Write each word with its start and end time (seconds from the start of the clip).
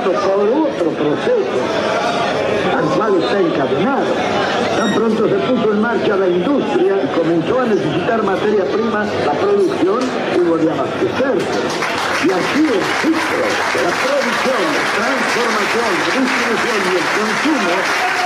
marcado 0.00 0.12
por 0.12 0.48
otro 0.48 0.90
proceso 0.90 1.60
al 2.76 2.84
cual 2.96 3.22
está 3.22 3.40
encadenado. 3.40 4.06
Tan 4.76 4.94
pronto 4.94 5.28
se 5.28 5.34
puso 5.34 5.72
en 5.72 5.80
marcha 5.80 6.16
la 6.16 6.28
industria 6.28 6.94
y 7.04 7.18
comenzó 7.18 7.60
a 7.60 7.64
necesitar 7.66 8.22
materia 8.22 8.64
prima, 8.64 9.04
la 9.26 9.32
producción 9.32 10.00
tuvo 10.34 10.56
de 10.56 10.70
abastecerse. 10.70 11.60
Y 12.24 12.30
así 12.30 12.64
el 12.64 12.82
ciclo 13.00 13.44
de 13.74 13.80
la 13.84 13.92
producción, 14.00 14.62
transformación, 14.96 15.90
distribución 16.16 16.80
y 16.84 16.96
el 16.96 17.06
consumo 17.16 18.19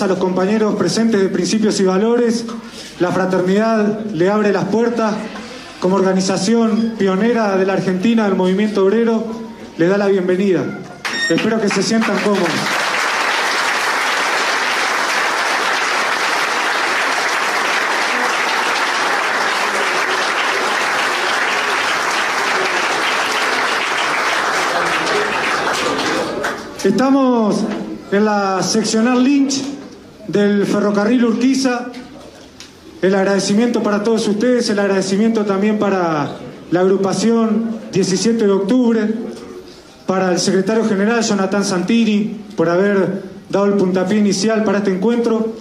a 0.00 0.06
los 0.06 0.16
compañeros 0.16 0.76
presentes 0.76 1.20
de 1.20 1.28
principios 1.28 1.78
y 1.78 1.84
valores. 1.84 2.46
La 2.98 3.12
fraternidad 3.12 4.06
le 4.06 4.30
abre 4.30 4.50
las 4.50 4.64
puertas 4.64 5.12
como 5.80 5.96
organización 5.96 6.94
pionera 6.98 7.58
de 7.58 7.66
la 7.66 7.74
Argentina 7.74 8.24
del 8.24 8.34
movimiento 8.34 8.86
obrero. 8.86 9.22
Le 9.76 9.88
da 9.88 9.98
la 9.98 10.06
bienvenida. 10.06 10.64
Espero 11.28 11.60
que 11.60 11.68
se 11.68 11.82
sientan 11.82 12.16
cómodos. 12.20 12.48
Estamos 26.82 27.56
en 28.10 28.24
la 28.24 28.62
seccional 28.62 29.22
Lynch 29.22 29.71
del 30.28 30.66
ferrocarril 30.66 31.24
Urquiza. 31.24 31.86
El 33.00 33.14
agradecimiento 33.14 33.82
para 33.82 34.02
todos 34.02 34.26
ustedes, 34.28 34.68
el 34.70 34.78
agradecimiento 34.78 35.44
también 35.44 35.78
para 35.78 36.36
la 36.70 36.80
agrupación 36.80 37.78
17 37.92 38.44
de 38.44 38.50
octubre, 38.50 39.14
para 40.06 40.32
el 40.32 40.38
secretario 40.38 40.84
general 40.84 41.22
Jonathan 41.22 41.64
Santini 41.64 42.36
por 42.56 42.68
haber 42.68 43.22
dado 43.50 43.66
el 43.66 43.74
puntapié 43.74 44.18
inicial 44.18 44.64
para 44.64 44.78
este 44.78 44.94
encuentro. 44.94 45.52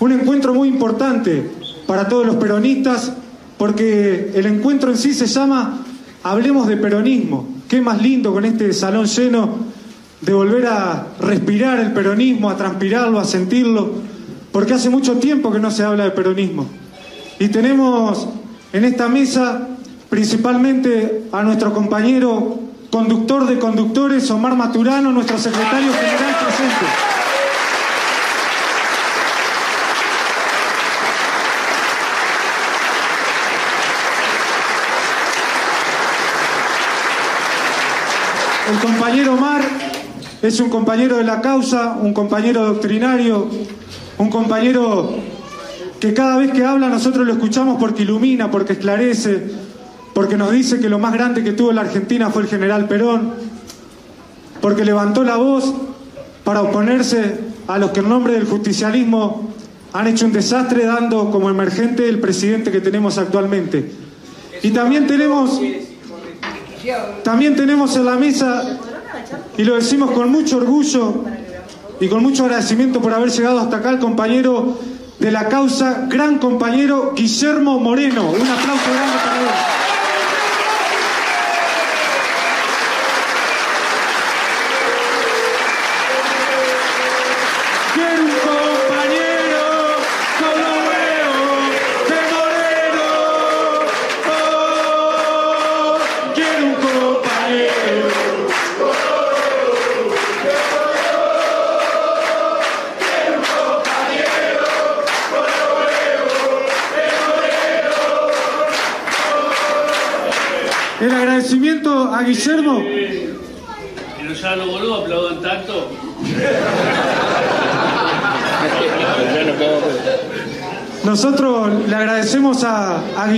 Un 0.00 0.12
encuentro 0.12 0.54
muy 0.54 0.68
importante 0.68 1.50
para 1.86 2.08
todos 2.08 2.26
los 2.26 2.36
peronistas 2.36 3.12
porque 3.56 4.30
el 4.34 4.46
encuentro 4.46 4.90
en 4.90 4.96
sí 4.96 5.12
se 5.12 5.26
llama 5.26 5.84
Hablemos 6.22 6.68
de 6.68 6.76
peronismo. 6.76 7.48
Qué 7.68 7.80
más 7.80 8.00
lindo 8.00 8.32
con 8.32 8.44
este 8.44 8.72
salón 8.72 9.06
lleno 9.06 9.77
de 10.20 10.32
volver 10.32 10.66
a 10.66 11.06
respirar 11.20 11.78
el 11.78 11.92
peronismo, 11.92 12.50
a 12.50 12.56
transpirarlo, 12.56 13.20
a 13.20 13.24
sentirlo, 13.24 13.90
porque 14.52 14.74
hace 14.74 14.90
mucho 14.90 15.18
tiempo 15.18 15.52
que 15.52 15.60
no 15.60 15.70
se 15.70 15.84
habla 15.84 16.04
de 16.04 16.10
peronismo. 16.10 16.66
Y 17.38 17.48
tenemos 17.48 18.28
en 18.72 18.84
esta 18.84 19.08
mesa 19.08 19.68
principalmente 20.10 21.24
a 21.32 21.42
nuestro 21.42 21.72
compañero 21.72 22.58
conductor 22.90 23.46
de 23.46 23.58
conductores, 23.58 24.30
Omar 24.30 24.56
Maturano, 24.56 25.12
nuestro 25.12 25.38
secretario 25.38 25.92
general 25.92 26.36
presente. 26.42 26.86
El 38.70 38.78
compañero 38.80 39.32
Omar 39.32 39.87
es 40.42 40.60
un 40.60 40.70
compañero 40.70 41.16
de 41.16 41.24
la 41.24 41.40
causa, 41.40 41.98
un 42.00 42.12
compañero 42.12 42.64
doctrinario, 42.64 43.48
un 44.18 44.30
compañero 44.30 45.16
que 46.00 46.14
cada 46.14 46.36
vez 46.36 46.52
que 46.52 46.64
habla 46.64 46.88
nosotros 46.88 47.26
lo 47.26 47.32
escuchamos 47.32 47.78
porque 47.78 48.02
ilumina, 48.02 48.50
porque 48.50 48.74
esclarece, 48.74 49.50
porque 50.14 50.36
nos 50.36 50.52
dice 50.52 50.80
que 50.80 50.88
lo 50.88 50.98
más 50.98 51.12
grande 51.12 51.42
que 51.42 51.52
tuvo 51.52 51.72
la 51.72 51.80
Argentina 51.82 52.30
fue 52.30 52.42
el 52.42 52.48
general 52.48 52.86
Perón, 52.86 53.32
porque 54.60 54.84
levantó 54.84 55.24
la 55.24 55.36
voz 55.36 55.74
para 56.44 56.62
oponerse 56.62 57.40
a 57.66 57.78
los 57.78 57.90
que 57.90 58.00
en 58.00 58.08
nombre 58.08 58.34
del 58.34 58.44
justicialismo 58.44 59.52
han 59.92 60.06
hecho 60.06 60.26
un 60.26 60.32
desastre 60.32 60.84
dando 60.84 61.30
como 61.30 61.50
emergente 61.50 62.08
el 62.08 62.20
presidente 62.20 62.70
que 62.70 62.80
tenemos 62.80 63.18
actualmente. 63.18 63.92
Y 64.62 64.70
también 64.70 65.06
tenemos 65.06 65.60
también 67.22 67.56
tenemos 67.56 67.96
en 67.96 68.04
la 68.04 68.16
mesa, 68.16 68.78
y 69.58 69.64
lo 69.64 69.74
decimos 69.74 70.12
con 70.12 70.30
mucho 70.30 70.56
orgullo 70.58 71.24
y 72.00 72.08
con 72.08 72.22
mucho 72.22 72.44
agradecimiento 72.44 73.02
por 73.02 73.12
haber 73.12 73.30
llegado 73.30 73.58
hasta 73.58 73.78
acá, 73.78 73.90
el 73.90 73.98
compañero 73.98 74.78
de 75.18 75.32
la 75.32 75.48
causa, 75.48 76.06
gran 76.08 76.38
compañero 76.38 77.12
Guillermo 77.14 77.80
Moreno. 77.80 78.30
Un 78.30 78.40
aplauso 78.40 78.90
grande 78.94 79.16
para 79.24 79.40
él. 79.40 79.97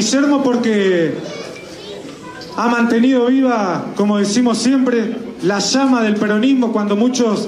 Guillermo 0.01 0.43
porque 0.43 1.13
ha 2.57 2.69
mantenido 2.69 3.27
viva, 3.27 3.85
como 3.97 4.17
decimos 4.17 4.57
siempre, 4.57 5.15
la 5.43 5.59
llama 5.59 6.01
del 6.01 6.17
peronismo 6.17 6.73
cuando 6.73 6.97
muchos 6.97 7.47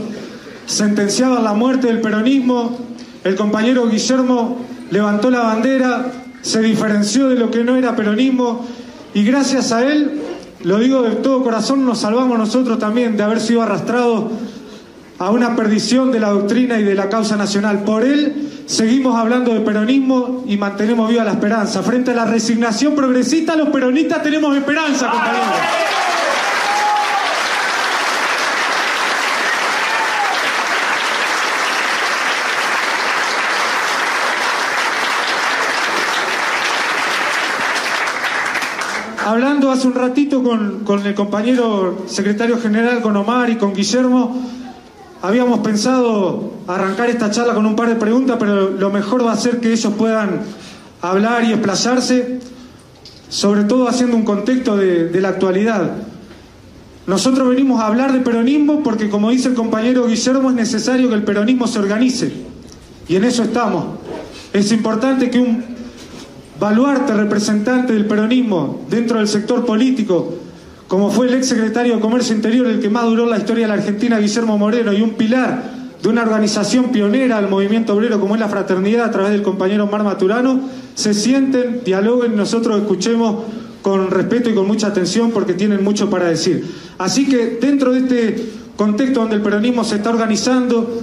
sentenciaban 0.67 1.45
la 1.45 1.55
muerte 1.55 1.87
del 1.87 2.03
peronismo. 2.03 2.77
El 3.25 3.37
compañero 3.37 3.89
Guillermo 3.89 4.59
levantó 4.91 5.31
la 5.31 5.41
bandera, 5.41 6.13
se 6.43 6.61
diferenció 6.61 7.31
de 7.31 7.37
lo 7.37 7.51
que 7.51 7.65
no 7.65 7.75
era 7.75 7.97
peronismo 7.97 8.67
y 9.15 9.25
gracias 9.25 9.73
a 9.73 9.91
él, 9.91 10.21
lo 10.63 10.79
digo 10.79 11.01
de 11.05 11.13
todo 11.17 11.43
corazón, 11.43 11.87
nos 11.87 12.01
salvamos 12.01 12.39
nosotros 12.39 12.79
también 12.79 13.17
de 13.17 13.23
haber 13.23 13.41
sido 13.41 13.63
arrastrados 13.63 14.25
a 15.19 15.31
una 15.31 15.57
perdición 15.57 16.13
de 16.13 16.21
la 16.21 16.29
doctrina 16.29 16.79
y 16.79 16.83
de 16.83 16.95
la 16.95 17.09
causa 17.09 17.35
nacional. 17.39 17.83
Por 17.85 18.05
él 18.05 18.52
seguimos 18.67 19.17
hablando 19.17 19.55
de 19.55 19.61
peronismo 19.61 20.45
y 20.47 20.57
mantenemos 20.57 21.09
viva 21.09 21.25
la 21.25 21.33
esperanza. 21.33 21.83
Frente 21.83 22.13
a 22.13 22.15
la 22.15 22.25
resignación 22.25 22.95
progresista, 22.95 23.57
los 23.57 23.69
peronistas 23.69 24.23
tenemos 24.23 24.57
esperanza, 24.57 25.11
compañeros. 25.11 25.47
Hablando 39.25 39.71
hace 39.71 39.87
un 39.87 39.95
ratito 39.95 40.43
con, 40.43 40.81
con 40.85 41.07
el 41.07 41.15
compañero 41.15 42.05
secretario 42.07 42.59
general, 42.61 43.01
con 43.01 43.17
Omar 43.17 43.49
y 43.51 43.57
con 43.57 43.73
Guillermo, 43.73 44.37
habíamos 45.23 45.61
pensado 45.61 46.53
arrancar 46.67 47.09
esta 47.09 47.31
charla 47.31 47.55
con 47.55 47.65
un 47.65 47.77
par 47.77 47.89
de 47.89 47.95
preguntas, 47.97 48.37
pero 48.39 48.71
lo 48.71 48.91
mejor 48.91 49.25
va 49.25 49.33
a 49.33 49.37
ser 49.37 49.61
que 49.61 49.73
ellos 49.73 49.93
puedan 49.97 50.41
hablar 51.01 51.45
y 51.45 51.53
explayarse, 51.53 52.41
sobre 53.29 53.65
todo 53.65 53.89
haciendo 53.89 54.17
un 54.17 54.25
contexto 54.25 54.77
de, 54.77 55.09
de 55.09 55.21
la 55.21 55.31
actualidad. 55.31 55.93
Nosotros 57.07 57.49
venimos 57.49 57.81
a 57.81 57.87
hablar 57.87 58.13
de 58.13 58.21
peronismo 58.21 58.83
porque, 58.83 59.09
como 59.09 59.31
dice 59.31 59.49
el 59.49 59.55
compañero 59.55 60.07
Guillermo, 60.07 60.51
es 60.51 60.57
necesario 60.57 61.09
que 61.09 61.15
el 61.15 61.25
peronismo 61.25 61.67
se 61.67 61.79
organice. 61.79 62.33
Y 63.09 63.17
en 63.17 63.25
eso 63.25 63.45
estamos. 63.45 63.99
Es 64.53 64.71
importante 64.73 65.31
que 65.31 65.39
un 65.39 65.65
baluarte 66.61 67.15
representante 67.15 67.93
del 67.93 68.07
peronismo 68.07 68.83
dentro 68.89 69.19
del 69.19 69.27
sector 69.27 69.65
político, 69.65 70.35
como 70.93 71.11
fue 71.11 71.27
el 71.27 71.33
ex 71.33 71.47
secretario 71.47 71.95
de 71.95 72.01
Comercio 72.03 72.37
Interior, 72.37 72.67
el 72.67 72.79
que 72.79 72.91
más 72.91 73.07
duró 73.07 73.25
en 73.25 73.31
la 73.31 73.39
historia 73.39 73.65
de 73.65 73.69
la 73.69 73.81
Argentina, 73.81 74.19
Guillermo 74.19 74.59
Moreno, 74.59 74.93
y 74.93 75.01
un 75.01 75.15
pilar 75.15 75.63
de 76.03 76.07
una 76.07 76.21
organización 76.21 76.93
pionera 76.93 77.41
del 77.41 77.49
movimiento 77.49 77.95
obrero 77.95 78.21
como 78.21 78.35
es 78.35 78.41
la 78.43 78.51
Fraternidad 78.51 79.07
a 79.07 79.11
través 79.11 79.33
del 79.33 79.41
compañero 79.41 79.87
Mar 79.87 80.05
Maturano, 80.05 80.61
se 80.95 81.15
sienten, 81.15 81.81
dialoguen, 81.83 82.37
nosotros 82.37 82.79
escuchemos 82.79 83.45
con 83.81 84.11
respeto 84.11 84.51
y 84.51 84.55
con 84.55 84.67
mucha 84.67 84.89
atención 84.89 85.31
porque 85.31 85.55
tienen 85.55 85.83
mucho 85.83 86.11
para 86.11 86.27
decir. 86.27 86.63
Así 86.99 87.27
que 87.27 87.57
dentro 87.59 87.93
de 87.93 87.99
este 88.01 88.53
contexto 88.77 89.21
donde 89.21 89.37
el 89.37 89.41
peronismo 89.41 89.85
se 89.85 89.97
está 89.97 90.11
organizando, 90.11 91.01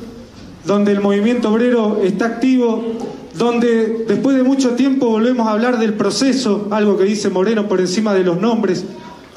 donde 0.68 0.92
el 0.92 1.02
movimiento 1.02 1.52
obrero 1.52 2.00
está 2.04 2.28
activo, 2.28 2.94
donde 3.36 4.06
después 4.08 4.38
de 4.38 4.44
mucho 4.44 4.72
tiempo 4.76 5.08
volvemos 5.08 5.48
a 5.48 5.52
hablar 5.54 5.80
del 5.80 5.96
proceso, 5.96 6.68
algo 6.70 6.96
que 6.96 7.06
dice 7.06 7.30
Moreno 7.30 7.68
por 7.68 7.80
encima 7.80 8.14
de 8.14 8.24
los 8.24 8.40
nombres, 8.40 8.86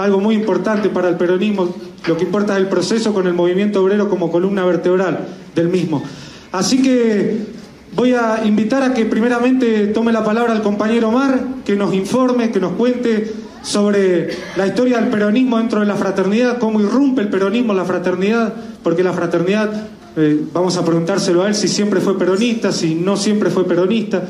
algo 0.03 0.21
muy 0.21 0.35
importante 0.35 0.89
para 0.89 1.09
el 1.09 1.17
peronismo, 1.17 1.75
lo 2.07 2.17
que 2.17 2.25
importa 2.25 2.55
es 2.55 2.61
el 2.61 2.69
proceso 2.69 3.15
con 3.15 3.27
el 3.27 3.35
movimiento 3.35 3.83
obrero 3.83 4.09
como 4.09 4.31
columna 4.31 4.65
vertebral 4.65 5.27
del 5.55 5.69
mismo. 5.69 6.03
Así 6.51 6.83
que 6.83 7.47
voy 7.95 8.15
a 8.15 8.45
invitar 8.45 8.83
a 8.83 8.95
que 8.95 9.05
primeramente 9.07 9.89
tome 9.89 10.13
la 10.13 10.25
palabra 10.25 10.53
el 10.53 10.63
compañero 10.63 11.09
Omar, 11.09 11.41
que 11.65 11.77
nos 11.77 11.95
informe, 11.95 12.51
que 12.51 12.61
nos 12.61 12.73
cuente 12.73 13.33
sobre 13.63 14.31
la 14.57 14.67
historia 14.67 14.99
del 14.99 15.09
peronismo 15.09 15.59
dentro 15.59 15.81
de 15.81 15.87
la 15.87 15.95
fraternidad, 15.95 16.59
cómo 16.59 16.81
irrumpe 16.81 17.23
el 17.23 17.29
peronismo 17.29 17.73
en 17.73 17.79
la 17.79 17.85
fraternidad, 17.85 18.53
porque 18.83 19.05
la 19.05 19.13
fraternidad, 19.13 19.89
eh, 20.17 20.45
vamos 20.53 20.77
a 20.77 20.85
preguntárselo 20.85 21.43
a 21.43 21.49
él 21.49 21.55
si 21.55 21.69
siempre 21.69 22.01
fue 22.01 22.19
peronista, 22.19 22.73
si 22.73 22.97
no 22.97 23.17
siempre 23.17 23.51
fue 23.51 23.65
peronista, 23.65 24.25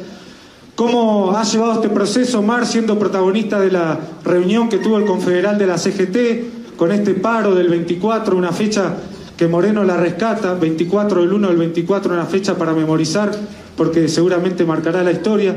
cómo 0.75 1.37
ha 1.37 1.43
llevado 1.45 1.75
este 1.75 1.89
proceso 1.89 2.41
Omar 2.41 2.67
siendo 2.67 2.99
protagonista 2.99 3.61
de 3.61 3.71
la 3.71 3.99
reunión 4.25 4.69
que 4.69 4.79
tuvo 4.79 4.99
el 4.99 5.05
confederal 5.05 5.59
de 5.59 5.67
la 5.67 5.79
CGT, 5.79 6.77
con 6.77 6.91
este 6.91 7.15
paro 7.15 7.55
del 7.55 7.69
24, 7.69 8.37
una 8.37 8.53
fecha 8.53 8.95
que 9.37 9.47
Moreno 9.47 9.85
la 9.85 9.97
rescata, 9.97 10.55
24 10.55 11.21
del 11.21 11.33
1 11.33 11.49
del 11.49 11.57
24, 11.57 12.13
una 12.13 12.27
fecha 12.27 12.57
para 12.57 12.73
memorizar, 12.73 13.31
porque 13.77 14.09
seguramente 14.09 14.65
marcará 14.65 15.03
la 15.03 15.13
historia. 15.13 15.57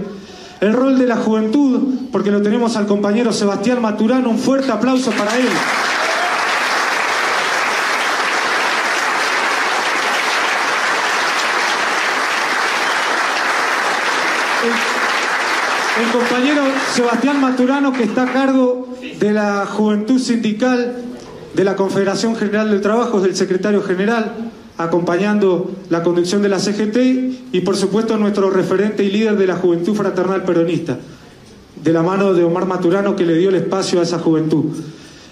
El 0.61 0.73
rol 0.73 0.97
de 0.97 1.05
la 1.05 1.17
juventud, 1.17 2.09
porque 2.11 2.31
lo 2.31 2.41
tenemos 2.41 2.75
al 2.77 2.87
compañero 2.87 3.33
Sebastián 3.33 3.81
Maturano, 3.81 4.29
un 4.29 4.39
fuerte 4.39 4.71
aplauso 4.71 5.11
para 5.11 5.37
él. 5.37 5.47
El, 16.05 16.11
compañero 16.11 16.61
Sebastián 16.93 17.41
Maturano, 17.41 17.91
que 17.91 18.03
está 18.03 18.23
a 18.23 18.33
cargo 18.33 18.87
de 19.19 19.31
la 19.31 19.65
juventud 19.65 20.19
sindical 20.19 20.95
de 21.53 21.63
la 21.63 21.75
Confederación 21.75 22.35
General 22.35 22.69
del 22.69 22.81
Trabajo, 22.81 23.19
es 23.19 23.25
el 23.25 23.35
secretario 23.35 23.81
general, 23.81 24.51
acompañando 24.77 25.71
la 25.89 26.03
conducción 26.03 26.41
de 26.41 26.49
la 26.49 26.59
CGT 26.59 27.53
y 27.53 27.61
por 27.61 27.75
supuesto 27.75 28.17
nuestro 28.17 28.49
referente 28.49 29.03
y 29.03 29.09
líder 29.09 29.37
de 29.37 29.47
la 29.47 29.55
Juventud 29.55 29.95
Fraternal 29.95 30.43
Peronista, 30.43 30.99
de 31.81 31.93
la 31.93 32.03
mano 32.03 32.33
de 32.33 32.43
Omar 32.43 32.65
Maturano 32.65 33.15
que 33.15 33.25
le 33.25 33.37
dio 33.37 33.49
el 33.49 33.55
espacio 33.55 33.99
a 33.99 34.03
esa 34.03 34.19
juventud. 34.19 34.65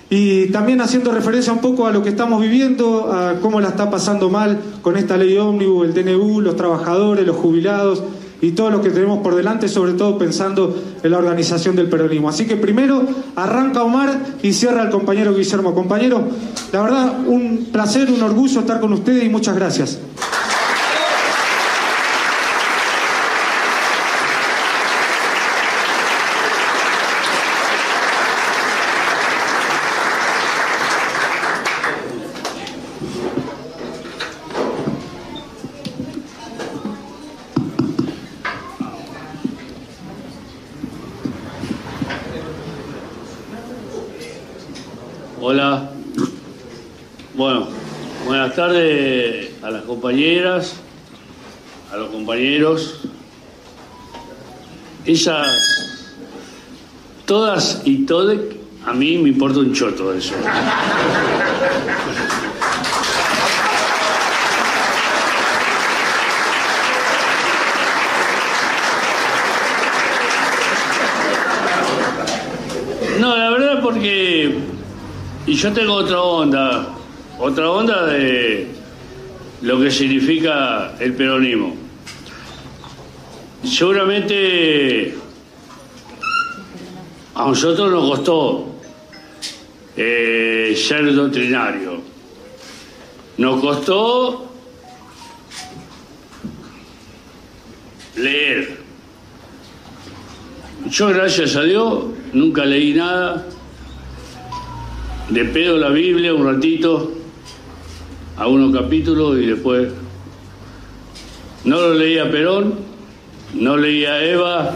Y 0.09 0.47
también 0.47 0.81
haciendo 0.81 1.11
referencia 1.11 1.51
un 1.53 1.59
poco 1.59 1.87
a 1.87 1.91
lo 1.91 2.03
que 2.03 2.09
estamos 2.09 2.41
viviendo, 2.41 3.11
a 3.11 3.39
cómo 3.41 3.59
la 3.59 3.69
está 3.69 3.89
pasando 3.89 4.29
mal 4.29 4.59
con 4.81 4.97
esta 4.97 5.17
ley 5.17 5.37
ómnibus, 5.37 5.87
el 5.87 5.93
DNU, 5.93 6.41
los 6.41 6.55
trabajadores, 6.55 7.25
los 7.25 7.35
jubilados 7.35 8.03
y 8.43 8.51
todo 8.51 8.69
lo 8.69 8.81
que 8.81 8.89
tenemos 8.89 9.19
por 9.19 9.35
delante, 9.35 9.69
sobre 9.69 9.93
todo 9.93 10.17
pensando 10.17 10.77
en 11.01 11.09
la 11.09 11.17
organización 11.17 11.77
del 11.77 11.87
peronismo. 11.87 12.27
Así 12.27 12.45
que 12.45 12.57
primero 12.57 13.01
arranca 13.37 13.83
Omar 13.83 14.19
y 14.41 14.51
cierra 14.51 14.83
el 14.83 14.89
compañero 14.89 15.33
Guillermo. 15.33 15.73
Compañero, 15.73 16.27
la 16.73 16.81
verdad, 16.81 17.19
un 17.25 17.69
placer, 17.71 18.11
un 18.11 18.21
orgullo 18.21 18.59
estar 18.59 18.81
con 18.81 18.91
ustedes 18.91 19.23
y 19.23 19.29
muchas 19.29 19.55
gracias. 19.55 19.97
Hola. 45.45 45.89
Bueno, 47.35 47.67
buenas 48.25 48.55
tardes 48.55 49.51
a 49.61 49.71
las 49.71 49.81
compañeras, 49.81 50.77
a 51.91 51.97
los 51.97 52.11
compañeros. 52.11 53.01
Ellas, 55.05 56.15
todas 57.25 57.81
y 57.83 58.05
todes, 58.05 58.39
a 58.85 58.93
mí 58.93 59.17
me 59.17 59.27
importa 59.27 59.59
un 59.59 59.73
choto 59.73 60.13
eso. 60.13 60.33
No, 73.19 73.35
la 73.35 73.49
verdad 73.49 73.81
porque 73.83 74.73
y 75.45 75.55
yo 75.55 75.73
tengo 75.73 75.93
otra 75.93 76.21
onda, 76.21 76.87
otra 77.37 77.69
onda 77.69 78.05
de 78.05 78.67
lo 79.61 79.79
que 79.79 79.91
significa 79.91 80.95
el 80.99 81.13
peronismo. 81.13 81.75
Seguramente 83.63 85.15
a 87.35 87.45
nosotros 87.45 87.91
nos 87.91 88.09
costó 88.09 88.75
eh, 89.97 90.75
ser 90.77 91.13
doctrinario. 91.13 92.01
Nos 93.37 93.59
costó 93.59 94.49
leer. 98.15 98.77
Yo, 100.85 101.07
gracias 101.07 101.55
a 101.55 101.63
Dios, 101.63 102.05
nunca 102.31 102.65
leí 102.65 102.93
nada 102.93 103.47
de 105.29 105.45
pedo 105.45 105.77
la 105.77 105.89
Biblia 105.89 106.33
un 106.33 106.45
ratito, 106.45 107.11
algunos 108.37 108.75
capítulos 108.75 109.37
y 109.39 109.45
después 109.45 109.89
no 111.63 111.79
lo 111.79 111.93
leía 111.93 112.29
Perón, 112.29 112.75
no 113.53 113.77
leía 113.77 114.23
Eva, 114.23 114.75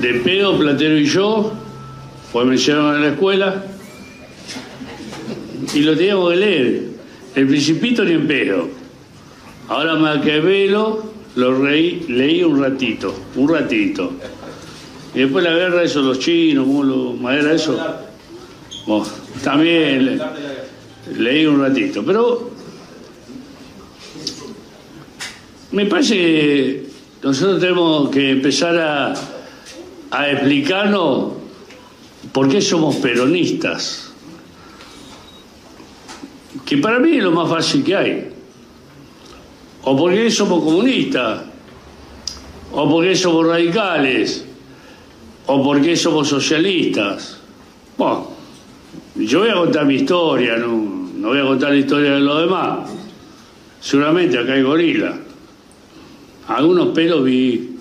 de 0.00 0.14
pedo 0.14 0.58
Platero 0.58 0.96
y 0.98 1.04
yo, 1.04 1.52
pues 2.32 2.46
me 2.46 2.56
llevaron 2.56 2.96
a 2.96 2.98
la 2.98 3.08
escuela 3.08 3.64
y 5.74 5.80
lo 5.80 5.96
teníamos 5.96 6.30
que 6.30 6.36
leer. 6.36 6.82
El 7.34 7.46
Principito 7.46 8.04
ni 8.04 8.12
en 8.12 8.26
pedo. 8.26 8.68
Ahora 9.68 9.94
Maquiavelo 9.94 11.12
lo 11.36 11.62
reí, 11.62 12.04
leí 12.08 12.42
un 12.42 12.60
ratito, 12.60 13.14
un 13.36 13.48
ratito. 13.48 14.12
Y 15.14 15.20
después 15.20 15.44
la 15.44 15.52
guerra, 15.52 15.82
eso, 15.82 16.02
los 16.02 16.18
chinos, 16.18 16.66
cómo 16.66 16.82
lo, 16.82 17.12
madera, 17.14 17.52
eso. 17.52 17.78
Bueno, 18.86 19.06
también 19.44 20.06
le- 20.16 21.18
leí 21.18 21.46
un 21.46 21.60
ratito. 21.60 22.02
Pero 22.04 22.50
me 25.72 25.86
parece 25.86 26.14
que 26.14 26.86
nosotros 27.22 27.60
tenemos 27.60 28.10
que 28.10 28.30
empezar 28.32 28.76
a, 28.78 29.14
a 30.10 30.30
explicarnos 30.30 31.32
por 32.32 32.48
qué 32.48 32.60
somos 32.60 32.96
peronistas. 32.96 34.10
Que 36.66 36.76
para 36.78 36.98
mí 36.98 37.16
es 37.16 37.22
lo 37.22 37.32
más 37.32 37.48
fácil 37.48 37.82
que 37.84 37.96
hay. 37.96 38.28
O 39.84 39.96
por 39.96 40.12
qué 40.12 40.30
somos 40.30 40.62
comunistas. 40.62 41.42
O 42.72 42.88
por 42.88 43.04
qué 43.04 43.16
somos 43.16 43.46
radicales. 43.46 44.44
O 45.46 45.62
por 45.62 45.80
qué 45.80 45.96
somos 45.96 46.28
socialistas. 46.28 47.38
Bueno, 47.98 48.28
yo 49.14 49.40
voy 49.40 49.50
a 49.50 49.54
contar 49.54 49.86
mi 49.86 49.96
historia, 49.96 50.56
no, 50.56 51.10
no 51.14 51.28
voy 51.28 51.38
a 51.40 51.42
contar 51.42 51.70
la 51.70 51.76
historia 51.76 52.12
de 52.12 52.20
los 52.20 52.40
demás. 52.40 52.90
Seguramente 53.80 54.38
acá 54.38 54.52
hay 54.54 54.62
gorila. 54.62 55.14
Algunos 56.48 56.88
pelos 56.88 57.24
vi. 57.24 57.76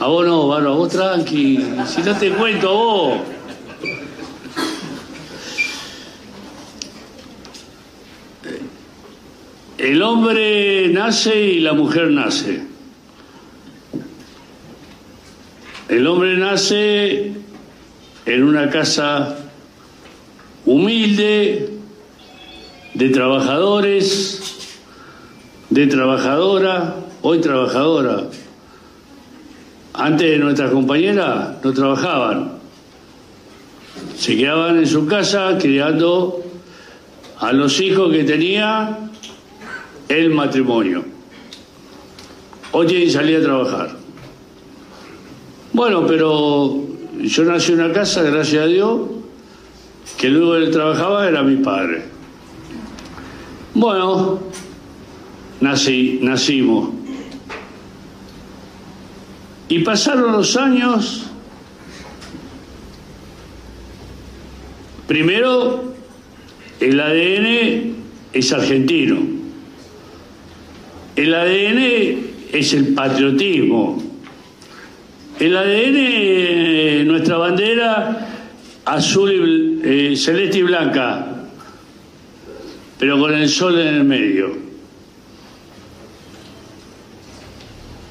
A 0.00 0.06
vos 0.06 0.26
no, 0.26 0.46
Baro, 0.46 0.72
a 0.72 0.76
vos 0.76 0.88
tranqui. 0.90 1.58
Si 1.86 2.02
no 2.02 2.14
te 2.16 2.30
cuento 2.30 2.68
a 2.68 2.72
vos. 2.72 3.18
El 9.76 10.02
hombre 10.02 10.88
nace 10.88 11.40
y 11.40 11.60
la 11.60 11.72
mujer 11.72 12.10
nace. 12.10 12.62
El 15.88 16.06
hombre 16.06 16.36
nace 16.36 17.32
en 18.28 18.44
una 18.44 18.68
casa 18.68 19.36
humilde, 20.66 21.70
de 22.92 23.08
trabajadores, 23.08 24.68
de 25.70 25.86
trabajadora, 25.86 26.96
hoy 27.22 27.40
trabajadora. 27.40 28.24
Antes 29.94 30.38
nuestras 30.40 30.70
compañeras 30.72 31.56
no 31.64 31.72
trabajaban, 31.72 32.52
se 34.18 34.36
quedaban 34.36 34.78
en 34.78 34.86
su 34.86 35.06
casa 35.06 35.56
criando 35.58 36.44
a 37.38 37.52
los 37.52 37.80
hijos 37.80 38.12
que 38.12 38.24
tenía 38.24 38.98
el 40.06 40.30
matrimonio. 40.30 41.02
Hoy 42.72 42.86
tienen 42.86 43.06
que 43.06 43.12
salir 43.12 43.38
a 43.38 43.42
trabajar. 43.42 43.96
Bueno, 45.72 46.06
pero 46.06 46.87
yo 47.20 47.44
nací 47.44 47.72
en 47.72 47.80
una 47.80 47.92
casa, 47.92 48.22
gracias 48.22 48.62
a 48.62 48.66
Dios, 48.66 49.00
que 50.16 50.28
luego 50.28 50.56
él 50.56 50.70
trabajaba 50.70 51.28
era 51.28 51.42
mi 51.42 51.56
padre. 51.56 52.04
Bueno, 53.74 54.40
nací, 55.60 56.18
nacimos. 56.22 56.90
Y 59.68 59.80
pasaron 59.80 60.32
los 60.32 60.56
años. 60.56 61.26
Primero, 65.06 65.94
el 66.80 67.00
ADN 67.00 67.94
es 68.32 68.52
argentino. 68.52 69.18
El 71.16 71.34
ADN 71.34 72.18
es 72.52 72.72
el 72.72 72.94
patriotismo. 72.94 74.07
El 75.38 75.56
ADN, 75.56 77.06
nuestra 77.06 77.36
bandera 77.36 78.28
azul, 78.84 79.32
y, 79.32 79.80
eh, 79.84 80.16
celeste 80.16 80.58
y 80.58 80.62
blanca, 80.62 81.26
pero 82.98 83.18
con 83.18 83.32
el 83.32 83.48
sol 83.48 83.78
en 83.78 83.94
el 83.94 84.04
medio. 84.04 84.68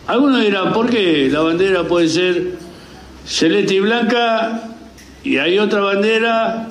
Algunos 0.08 0.42
dirán, 0.42 0.72
¿por 0.72 0.90
qué 0.90 1.28
la 1.30 1.42
bandera 1.42 1.84
puede 1.84 2.08
ser 2.08 2.54
celeste 3.26 3.76
y 3.76 3.80
blanca 3.82 4.76
y 5.22 5.36
hay 5.38 5.60
otra 5.60 5.82
bandera 5.82 6.70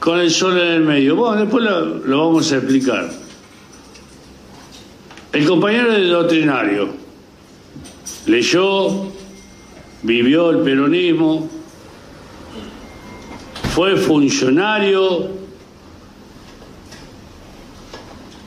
con 0.00 0.18
el 0.18 0.30
sol 0.30 0.58
en 0.58 0.72
el 0.72 0.80
medio? 0.80 1.14
Bueno, 1.14 1.42
después 1.42 1.62
lo, 1.62 1.84
lo 1.98 2.26
vamos 2.26 2.50
a 2.50 2.56
explicar. 2.56 3.08
El 5.32 5.46
compañero 5.46 5.92
de 5.92 6.06
doctrinario 6.06 6.88
leyó, 8.26 9.12
vivió 10.02 10.50
el 10.50 10.58
peronismo, 10.58 11.48
fue 13.74 13.96
funcionario 13.96 15.28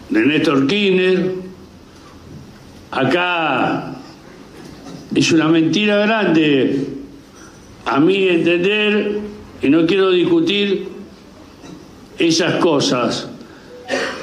de 0.09 0.25
Néstor 0.25 0.67
Kirchner. 0.67 1.35
Acá 2.91 3.95
es 5.15 5.31
una 5.31 5.47
mentira 5.47 5.97
grande, 5.99 6.87
a 7.85 7.99
mi 7.99 8.27
entender, 8.27 9.19
y 9.61 9.69
no 9.69 9.85
quiero 9.85 10.11
discutir 10.11 10.89
esas 12.17 12.55
cosas 12.55 13.29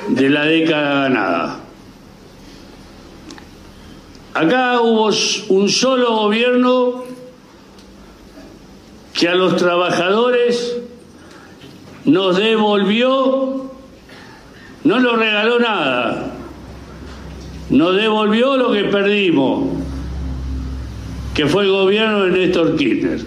de 0.09 0.29
la 0.29 0.45
década 0.45 1.09
ganada. 1.09 1.61
Acá 4.35 4.81
hubo 4.81 5.11
un 5.49 5.69
solo 5.69 6.15
gobierno 6.15 6.98
que 9.19 9.29
a 9.29 9.35
los 9.35 9.57
trabajadores 9.57 10.77
nos 12.05 12.37
devolvió, 12.37 13.73
no 14.85 15.01
nos 15.01 15.19
regaló 15.19 15.59
nada, 15.59 16.35
nos 17.69 17.97
devolvió 17.97 18.57
lo 18.57 18.71
que 18.71 18.85
perdimos, 18.85 19.71
que 21.35 21.47
fue 21.47 21.65
el 21.65 21.71
gobierno 21.73 22.27
de 22.27 22.31
Néstor 22.31 22.77
Kirchner. 22.77 23.27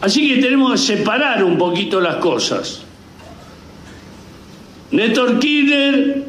Así 0.00 0.28
que 0.28 0.42
tenemos 0.42 0.72
que 0.72 0.78
separar 0.78 1.44
un 1.44 1.56
poquito 1.56 2.00
las 2.00 2.16
cosas. 2.16 2.82
Néstor 4.90 5.38
Kirchner 5.38 6.24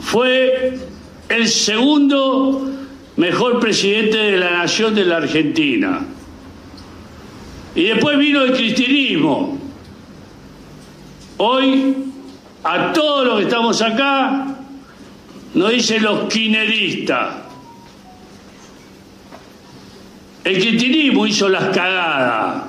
fue 0.00 0.78
el 1.30 1.48
segundo 1.48 2.75
mejor 3.16 3.60
presidente 3.60 4.16
de 4.16 4.36
la 4.36 4.50
nación 4.50 4.94
de 4.94 5.04
la 5.04 5.16
Argentina. 5.18 6.00
Y 7.74 7.84
después 7.84 8.18
vino 8.18 8.42
el 8.42 8.52
cristianismo. 8.52 9.58
Hoy, 11.38 11.94
a 12.64 12.92
todos 12.92 13.26
los 13.26 13.38
que 13.38 13.44
estamos 13.44 13.82
acá, 13.82 14.46
nos 15.54 15.70
dicen 15.70 16.02
los 16.02 16.32
quineristas. 16.32 17.34
El 20.44 20.58
cristianismo 20.60 21.26
hizo 21.26 21.48
las 21.48 21.76
cagadas. 21.76 22.64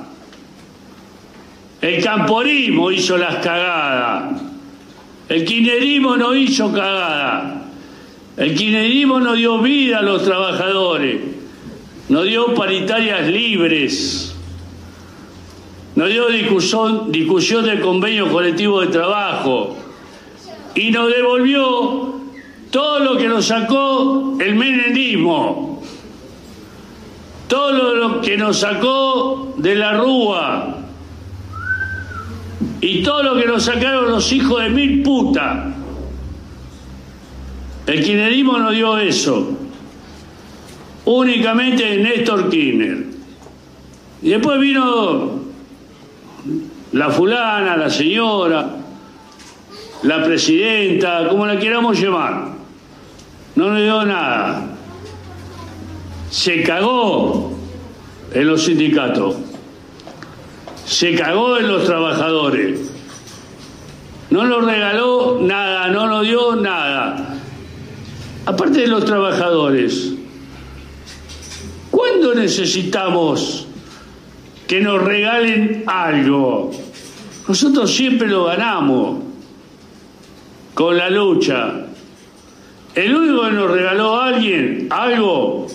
El 1.79 2.03
camporismo 2.03 2.91
hizo 2.91 3.17
las 3.17 3.35
cagadas. 3.35 4.41
El 5.29 5.45
kirchnerismo 5.45 6.17
no 6.17 6.33
hizo 6.33 6.71
cagada. 6.71 7.66
El 8.37 8.53
kirchnerismo 8.53 9.19
no 9.19 9.33
dio 9.33 9.59
vida 9.59 9.97
a 9.97 10.01
los 10.03 10.23
trabajadores. 10.23 11.21
No 12.07 12.21
dio 12.21 12.53
paritarias 12.53 13.27
libres. 13.27 14.35
No 15.95 16.05
dio 16.05 16.27
discusión, 16.29 17.11
del 17.11 17.81
convenio 17.81 18.31
colectivo 18.31 18.81
de 18.81 18.87
trabajo. 18.87 19.75
Y 20.75 20.91
nos 20.91 21.11
devolvió 21.11 22.15
todo 22.69 22.99
lo 22.99 23.17
que 23.17 23.27
nos 23.27 23.47
sacó 23.47 24.37
el 24.39 24.55
menemismo. 24.55 25.81
Todo 27.47 27.95
lo 27.95 28.21
que 28.21 28.37
nos 28.37 28.59
sacó 28.59 29.55
de 29.57 29.73
la 29.73 29.93
Rúa. 29.93 30.77
Y 32.81 33.01
todo 33.01 33.23
lo 33.23 33.35
que 33.35 33.47
nos 33.47 33.63
sacaron 33.63 34.11
los 34.11 34.31
hijos 34.31 34.61
de 34.61 34.69
mil 34.69 35.01
puta. 35.01 35.73
El 37.87 38.03
kirchnerismo 38.03 38.59
no 38.59 38.71
dio 38.71 38.97
eso. 38.97 39.57
únicamente 41.05 41.97
Néstor 41.97 42.49
Kirchner. 42.49 43.05
Y 44.21 44.29
después 44.29 44.59
vino 44.59 45.39
la 46.91 47.09
fulana, 47.09 47.77
la 47.77 47.89
señora, 47.89 48.75
la 50.03 50.23
presidenta, 50.23 51.29
como 51.29 51.45
la 51.45 51.57
queramos 51.57 51.97
llamar. 51.99 52.49
No 53.55 53.73
le 53.73 53.83
dio 53.83 54.05
nada. 54.05 54.67
Se 56.29 56.63
cagó 56.63 57.53
en 58.33 58.47
los 58.47 58.65
sindicatos. 58.65 59.35
Se 60.85 61.15
cagó 61.15 61.57
en 61.57 61.69
los 61.69 61.85
trabajadores. 61.85 62.91
No 64.29 64.45
nos 64.45 64.65
regaló 64.65 65.39
nada, 65.41 65.87
no 65.87 66.07
nos 66.07 66.23
dio 66.23 66.55
nada. 66.57 67.26
Aparte 68.47 68.79
de 68.79 68.87
los 68.87 69.03
trabajadores, 69.03 70.13
¿cuándo 71.91 72.33
necesitamos 72.33 73.67
que 74.65 74.79
nos 74.79 75.03
regalen 75.03 75.83
algo? 75.85 76.71
Nosotros 77.45 77.93
siempre 77.93 78.29
lo 78.29 78.45
ganamos 78.45 79.17
con 80.73 80.95
la 80.95 81.09
lucha. 81.09 81.87
El 82.95 83.15
único 83.15 83.43
que 83.43 83.51
nos 83.51 83.69
regaló 83.69 84.15
a 84.15 84.27
alguien 84.27 84.87
algo 84.91 85.67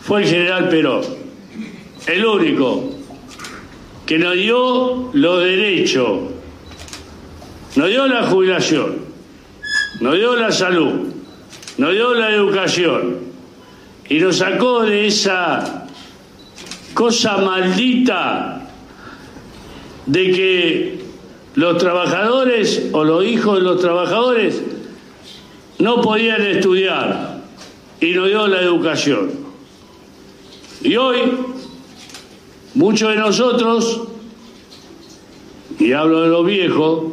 fue 0.00 0.22
el 0.22 0.28
general 0.28 0.68
Perón. 0.68 1.02
El 2.06 2.24
único 2.24 2.88
que 4.06 4.16
nos 4.16 4.34
dio 4.34 5.10
los 5.12 5.42
derechos, 5.42 6.20
nos 7.74 7.88
dio 7.88 8.06
la 8.06 8.28
jubilación, 8.28 8.98
nos 10.00 10.14
dio 10.14 10.36
la 10.36 10.52
salud, 10.52 11.15
nos 11.78 11.92
dio 11.92 12.14
la 12.14 12.30
educación 12.30 13.18
y 14.08 14.18
nos 14.18 14.36
sacó 14.36 14.82
de 14.82 15.06
esa 15.06 15.86
cosa 16.94 17.38
maldita 17.38 18.68
de 20.06 20.30
que 20.32 21.00
los 21.54 21.78
trabajadores 21.78 22.90
o 22.92 23.04
los 23.04 23.24
hijos 23.24 23.58
de 23.58 23.64
los 23.64 23.80
trabajadores 23.80 24.62
no 25.78 26.00
podían 26.00 26.42
estudiar 26.42 27.42
y 28.00 28.12
nos 28.12 28.28
dio 28.28 28.46
la 28.46 28.60
educación. 28.60 29.30
Y 30.82 30.96
hoy 30.96 31.18
muchos 32.74 33.10
de 33.10 33.16
nosotros, 33.16 34.02
y 35.78 35.92
hablo 35.92 36.22
de 36.22 36.28
los 36.28 36.46
viejos, 36.46 37.04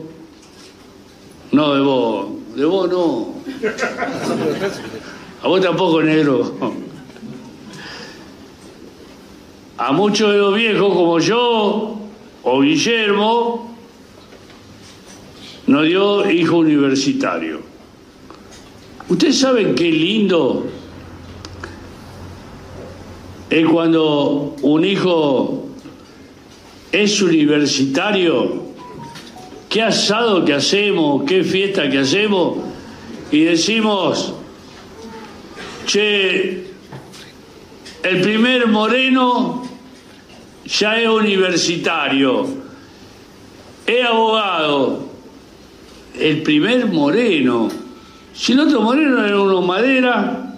no 1.52 1.74
de 1.74 1.82
vos, 1.82 2.28
de 2.56 2.66
vos 2.66 2.90
no, 2.90 3.33
a 5.42 5.48
vos 5.48 5.62
tampoco 5.62 6.02
negro, 6.02 6.56
a 9.78 9.92
muchos 9.92 10.32
de 10.32 10.38
los 10.38 10.56
viejos 10.56 10.94
como 10.94 11.20
yo 11.20 11.98
o 12.44 12.62
Guillermo, 12.62 13.76
nos 15.68 15.86
dio 15.86 16.30
hijo 16.30 16.58
universitario. 16.58 17.62
Ustedes 19.10 19.40
saben 19.40 19.76
qué 19.76 19.92
lindo 19.92 20.66
es 23.50 23.66
cuando 23.68 24.56
un 24.62 24.86
hijo 24.86 25.68
es 26.92 27.22
universitario, 27.22 28.64
qué 29.70 29.82
asado 29.82 30.46
que 30.46 30.54
hacemos, 30.54 31.24
qué 31.24 31.44
fiesta 31.44 31.90
que 31.90 32.00
hacemos, 32.00 32.58
y 33.32 33.44
decimos, 33.44 34.34
che, 35.86 36.68
el 38.04 38.22
primer 38.22 38.68
moreno 38.68 39.68
ya 40.66 41.00
es 41.00 41.08
universitario, 41.08 42.48
es 43.86 44.06
abogado, 44.06 45.10
el 46.20 46.42
primer 46.42 46.86
moreno, 46.88 47.70
si 48.34 48.54
el 48.54 48.62
otro 48.62 48.82
moreno 48.82 49.26
era 49.26 49.40
uno 49.40 49.62
madera, 49.62 50.56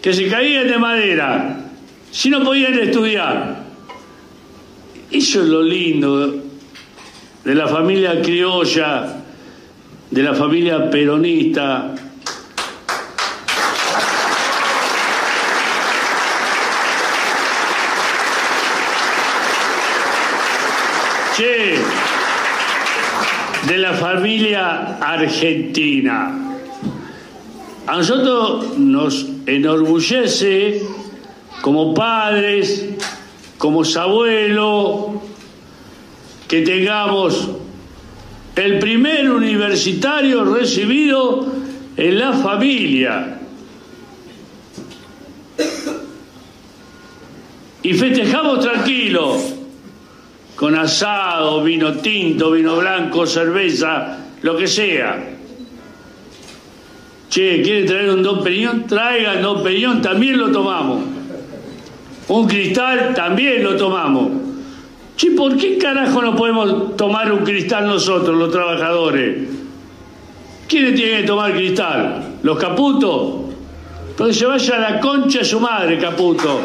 que 0.00 0.12
se 0.12 0.28
caían 0.28 0.66
de 0.66 0.78
madera, 0.78 1.70
si 2.10 2.30
no 2.30 2.42
podían 2.42 2.78
estudiar. 2.78 3.64
Eso 5.10 5.42
es 5.42 5.48
lo 5.48 5.62
lindo 5.62 6.34
de 7.44 7.54
la 7.54 7.66
familia 7.66 8.20
criolla, 8.22 9.19
de 10.10 10.22
la 10.22 10.34
familia 10.34 10.90
peronista. 10.90 11.94
Che, 21.36 21.78
de 23.66 23.78
la 23.78 23.92
familia 23.94 24.98
argentina. 25.00 26.36
A 27.86 27.96
nosotros 27.96 28.78
nos 28.78 29.26
enorgullece 29.46 30.82
como 31.62 31.94
padres, 31.94 32.88
como 33.58 33.82
abuelos, 33.82 35.12
que 36.48 36.62
tengamos 36.62 37.59
el 38.56 38.78
primer 38.78 39.30
universitario 39.30 40.44
recibido 40.44 41.46
en 41.96 42.18
la 42.18 42.32
familia. 42.32 43.38
Y 47.82 47.94
festejamos 47.94 48.60
tranquilo, 48.60 49.38
con 50.54 50.76
asado, 50.76 51.62
vino 51.62 51.94
tinto, 51.94 52.50
vino 52.50 52.76
blanco, 52.76 53.26
cerveza, 53.26 54.18
lo 54.42 54.56
que 54.56 54.66
sea. 54.66 55.18
Che, 57.30 57.62
¿quieren 57.62 57.86
traer 57.86 58.10
un 58.10 58.22
Don 58.22 58.42
Periñón? 58.42 58.86
Traigan 58.86 59.40
Don 59.40 59.62
Periñón, 59.62 60.02
también 60.02 60.36
lo 60.36 60.50
tomamos. 60.50 61.00
Un 62.28 62.46
cristal, 62.46 63.14
también 63.14 63.62
lo 63.62 63.76
tomamos. 63.76 64.39
Che, 65.20 65.32
¿por 65.32 65.54
qué 65.58 65.76
carajo 65.76 66.22
no 66.22 66.34
podemos 66.34 66.96
tomar 66.96 67.30
un 67.30 67.44
cristal 67.44 67.86
nosotros, 67.86 68.34
los 68.38 68.50
trabajadores? 68.50 69.50
¿Quiénes 70.66 70.94
tienen 70.94 71.20
que 71.20 71.26
tomar 71.26 71.52
cristal? 71.52 72.38
¿Los 72.42 72.58
caputos? 72.58 73.52
Entonces 74.08 74.38
se 74.38 74.46
vaya 74.46 74.76
a 74.76 74.78
la 74.78 74.98
concha 74.98 75.40
de 75.40 75.44
su 75.44 75.60
madre, 75.60 75.98
caputo. 75.98 76.62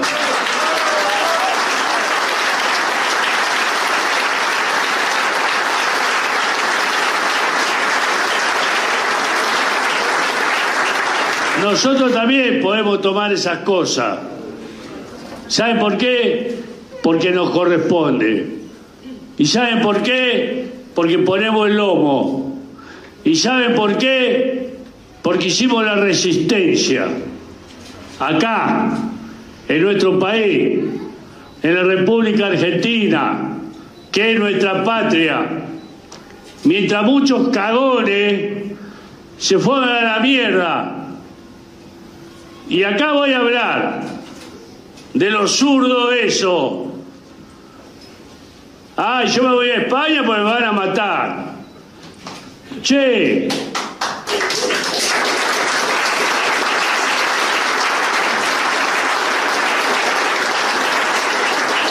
Nosotros 11.62 12.14
también 12.14 12.62
podemos 12.62 13.02
tomar 13.02 13.34
esas 13.34 13.58
cosas. 13.66 14.20
¿Saben 15.50 15.78
por 15.78 15.98
qué? 15.98 16.75
Porque 17.06 17.30
nos 17.30 17.52
corresponde. 17.52 18.48
¿Y 19.38 19.46
saben 19.46 19.84
por 19.84 20.02
qué? 20.02 20.66
Porque 20.96 21.20
ponemos 21.20 21.70
el 21.70 21.78
lomo. 21.78 22.60
¿Y 23.24 23.36
saben 23.36 23.76
por 23.76 23.96
qué? 24.00 24.74
Porque 25.22 25.50
hicimos 25.50 25.86
la 25.86 25.94
resistencia. 25.98 27.08
Acá, 28.20 28.98
en 29.68 29.82
nuestro 29.84 30.18
país, 30.18 30.80
en 31.62 31.76
la 31.76 31.84
República 31.84 32.48
Argentina, 32.48 33.56
que 34.12 34.34
es 34.34 34.40
nuestra 34.40 34.84
patria. 34.84 35.46
Mientras 36.64 37.04
muchos 37.04 37.50
cagones 37.50 38.64
se 39.38 39.60
fueron 39.60 39.90
a 39.90 40.02
la 40.02 40.20
mierda 40.22 41.06
y 42.68 42.82
acá 42.82 43.12
voy 43.12 43.32
a 43.32 43.38
hablar 43.38 44.02
de 45.14 45.30
lo 45.30 45.48
zurdo 45.48 46.12
eso. 46.12 46.85
Ay, 48.98 49.28
yo 49.28 49.44
me 49.44 49.50
voy 49.50 49.70
a 49.72 49.82
España 49.82 50.24
porque 50.26 50.42
me 50.42 50.50
van 50.50 50.64
a 50.64 50.72
matar. 50.72 51.46
Che. 52.82 53.50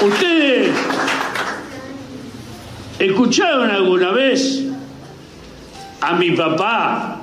¿Ustedes 0.00 0.70
escucharon 2.98 3.70
alguna 3.70 4.10
vez 4.12 4.62
a 6.00 6.14
mi 6.14 6.30
papá? 6.30 7.20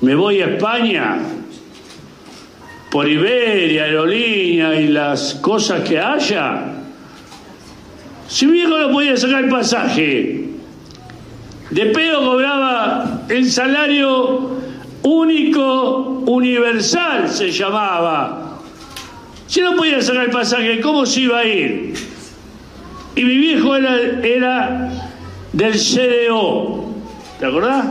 Me 0.00 0.16
voy 0.16 0.40
a 0.40 0.46
España 0.46 1.18
por 2.90 3.08
Iberia, 3.08 3.84
aerolínea 3.84 4.74
y 4.74 4.88
las 4.88 5.34
cosas 5.34 5.88
que 5.88 6.00
haya. 6.00 6.77
Si 8.28 8.46
mi 8.46 8.52
viejo 8.52 8.78
no 8.78 8.90
podía 8.90 9.16
sacar 9.16 9.44
el 9.44 9.50
pasaje, 9.50 10.44
de 11.70 11.86
pedo 11.86 12.30
cobraba 12.30 13.22
el 13.30 13.50
salario 13.50 14.50
único 15.02 16.22
universal, 16.26 17.30
se 17.30 17.50
llamaba. 17.50 18.58
Si 19.46 19.62
no 19.62 19.76
podía 19.76 20.02
sacar 20.02 20.24
el 20.24 20.30
pasaje, 20.30 20.78
¿cómo 20.80 21.06
se 21.06 21.22
iba 21.22 21.38
a 21.38 21.44
ir? 21.46 21.94
Y 23.16 23.24
mi 23.24 23.36
viejo 23.38 23.74
era, 23.74 23.96
era 24.22 24.90
del 25.54 25.72
CDO. 25.72 26.84
¿Te 27.40 27.46
acordás? 27.46 27.86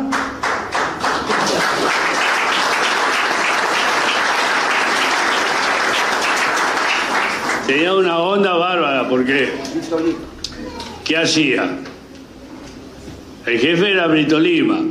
Tenía 7.65 7.93
una 7.93 8.19
onda 8.19 8.53
bárbara 8.53 9.09
porque 9.09 9.51
¿qué 11.07 11.15
hacía? 11.15 11.69
El 13.45 13.59
jefe 13.59 13.91
era 13.91 14.07
Brito 14.07 14.37
Lima 14.39 14.81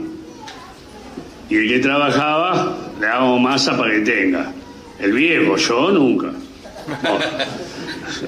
y 1.51 1.55
el 1.55 1.69
que 1.69 1.79
trabajaba 1.81 2.75
le 2.99 3.07
damos 3.07 3.41
masa 3.41 3.77
para 3.77 3.93
que 3.93 4.01
tenga. 4.01 4.53
El 4.99 5.13
viejo, 5.13 5.57
yo 5.57 5.91
nunca. 5.91 6.33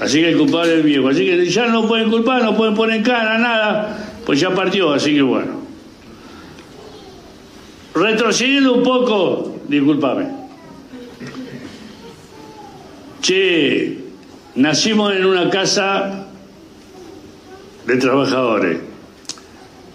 Así 0.02 0.20
que 0.20 0.28
el 0.28 0.36
culpable 0.36 0.72
es 0.72 0.78
el 0.80 0.82
viejo. 0.82 1.08
Así 1.08 1.24
que 1.24 1.46
ya 1.46 1.66
no 1.66 1.88
pueden 1.88 2.10
culpar, 2.10 2.42
no 2.42 2.54
pueden 2.54 2.74
poner 2.74 3.02
cara, 3.02 3.38
nada. 3.38 3.96
Pues 4.26 4.38
ya 4.38 4.50
partió, 4.50 4.92
así 4.92 5.14
que 5.14 5.22
bueno. 5.22 5.62
Retrocediendo 7.94 8.74
un 8.74 8.82
poco, 8.82 9.56
discúlpame. 9.66 10.26
Che, 13.22 13.98
nacimos 14.56 15.14
en 15.14 15.24
una 15.24 15.48
casa 15.48 16.27
de 17.88 17.96
trabajadores. 17.96 18.78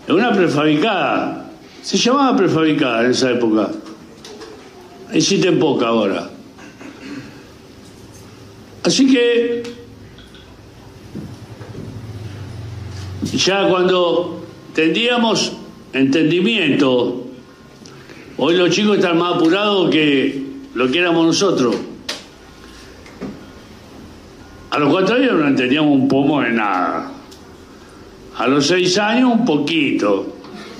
En 0.07 0.15
una 0.15 0.33
prefabricada. 0.33 1.51
Se 1.83 1.95
llamaba 1.97 2.35
prefabricada 2.35 3.05
en 3.05 3.11
esa 3.11 3.31
época. 3.31 3.69
Existen 5.13 5.59
poca 5.59 5.87
ahora. 5.87 6.27
Así 8.83 9.13
que 9.13 9.63
ya 13.35 13.69
cuando 13.69 14.43
tendríamos 14.73 15.53
entendimiento, 15.93 17.27
hoy 18.37 18.55
los 18.55 18.71
chicos 18.71 18.97
están 18.97 19.19
más 19.19 19.35
apurados 19.35 19.91
que 19.91 20.47
lo 20.73 20.89
que 20.89 20.99
éramos 20.99 21.27
nosotros. 21.27 21.75
A 24.71 24.79
los 24.79 24.89
cuatro 24.89 25.15
años 25.15 25.33
no 25.33 25.47
entendíamos 25.47 25.91
un 25.91 26.07
pomo 26.07 26.41
de 26.41 26.49
nada. 26.49 27.12
A 28.37 28.47
los 28.47 28.67
seis 28.67 28.97
años 28.97 29.31
un 29.31 29.45
poquito. 29.45 30.25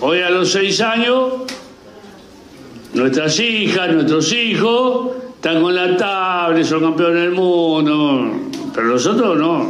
Hoy 0.02 0.20
a 0.20 0.30
los 0.30 0.52
seis 0.52 0.82
años, 0.82 1.34
nuestras 2.94 3.40
hijas, 3.40 3.94
nuestros 3.94 4.34
hijos 4.34 5.12
están 5.36 5.62
con 5.62 5.76
la 5.76 5.96
tablet, 5.96 6.66
son 6.66 6.82
campeones 6.82 7.22
del 7.24 7.32
mundo. 7.32 8.32
Pero 8.74 8.88
nosotros 8.88 9.38
no. 9.38 9.68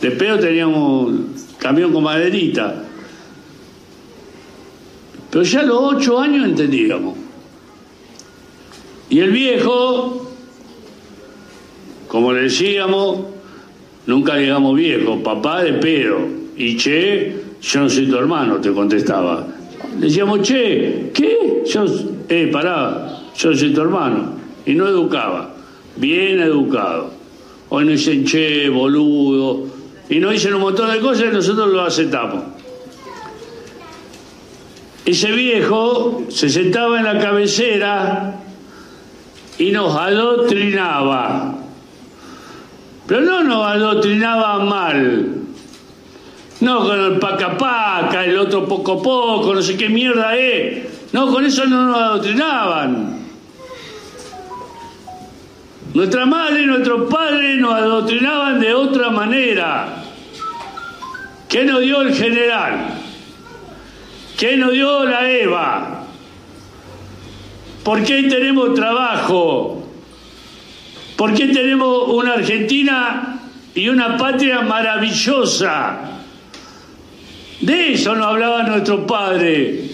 De 0.00 0.12
pedo 0.12 0.38
teníamos 0.38 1.12
camión 1.58 1.92
con 1.92 2.04
maderita. 2.04 2.84
Pero 5.30 5.44
ya 5.44 5.60
a 5.60 5.64
los 5.64 5.78
ocho 5.80 6.20
años 6.20 6.46
entendíamos. 6.46 7.16
Y 9.10 9.20
el 9.20 9.32
viejo, 9.32 10.30
como 12.06 12.32
le 12.32 12.42
decíamos, 12.42 13.20
nunca 14.06 14.36
llegamos 14.36 14.76
viejos, 14.76 15.20
papá 15.22 15.62
de 15.62 15.72
pedo. 15.74 16.37
Y 16.58 16.76
che, 16.76 17.40
yo 17.62 17.80
no 17.80 17.88
soy 17.88 18.06
tu 18.08 18.16
hermano, 18.16 18.56
te 18.56 18.72
contestaba. 18.72 19.46
Decíamos, 19.96 20.40
che, 20.42 21.12
¿qué? 21.14 21.62
Yo, 21.64 21.84
eh, 22.28 22.48
pará, 22.52 23.20
yo 23.36 23.54
soy 23.54 23.72
tu 23.72 23.80
hermano. 23.80 24.32
Y 24.66 24.74
no 24.74 24.88
educaba, 24.88 25.54
bien 25.94 26.40
educado. 26.40 27.12
Hoy 27.68 27.84
nos 27.84 27.98
dicen, 27.98 28.24
che, 28.24 28.68
boludo. 28.68 29.66
Y 30.08 30.18
nos 30.18 30.32
dicen 30.32 30.54
un 30.54 30.62
montón 30.62 30.90
de 30.90 30.98
cosas 30.98 31.26
y 31.30 31.34
nosotros 31.34 31.68
lo 31.68 31.82
aceptamos. 31.82 32.42
Ese 35.04 35.30
viejo 35.30 36.24
se 36.28 36.48
sentaba 36.48 36.98
en 36.98 37.04
la 37.04 37.20
cabecera 37.20 38.34
y 39.58 39.70
nos 39.70 39.94
adoctrinaba. 39.94 41.54
Pero 43.06 43.20
no 43.20 43.44
nos 43.44 43.64
adoctrinaba 43.64 44.64
mal. 44.64 45.37
No 46.60 46.80
con 46.84 46.98
el 46.98 47.18
paca 47.18 47.56
paca, 47.56 48.24
el 48.24 48.36
otro 48.36 48.66
poco 48.66 49.00
poco, 49.00 49.54
no 49.54 49.62
sé 49.62 49.76
qué 49.76 49.88
mierda 49.88 50.36
es. 50.36 51.12
No, 51.12 51.30
con 51.32 51.44
eso 51.44 51.64
no 51.66 51.86
nos 51.86 51.96
adoctrinaban. 51.96 53.18
Nuestra 55.94 56.26
madre 56.26 56.62
y 56.62 56.66
nuestros 56.66 57.08
padres 57.08 57.58
nos 57.60 57.74
adoctrinaban 57.74 58.60
de 58.60 58.74
otra 58.74 59.10
manera. 59.10 60.04
¿Qué 61.48 61.64
nos 61.64 61.80
dio 61.80 62.02
el 62.02 62.14
general? 62.14 62.94
¿Qué 64.36 64.56
nos 64.56 64.72
dio 64.72 65.04
la 65.04 65.30
EVA? 65.30 66.04
¿Por 67.82 68.02
qué 68.04 68.24
tenemos 68.24 68.74
trabajo? 68.74 69.88
¿Por 71.16 71.34
qué 71.34 71.48
tenemos 71.48 72.08
una 72.08 72.34
Argentina 72.34 73.40
y 73.74 73.88
una 73.88 74.16
patria 74.16 74.60
maravillosa? 74.60 76.17
De 77.60 77.92
eso 77.92 78.14
nos 78.14 78.26
hablaba 78.26 78.62
nuestro 78.64 79.06
padre. 79.06 79.90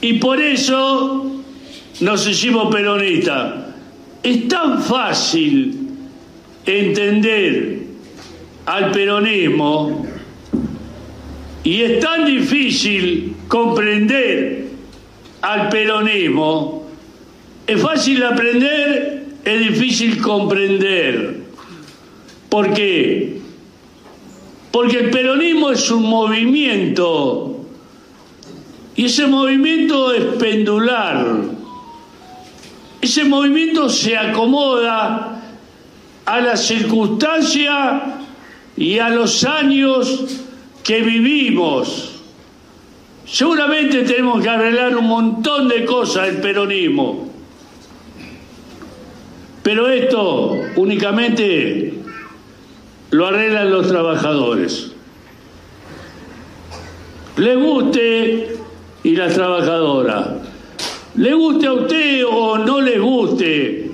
Y 0.00 0.14
por 0.14 0.40
eso 0.40 1.42
nos 2.00 2.26
hicimos 2.26 2.74
peronistas. 2.74 3.66
Es 4.22 4.48
tan 4.48 4.82
fácil 4.82 5.76
entender 6.64 7.80
al 8.66 8.90
peronismo 8.92 10.06
y 11.62 11.82
es 11.82 12.00
tan 12.00 12.24
difícil 12.24 13.36
comprender 13.48 14.68
al 15.42 15.68
peronismo. 15.68 16.86
Es 17.66 17.80
fácil 17.80 18.22
aprender, 18.24 19.26
es 19.44 19.60
difícil 19.60 20.20
comprender. 20.20 21.40
¿Por 22.48 22.72
qué? 22.72 23.39
Porque 24.70 24.98
el 24.98 25.10
peronismo 25.10 25.70
es 25.70 25.90
un 25.90 26.04
movimiento 26.04 27.50
y 29.00 29.06
ese 29.06 29.26
movimiento 29.26 30.12
es 30.12 30.24
pendular. 30.36 31.26
Ese 33.00 33.24
movimiento 33.24 33.88
se 33.88 34.16
acomoda 34.16 35.40
a 36.26 36.40
la 36.40 36.56
circunstancia 36.56 38.18
y 38.76 38.98
a 38.98 39.08
los 39.08 39.42
años 39.44 40.42
que 40.84 41.00
vivimos. 41.00 42.20
Seguramente 43.26 44.02
tenemos 44.02 44.42
que 44.42 44.48
arreglar 44.48 44.96
un 44.96 45.06
montón 45.06 45.68
de 45.68 45.84
cosas 45.84 46.26
del 46.26 46.42
peronismo. 46.42 47.30
Pero 49.62 49.88
esto 49.88 50.58
únicamente 50.76 51.99
lo 53.10 53.26
arreglan 53.26 53.70
los 53.70 53.88
trabajadores. 53.88 54.92
Le 57.36 57.56
guste 57.56 58.56
y 59.02 59.16
las 59.16 59.34
trabajadoras. 59.34 60.28
Le 61.16 61.34
guste 61.34 61.66
a 61.66 61.72
usted 61.72 62.24
o 62.30 62.58
no 62.58 62.80
les 62.80 63.00
guste. 63.00 63.90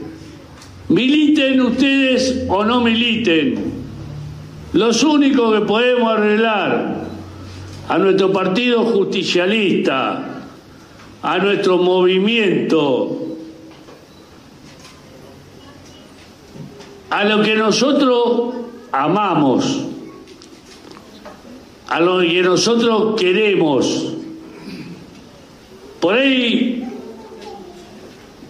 Militen 0.88 1.60
ustedes 1.60 2.44
o 2.48 2.64
no 2.64 2.80
militen. 2.80 3.72
Los 4.72 5.02
únicos 5.02 5.58
que 5.58 5.66
podemos 5.66 6.12
arreglar 6.12 7.06
a 7.88 7.98
nuestro 7.98 8.32
partido 8.32 8.84
justicialista, 8.84 10.42
a 11.22 11.38
nuestro 11.38 11.78
movimiento, 11.78 13.22
a 17.10 17.24
lo 17.24 17.42
que 17.42 17.54
nosotros 17.54 18.65
amamos, 19.04 19.84
a 21.88 22.00
lo 22.00 22.20
que 22.20 22.42
nosotros 22.42 23.20
queremos. 23.20 24.14
Por 26.00 26.14
ahí 26.14 26.84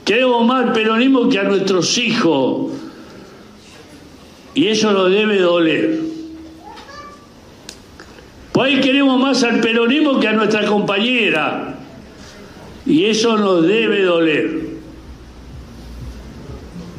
queremos 0.05 0.47
más 0.47 0.71
peronismo 0.73 1.29
que 1.29 1.39
a 1.39 1.45
nuestros 1.45 1.99
hijos 1.99 2.73
y 4.55 4.69
eso 4.69 4.93
nos 4.93 5.11
debe 5.11 5.39
doler. 5.39 6.01
Por 8.53 8.67
ahí 8.67 8.81
queremos 8.81 9.21
más 9.21 9.43
al 9.43 9.61
peronismo 9.61 10.19
que 10.19 10.29
a 10.29 10.33
nuestra 10.33 10.65
compañera 10.65 11.79
y 12.87 13.05
eso 13.05 13.37
nos 13.37 13.67
debe 13.67 14.03
doler. 14.03 14.67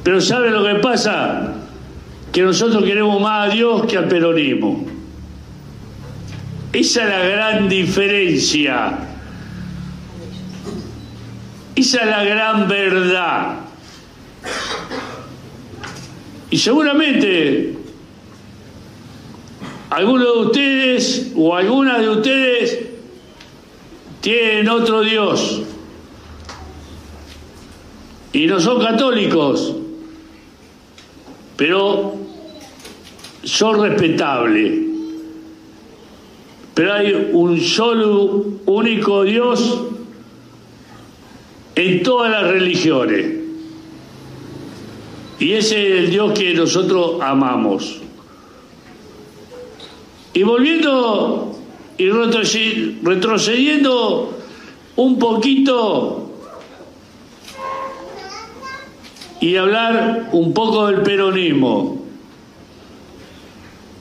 Pero 0.04 0.22
¿sabe 0.22 0.52
lo 0.52 0.64
que 0.64 0.76
pasa? 0.76 1.57
Que 2.38 2.44
nosotros 2.44 2.84
queremos 2.84 3.20
más 3.20 3.50
a 3.50 3.52
Dios 3.52 3.88
que 3.88 3.98
al 3.98 4.08
peronismo. 4.08 4.86
Esa 6.72 7.04
es 7.04 7.10
la 7.10 7.26
gran 7.26 7.68
diferencia. 7.68 8.96
Esa 11.76 12.02
es 12.02 12.06
la 12.06 12.24
gran 12.24 12.68
verdad. 12.68 13.56
Y 16.52 16.60
seguramente 16.60 17.76
algunos 19.90 20.28
de 20.28 20.40
ustedes 20.40 21.32
o 21.36 21.56
algunas 21.56 22.00
de 22.02 22.10
ustedes 22.10 22.80
tienen 24.22 24.70
otro 24.70 25.02
Dios 25.02 25.64
y 28.32 28.46
no 28.46 28.60
son 28.60 28.80
católicos, 28.80 29.76
pero 31.56 32.17
son 33.48 33.82
respetables. 33.82 34.86
Pero 36.74 36.94
hay 36.94 37.30
un 37.32 37.62
solo, 37.62 38.46
único 38.66 39.24
Dios 39.24 39.84
en 41.76 42.04
todas 42.04 42.30
las 42.30 42.52
religiones. 42.52 43.36
Y 45.40 45.54
ese 45.54 45.88
es 45.88 45.94
el 46.04 46.10
Dios 46.12 46.38
que 46.38 46.54
nosotros 46.54 47.22
amamos. 47.22 48.02
Y 50.34 50.44
volviendo 50.44 51.58
y 51.98 52.10
retrocediendo 52.10 54.38
un 54.98 55.18
poquito 55.18 56.32
y 59.40 59.56
hablar 59.56 60.28
un 60.32 60.54
poco 60.54 60.88
del 60.88 61.02
peronismo. 61.02 61.97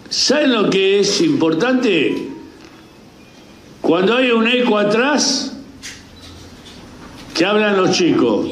¿Saben 0.09 0.53
lo 0.53 0.71
que 0.71 1.01
es 1.01 1.21
importante? 1.21 2.29
Cuando 3.81 4.17
hay 4.17 4.31
un 4.31 4.47
eco 4.47 4.79
atrás, 4.79 5.57
que 7.35 7.45
hablan 7.45 7.77
los 7.77 7.91
chicos. 7.91 8.47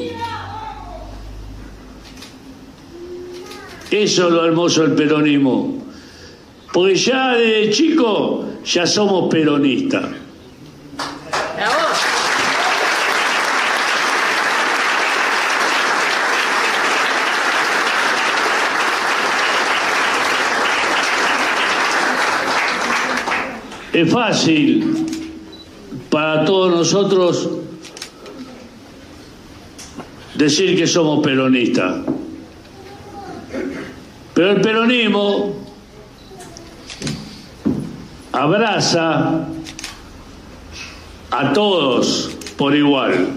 Eso 3.89 4.27
es 4.27 4.33
lo 4.33 4.45
hermoso 4.45 4.81
del 4.83 4.93
peronismo. 4.93 5.83
Porque 6.71 6.95
ya 6.95 7.35
desde 7.35 7.71
chico 7.71 8.45
ya 8.63 8.85
somos 8.85 9.29
peronistas. 9.29 10.24
Es 23.95 24.11
fácil 24.11 25.05
para 26.09 26.43
todos 26.43 26.69
nosotros 26.69 27.49
decir 30.35 30.77
que 30.77 30.85
somos 30.85 31.23
peronistas. 31.23 32.01
Pero 34.33 34.51
el 34.51 34.59
peronismo 34.59 35.55
abraza 38.33 39.47
a 41.31 41.53
todos 41.53 42.31
por 42.57 42.75
igual. 42.75 43.29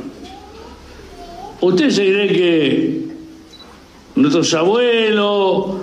¿Usted 1.60 1.90
se 1.90 2.04
cree 2.04 2.32
que 2.32 3.08
nuestros 4.16 4.52
abuelos 4.54 5.76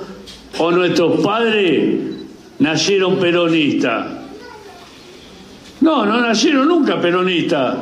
o 0.58 0.72
nuestros 0.72 1.22
padres 1.22 1.96
nacieron 2.60 3.16
peronistas? 3.20 4.15
No, 5.86 6.04
no 6.04 6.20
nacieron 6.20 6.68
nunca 6.68 7.00
peronistas. 7.00 7.78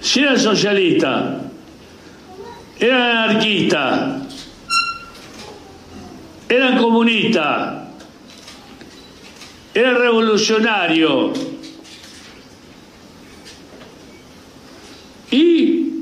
Si 0.00 0.18
eran 0.18 0.36
socialistas, 0.36 1.40
eran 2.80 3.00
anarquistas, 3.00 4.22
eran 6.48 6.78
comunistas, 6.78 7.84
eran 9.72 9.94
revolucionarios. 9.94 11.38
¿Y 15.30 15.92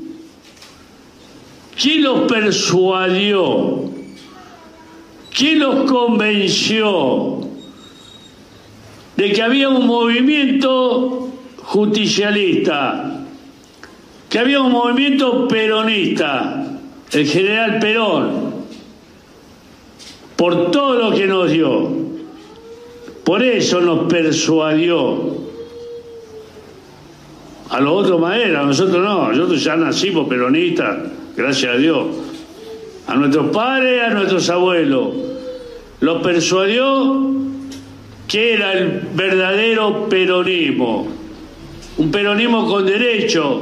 quién 1.79 2.01
los 2.01 2.21
persuadió? 2.21 3.91
¿Quién 5.29 5.59
los 5.59 5.87
convenció 5.87 7.50
de 9.17 9.31
que 9.31 9.41
había 9.41 9.69
un 9.69 9.87
movimiento 9.87 11.29
justicialista? 11.57 13.21
que 14.31 14.39
había 14.39 14.61
un 14.61 14.71
movimiento 14.71 15.45
peronista, 15.45 16.65
el 17.11 17.27
general 17.27 17.79
Perón, 17.79 18.53
por 20.37 20.71
todo 20.71 20.93
lo 20.93 21.13
que 21.13 21.27
nos 21.27 21.51
dio. 21.51 21.89
Por 23.25 23.43
eso 23.43 23.81
nos 23.81 24.09
persuadió. 24.09 25.35
A 27.71 27.81
los 27.81 28.05
otros 28.05 28.21
manera, 28.21 28.61
a 28.61 28.65
nosotros 28.65 29.03
no, 29.03 29.33
nosotros 29.33 29.61
ya 29.61 29.75
nacimos 29.75 30.29
peronistas, 30.29 30.97
gracias 31.35 31.75
a 31.75 31.77
Dios. 31.77 32.07
A 33.07 33.15
nuestros 33.15 33.51
padres, 33.51 34.01
a 34.01 34.11
nuestros 34.11 34.49
abuelos. 34.49 35.09
Los 35.99 36.23
persuadió 36.23 37.31
que 38.31 38.53
era 38.53 38.71
el 38.71 39.09
verdadero 39.13 40.07
peronismo. 40.07 41.05
Un 41.97 42.11
peronismo 42.11 42.65
con 42.65 42.85
derecho, 42.85 43.61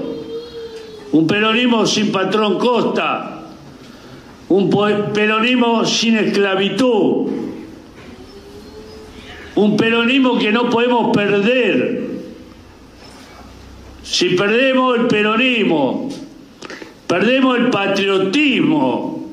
un 1.12 1.26
peronismo 1.26 1.88
sin 1.88 2.12
patrón 2.12 2.60
costa, 2.60 3.48
un 4.50 4.70
peronismo 5.12 5.84
sin 5.86 6.18
esclavitud, 6.18 7.32
un 9.56 9.76
peronismo 9.76 10.38
que 10.38 10.52
no 10.52 10.70
podemos 10.70 11.18
perder. 11.18 12.08
Si 14.04 14.30
perdemos 14.36 15.00
el 15.00 15.08
peronismo, 15.08 16.10
perdemos 17.08 17.58
el 17.58 17.72
patriotismo, 17.72 19.30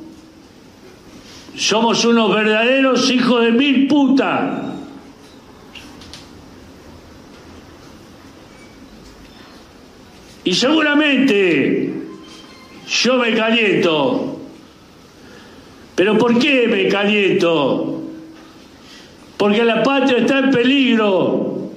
somos 1.55 2.07
unos 2.07 2.35
verdaderos 2.35 3.11
hijos 3.11 3.44
de 3.44 3.53
mil 3.53 3.87
putas. 3.87 4.65
Y 10.46 10.54
seguramente 10.54 11.92
yo 12.88 13.16
me 13.16 13.35
caliento. 13.35 14.40
¿Pero 15.96 16.16
por 16.16 16.38
qué 16.38 16.68
me 16.68 16.87
caliento? 16.87 18.00
Porque 19.37 19.64
la 19.64 19.82
patria 19.82 20.18
está 20.18 20.38
en 20.38 20.50
peligro. 20.52 21.72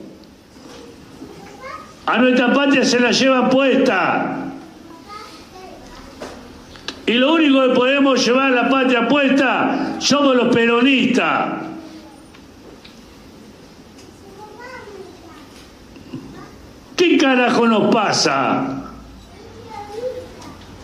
A 2.06 2.20
nuestra 2.20 2.54
patria 2.54 2.86
se 2.86 3.00
la 3.00 3.10
lleva 3.10 3.50
puesta. 3.50 4.52
Y 7.08 7.14
lo 7.14 7.34
único 7.34 7.64
que 7.64 7.74
podemos 7.74 8.24
llevar 8.24 8.54
a 8.54 8.56
la 8.64 8.70
patria 8.70 9.08
puesta 9.08 9.96
somos 9.98 10.36
los 10.36 10.54
peronistas. 10.54 11.69
¿Qué 17.00 17.18
carajo 17.18 17.66
nos 17.66 17.96
pasa? 17.96 18.92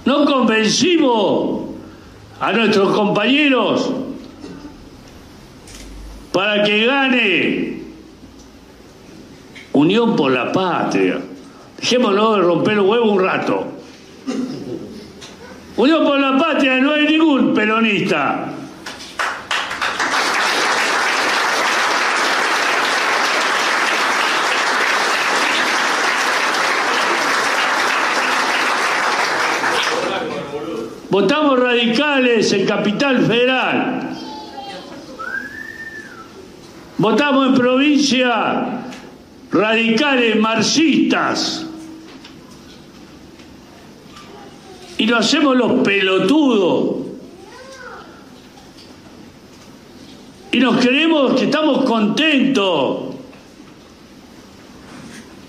¿No 0.05 0.23
convencimos 0.23 1.71
a 2.39 2.53
nuestros 2.53 2.95
compañeros 2.95 3.91
para 6.31 6.63
que 6.63 6.85
gane 6.85 7.81
Unión 9.73 10.15
por 10.15 10.31
la 10.31 10.53
Patria? 10.53 11.19
Dejémonos 11.81 12.37
de 12.37 12.41
romper 12.43 12.77
los 12.77 12.85
huevos 12.85 13.11
un 13.11 13.19
rato. 13.19 13.67
Unión 15.75 16.05
por 16.05 16.17
la 16.17 16.37
Patria 16.37 16.79
no 16.79 16.93
hay 16.93 17.07
ningún 17.09 17.53
peronista. 17.53 18.54
Votamos 31.15 31.57
radicales 31.57 32.51
en 32.51 32.65
Capital 32.65 33.25
Federal. 33.25 34.09
Votamos 36.97 37.47
en 37.47 37.53
provincia 37.53 38.81
radicales 39.49 40.37
marxistas. 40.37 41.65
Y 44.97 45.05
lo 45.05 45.15
hacemos 45.15 45.55
los 45.55 45.71
pelotudos. 45.85 47.07
Y 50.51 50.59
nos 50.59 50.85
creemos 50.85 51.39
que 51.39 51.45
estamos 51.45 51.85
contentos. 51.85 53.15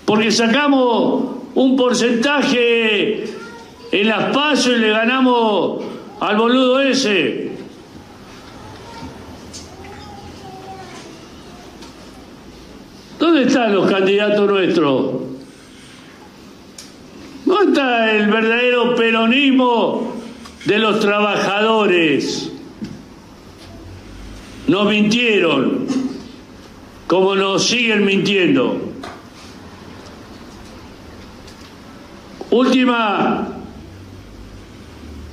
Porque 0.05 0.31
sacamos 0.31 1.25
un 1.55 1.75
porcentaje 1.75 3.36
en 3.91 4.07
las 4.07 4.35
pasos 4.35 4.73
y 4.75 4.79
le 4.79 4.89
ganamos 4.89 5.83
al 6.19 6.37
boludo 6.37 6.79
ese. 6.81 7.51
¿Dónde 13.19 13.43
están 13.43 13.73
los 13.73 13.89
candidatos 13.89 14.47
nuestros? 14.47 15.11
¿Dónde 17.45 17.71
está 17.71 18.11
el 18.15 18.27
verdadero 18.27 18.95
peronismo 18.95 20.13
de 20.65 20.79
los 20.79 20.99
trabajadores? 20.99 22.51
Nos 24.67 24.87
mintieron, 24.89 25.87
como 27.07 27.35
nos 27.35 27.65
siguen 27.65 28.05
mintiendo. 28.05 28.81
Última 32.49 33.56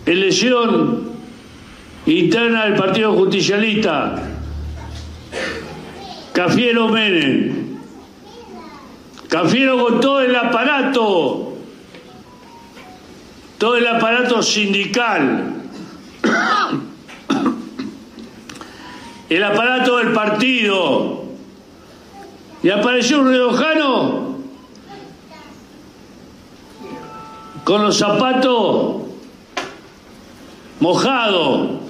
elección 0.06 1.14
interna 2.06 2.66
del 2.66 2.74
Partido 2.74 3.14
Justicialista. 3.14 4.22
Cafiero 6.32 6.88
Menem. 6.88 7.64
Cafiero 9.28 9.82
con 9.82 10.00
todo 10.00 10.20
el 10.20 10.36
aparato, 10.36 11.54
todo 13.58 13.76
el 13.76 13.86
aparato 13.86 14.42
sindical, 14.42 15.54
el 19.28 19.44
aparato 19.44 19.96
del 19.96 20.12
partido. 20.12 21.24
Y 22.62 22.70
apareció 22.70 23.20
un 23.20 23.28
redojano 23.28 24.38
con 27.64 27.82
los 27.82 27.98
zapatos 27.98 29.03
mojados, 30.84 31.80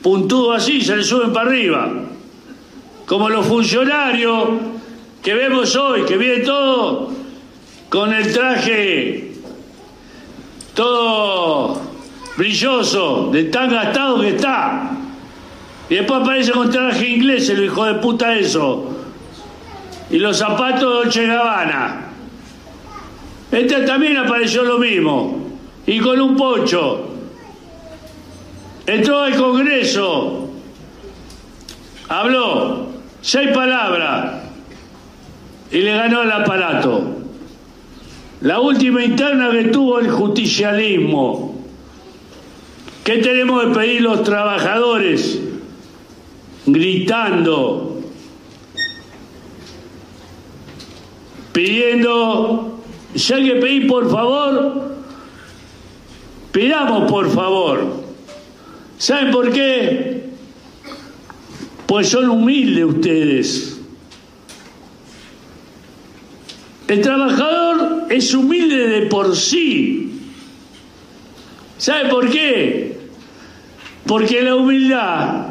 puntudo 0.00 0.54
así, 0.54 0.80
se 0.80 0.96
le 0.96 1.04
suben 1.04 1.30
para 1.30 1.50
arriba. 1.50 1.92
Como 3.04 3.28
los 3.28 3.44
funcionarios 3.44 4.48
que 5.22 5.34
vemos 5.34 5.76
hoy, 5.76 6.06
que 6.06 6.16
viene 6.16 6.38
todo 6.38 7.12
con 7.90 8.14
el 8.14 8.32
traje 8.32 9.34
todo 10.72 11.82
brilloso, 12.38 13.28
de 13.30 13.44
tan 13.44 13.68
gastado 13.68 14.22
que 14.22 14.28
está. 14.30 14.92
Y 15.90 15.96
después 15.96 16.22
aparece 16.22 16.52
con 16.52 16.70
traje 16.70 17.08
inglés, 17.08 17.50
el 17.50 17.64
hijo 17.64 17.84
de 17.84 17.94
puta 17.96 18.34
eso. 18.36 18.88
Y 20.08 20.16
los 20.16 20.38
zapatos 20.38 20.80
de 20.80 20.86
Dolce 20.86 21.26
Gabbana. 21.26 22.06
Este 23.52 23.82
también 23.82 24.16
apareció 24.16 24.62
lo 24.62 24.78
mismo. 24.78 25.50
Y 25.86 25.98
con 26.00 26.18
un 26.18 26.36
pocho. 26.36 27.19
Entró 28.90 29.20
al 29.20 29.36
Congreso. 29.36 30.50
Habló. 32.08 32.88
Seis 33.22 33.50
palabras. 33.54 34.42
Y 35.70 35.78
le 35.78 35.94
ganó 35.94 36.24
el 36.24 36.32
aparato. 36.32 37.00
La 38.40 38.58
última 38.58 39.04
interna 39.04 39.52
que 39.52 39.64
tuvo 39.68 40.00
el 40.00 40.10
justicialismo. 40.10 41.62
¿Qué 43.04 43.18
tenemos 43.18 43.66
que 43.66 43.74
pedir 43.74 44.02
los 44.02 44.24
trabajadores? 44.24 45.38
Gritando. 46.66 48.00
Pidiendo 51.52 52.80
si 53.14 53.34
hay 53.34 53.44
que 53.44 53.54
pedir 53.56 53.86
por 53.86 54.10
favor, 54.10 54.96
pidamos 56.50 57.08
por 57.08 57.30
favor. 57.30 57.99
¿Saben 59.00 59.30
por 59.30 59.50
qué? 59.50 60.24
Pues 61.86 62.10
son 62.10 62.28
humildes 62.28 62.84
ustedes. 62.84 63.80
El 66.86 67.00
trabajador 67.00 68.04
es 68.10 68.34
humilde 68.34 68.88
de 68.88 69.06
por 69.06 69.34
sí. 69.34 70.20
¿Sabe 71.78 72.10
por 72.10 72.28
qué? 72.28 73.00
Porque 74.06 74.42
la 74.42 74.56
humildad 74.56 75.46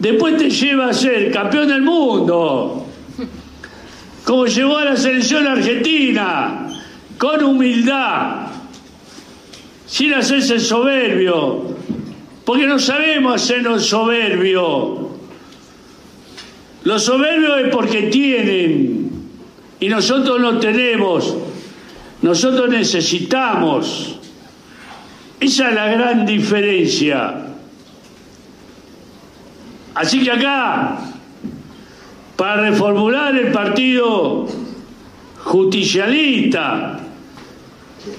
después 0.00 0.36
te 0.36 0.50
lleva 0.50 0.88
a 0.88 0.92
ser 0.92 1.30
campeón 1.30 1.68
del 1.68 1.82
mundo 1.82 2.88
como 4.24 4.44
llevó 4.44 4.76
a 4.76 4.84
la 4.84 4.96
selección 4.96 5.46
argentina, 5.46 6.68
con 7.16 7.42
humildad, 7.42 8.48
sin 9.86 10.12
hacerse 10.12 10.60
soberbio, 10.60 11.77
porque 12.48 12.66
no 12.66 12.78
sabemos 12.78 13.42
hacernos 13.42 13.84
soberbio. 13.84 15.10
Los 16.82 17.04
soberbios 17.04 17.60
es 17.60 17.68
porque 17.68 18.04
tienen 18.04 19.10
y 19.78 19.88
nosotros 19.90 20.40
no 20.40 20.58
tenemos, 20.58 21.36
nosotros 22.22 22.70
necesitamos. 22.70 24.18
Esa 25.38 25.68
es 25.68 25.74
la 25.74 25.88
gran 25.88 26.24
diferencia. 26.24 27.48
Así 29.94 30.24
que 30.24 30.30
acá 30.30 31.00
para 32.34 32.62
reformular 32.62 33.36
el 33.36 33.52
partido 33.52 34.48
justicialista, 35.44 36.98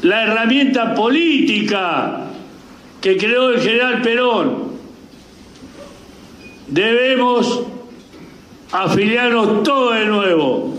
la 0.03 0.21
herramienta 0.21 0.93
política 0.93 2.28
que 3.01 3.17
creó 3.17 3.51
el 3.51 3.61
general 3.61 4.01
Perón. 4.01 4.69
Debemos 6.67 7.63
afiliarnos 8.71 9.63
todos 9.63 9.95
de 9.95 10.05
nuevo. 10.05 10.77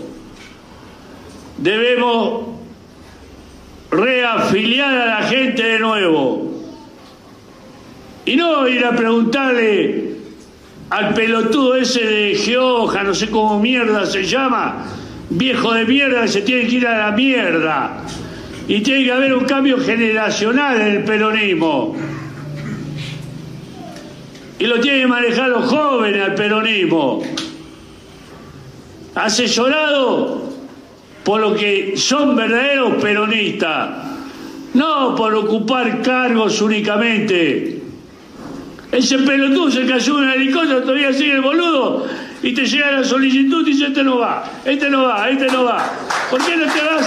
Debemos 1.57 2.43
reafiliar 3.91 4.95
a 4.95 5.05
la 5.05 5.23
gente 5.23 5.63
de 5.63 5.79
nuevo. 5.79 6.51
Y 8.25 8.35
no 8.35 8.67
ir 8.67 8.85
a 8.85 8.95
preguntarle 8.95 10.15
al 10.89 11.13
pelotudo 11.13 11.75
ese 11.75 12.05
de 12.05 12.35
Geoja, 12.35 13.03
no 13.03 13.13
sé 13.13 13.29
cómo 13.29 13.59
mierda 13.59 14.05
se 14.05 14.25
llama, 14.25 14.85
viejo 15.29 15.73
de 15.73 15.85
mierda 15.85 16.21
que 16.23 16.27
se 16.27 16.41
tiene 16.41 16.67
que 16.67 16.75
ir 16.75 16.87
a 16.87 17.09
la 17.09 17.11
mierda. 17.11 18.03
Y 18.71 18.79
tiene 18.79 19.03
que 19.03 19.11
haber 19.11 19.33
un 19.33 19.43
cambio 19.43 19.77
generacional 19.77 20.79
en 20.79 20.87
el 20.87 21.03
peronismo. 21.03 21.93
Y 24.59 24.65
lo 24.65 24.79
tienen 24.79 25.01
que 25.01 25.07
manejar 25.07 25.49
los 25.49 25.69
jóvenes 25.69 26.21
al 26.21 26.35
peronismo. 26.35 27.21
Asesorado 29.13 30.53
por 31.25 31.41
lo 31.41 31.53
que 31.53 31.97
son 31.97 32.33
verdaderos 32.37 32.93
peronistas. 33.01 33.89
No 34.73 35.15
por 35.15 35.35
ocupar 35.35 36.01
cargos 36.01 36.61
únicamente 36.61 37.81
ese 38.91 39.19
pelotudo 39.19 39.71
se 39.71 39.85
cayó 39.85 40.17
en 40.17 40.25
un 40.25 40.31
helicóptero, 40.31 40.81
todavía 40.81 41.13
sigue 41.13 41.31
el 41.31 41.41
boludo 41.41 42.05
y 42.43 42.53
te 42.53 42.65
llega 42.65 42.91
la 42.91 43.03
solicitud 43.05 43.65
y 43.65 43.71
dice 43.71 43.85
este 43.87 44.03
no 44.03 44.17
va, 44.17 44.43
este 44.65 44.89
no 44.89 45.03
va, 45.03 45.29
este 45.29 45.47
no 45.47 45.63
va. 45.63 45.89
¿Por 46.29 46.43
qué 46.45 46.57
no 46.57 46.65
te 46.65 46.81
vas? 46.81 47.05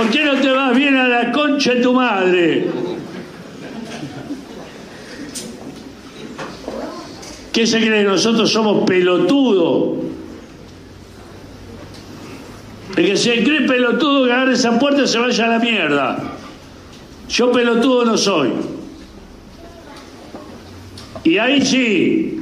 ¿Por 0.00 0.08
qué 0.08 0.24
no 0.24 0.40
te 0.40 0.50
vas 0.50 0.74
bien 0.74 0.96
a 0.96 1.06
la 1.06 1.30
concha 1.30 1.74
de 1.74 1.82
tu 1.82 1.92
madre? 1.92 2.66
¿Qué 7.52 7.66
se 7.66 7.80
cree? 7.80 8.02
Nosotros 8.04 8.50
somos 8.50 8.84
pelotudos. 8.88 9.98
El 12.96 13.04
que 13.04 13.14
se 13.14 13.44
cree 13.44 13.68
pelotudo 13.68 14.24
que 14.24 14.32
agarre 14.32 14.54
esa 14.54 14.78
puerta 14.78 15.06
se 15.06 15.18
vaya 15.18 15.44
a 15.44 15.48
la 15.48 15.58
mierda. 15.58 16.32
Yo 17.28 17.52
pelotudo 17.52 18.06
no 18.06 18.16
soy. 18.16 18.52
Y 21.24 21.36
ahí 21.36 21.60
sí, 21.60 22.40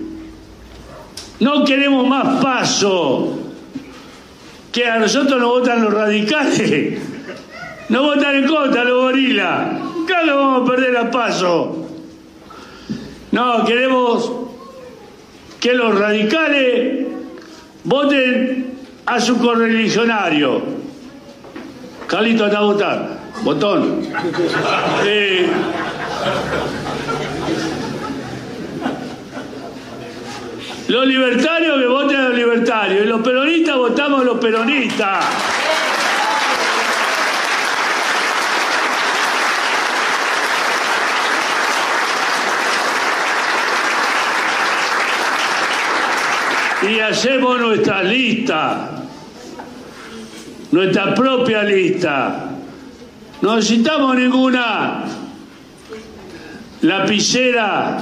no 1.40 1.64
queremos 1.64 2.06
más 2.06 2.40
paso. 2.40 3.36
Que 4.70 4.86
a 4.86 5.00
nosotros 5.00 5.40
nos 5.40 5.48
votan 5.48 5.82
los 5.82 5.92
radicales. 5.92 7.07
No 7.88 8.02
votan 8.02 8.36
en 8.36 8.46
contra 8.46 8.84
los 8.84 8.98
gorilas. 9.02 9.76
Acá 10.04 10.22
lo 10.24 10.36
vamos 10.36 10.62
a 10.62 10.72
perder 10.72 10.96
a 10.96 11.10
paso. 11.10 11.86
No, 13.32 13.64
queremos 13.64 14.32
que 15.60 15.74
los 15.74 15.98
radicales 15.98 17.06
voten 17.84 18.78
a 19.06 19.20
su 19.20 19.38
correligionario. 19.38 20.62
Calito 22.06 22.46
está 22.46 22.58
a 22.58 22.62
votar. 22.62 23.18
Botón. 23.42 24.02
Eh, 25.04 25.48
Los 30.88 31.06
libertarios 31.06 31.78
que 31.78 31.86
voten 31.86 32.16
a 32.16 32.28
los 32.30 32.34
libertarios 32.34 33.04
y 33.04 33.08
los 33.08 33.20
peronistas 33.20 33.76
votamos 33.76 34.22
a 34.22 34.24
los 34.24 34.38
peronistas. 34.38 35.22
Y 46.82 47.00
hacemos 47.00 47.60
nuestra 47.60 48.02
lista, 48.02 49.02
nuestra 50.70 51.14
propia 51.14 51.62
lista. 51.64 52.50
No 53.42 53.56
necesitamos 53.56 54.16
ninguna 54.16 55.04
lapicera 56.82 57.98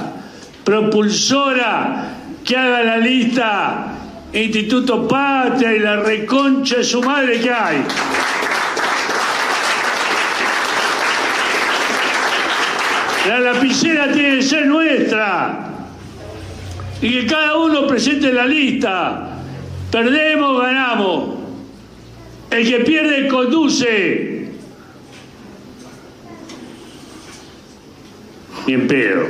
propulsora 0.63 2.17
que 2.43 2.55
haga 2.55 2.83
la 2.83 2.97
lista 2.97 3.97
Instituto 4.33 5.07
Patria 5.07 5.73
y 5.73 5.79
la 5.79 5.97
reconcha 5.97 6.77
de 6.77 6.83
su 6.83 7.01
madre 7.01 7.39
que 7.39 7.51
hay. 7.51 7.83
La 13.27 13.39
lapicera 13.39 14.11
tiene 14.11 14.37
que 14.37 14.43
ser 14.43 14.67
nuestra. 14.67 15.66
Y 17.01 17.11
que 17.11 17.25
cada 17.27 17.57
uno 17.57 17.87
presente 17.87 18.33
la 18.33 18.45
lista. 18.45 19.41
Perdemos, 19.91 20.61
ganamos. 20.61 21.29
El 22.49 22.67
que 22.67 22.79
pierde 22.79 23.27
conduce. 23.27 24.51
Bien 28.65 28.87
pedo. 28.87 29.27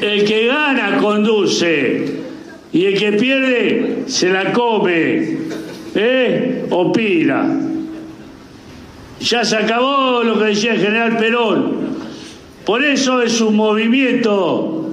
El 0.00 0.24
que 0.24 0.46
gana 0.46 0.98
conduce 0.98 2.24
y 2.72 2.86
el 2.86 2.98
que 2.98 3.12
pierde 3.12 4.02
se 4.06 4.30
la 4.30 4.52
come, 4.52 5.38
¿eh? 5.94 6.66
Opina. 6.70 7.60
Ya 9.20 9.44
se 9.44 9.56
acabó 9.56 10.22
lo 10.24 10.38
que 10.38 10.46
decía 10.46 10.74
el 10.74 10.80
general 10.80 11.16
Perón. 11.16 11.93
Por 12.64 12.82
eso 12.82 13.20
es 13.20 13.40
un 13.40 13.56
movimiento. 13.56 14.90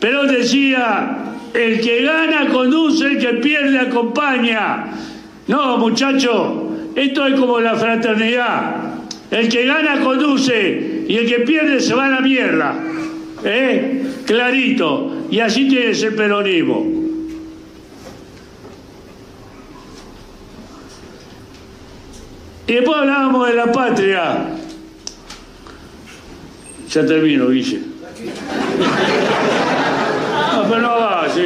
Perón 0.00 0.28
decía, 0.28 1.16
el 1.54 1.80
que 1.80 2.02
gana 2.02 2.48
conduce, 2.48 3.06
el 3.06 3.18
que 3.18 3.34
pierde 3.34 3.78
acompaña. 3.78 4.86
No, 5.46 5.78
muchacho, 5.78 6.70
esto 6.94 7.26
es 7.26 7.38
como 7.38 7.60
la 7.60 7.76
fraternidad. 7.76 8.94
El 9.30 9.48
que 9.48 9.64
gana 9.64 10.00
conduce 10.00 11.04
y 11.08 11.16
el 11.16 11.26
que 11.26 11.40
pierde 11.40 11.80
se 11.80 11.94
va 11.94 12.06
a 12.06 12.10
la 12.10 12.20
mierda. 12.20 12.74
¿Eh? 13.44 14.02
Clarito. 14.26 15.26
Y 15.30 15.40
así 15.40 15.68
tiene 15.68 15.90
ese 15.90 16.10
peronismo. 16.12 16.84
Y 22.66 22.72
después 22.74 22.98
hablábamos 22.98 23.48
de 23.48 23.54
la 23.54 23.72
patria. 23.72 24.61
Ya 26.92 27.06
termino, 27.06 27.48
Guille. 27.48 27.80
No, 30.52 30.68
pero 30.68 30.82
no 30.82 30.88
va, 30.88 31.26
sí. 31.32 31.40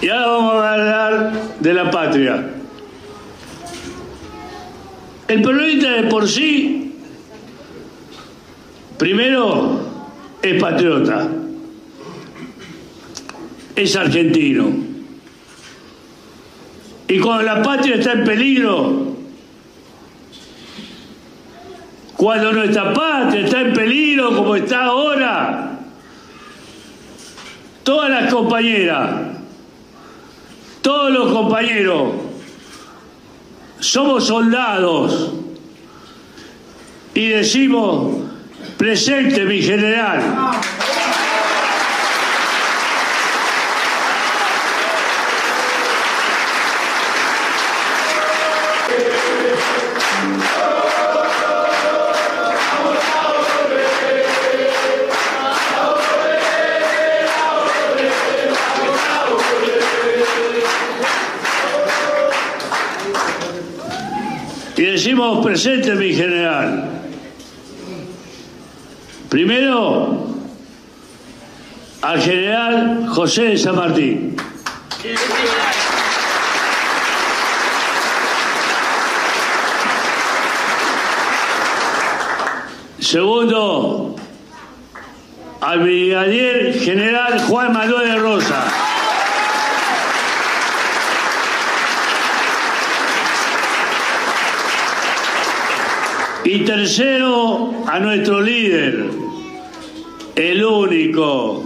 Y 0.00 0.08
ahora 0.08 0.26
vamos 0.26 0.54
a 0.54 0.72
hablar 0.72 1.32
de 1.60 1.74
la 1.74 1.90
patria. 1.90 2.50
El 5.28 5.42
peronista 5.42 5.90
de 5.90 6.02
por 6.04 6.26
sí, 6.26 6.96
primero, 8.96 9.80
es 10.40 10.58
patriota, 10.58 11.28
es 13.76 13.94
argentino. 13.94 14.93
Y 17.14 17.20
cuando 17.20 17.44
la 17.44 17.62
patria 17.62 17.94
está 17.94 18.10
en 18.10 18.24
peligro, 18.24 19.14
cuando 22.16 22.52
nuestra 22.52 22.92
patria 22.92 23.44
está 23.44 23.60
en 23.60 23.72
peligro 23.72 24.34
como 24.34 24.56
está 24.56 24.86
ahora, 24.86 25.78
todas 27.84 28.10
las 28.10 28.34
compañeras, 28.34 29.10
todos 30.82 31.12
los 31.12 31.32
compañeros, 31.32 32.14
somos 33.78 34.26
soldados 34.26 35.34
y 37.14 37.28
decimos, 37.28 38.24
presente 38.76 39.44
mi 39.44 39.62
general. 39.62 40.20
Y 65.24 65.26
decimos 65.26 65.46
presente 65.46 65.94
mi 65.94 66.12
general. 66.12 66.84
Primero, 69.30 70.26
al 72.02 72.20
general 72.20 73.06
José 73.08 73.44
de 73.44 73.58
San 73.58 73.76
Martín. 73.76 74.36
Segundo, 82.98 84.16
al 85.60 85.78
brigadier 85.80 86.78
general 86.80 87.40
Juan 87.46 87.72
Manuel 87.72 88.08
de 88.08 88.16
Rosa. 88.18 88.93
Y 96.54 96.60
tercero, 96.60 97.72
a 97.84 97.98
nuestro 97.98 98.40
líder, 98.40 99.10
el 100.36 100.64
único. 100.64 101.64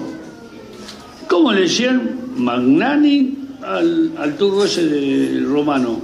¿Cómo 1.28 1.52
le 1.52 1.60
decían? 1.60 2.18
Magnani 2.36 3.36
al, 3.62 4.12
al 4.16 4.34
ese 4.64 4.86
de 4.86 5.46
romano. 5.46 6.00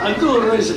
Al 0.00 0.16
turro 0.16 0.52
ese. 0.52 0.74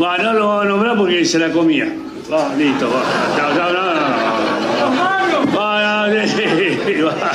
Va, 0.00 0.18
no 0.18 0.32
lo 0.34 0.46
vamos 0.46 0.64
a 0.64 0.68
nombrar 0.68 0.96
porque 0.96 1.24
se 1.24 1.40
la 1.40 1.50
comía. 1.50 1.92
Va, 2.32 2.54
listo, 2.54 2.88
va. 2.88 3.02
No. 3.72 5.52
Va, 5.52 6.06
va. 7.02 7.30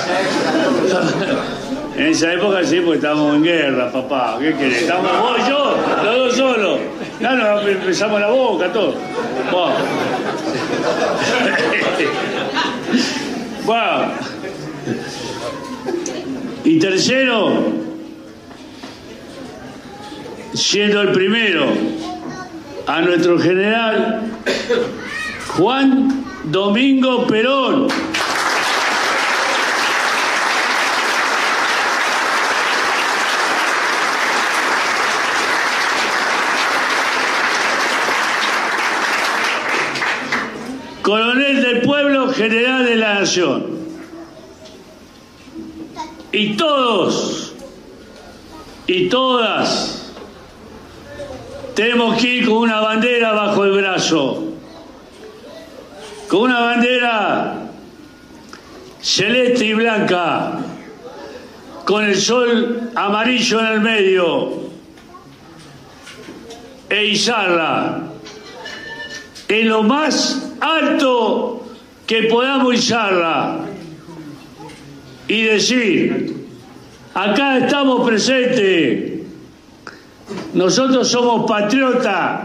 En 1.97 2.05
esa 2.05 2.31
época 2.31 2.63
sí, 2.63 2.79
porque 2.79 2.97
estábamos 2.97 3.37
en 3.37 3.43
guerra, 3.43 3.91
papá. 3.91 4.37
¿Qué 4.39 4.53
querés? 4.53 4.83
Estamos 4.83 5.11
vos 5.19 5.39
y 5.39 5.49
yo, 5.49 5.75
los 6.03 6.15
dos 6.15 6.35
solos. 6.35 6.79
Ya 7.19 7.31
nos 7.33 7.67
empezamos 7.67 8.21
la 8.21 8.27
boca, 8.27 8.71
todo. 8.71 8.93
Bueno. 9.51 9.75
bueno. 13.65 14.11
Y 16.63 16.77
tercero, 16.77 17.63
siendo 20.53 21.01
el 21.01 21.11
primero, 21.13 21.65
a 22.85 23.01
nuestro 23.01 23.39
general 23.39 24.21
Juan 25.47 26.25
Domingo 26.43 27.25
Perón. 27.25 27.87
coronel 41.07 41.61
del 41.61 41.81
pueblo, 41.83 42.26
general 42.37 42.85
de 42.85 42.95
la 42.95 43.15
nación. 43.15 43.65
Y 46.31 46.55
todos 46.55 47.53
y 48.85 49.09
todas 49.09 50.13
tenemos 51.75 52.21
que 52.21 52.35
ir 52.35 52.45
con 52.45 52.57
una 52.57 52.79
bandera 52.79 53.31
bajo 53.31 53.63
el 53.65 53.71
brazo, 53.71 54.43
con 56.27 56.41
una 56.41 56.59
bandera 56.59 57.69
celeste 59.01 59.65
y 59.65 59.73
blanca, 59.73 60.59
con 61.85 62.05
el 62.05 62.15
sol 62.15 62.91
amarillo 62.95 63.59
en 63.61 63.65
el 63.65 63.81
medio, 63.81 64.49
e 66.89 67.05
izarla 67.05 68.03
en 69.47 69.69
lo 69.69 69.83
más 69.83 70.53
alto 70.59 71.66
que 72.07 72.23
podamos 72.23 72.73
izarla 72.73 73.65
y 75.27 75.43
decir, 75.43 76.47
acá 77.13 77.57
estamos 77.57 78.07
presentes, 78.07 79.21
nosotros 80.53 81.09
somos 81.09 81.49
patriotas, 81.49 82.39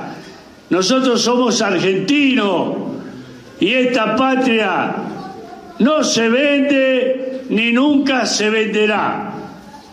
nosotros 0.69 1.23
somos 1.23 1.63
argentinos 1.63 2.75
y 3.61 3.73
esta 3.73 4.17
patria 4.17 4.95
no 5.79 6.03
se 6.03 6.29
vende 6.29 7.43
ni 7.49 7.73
nunca 7.73 8.27
se 8.27 8.51
venderá. 8.51 9.31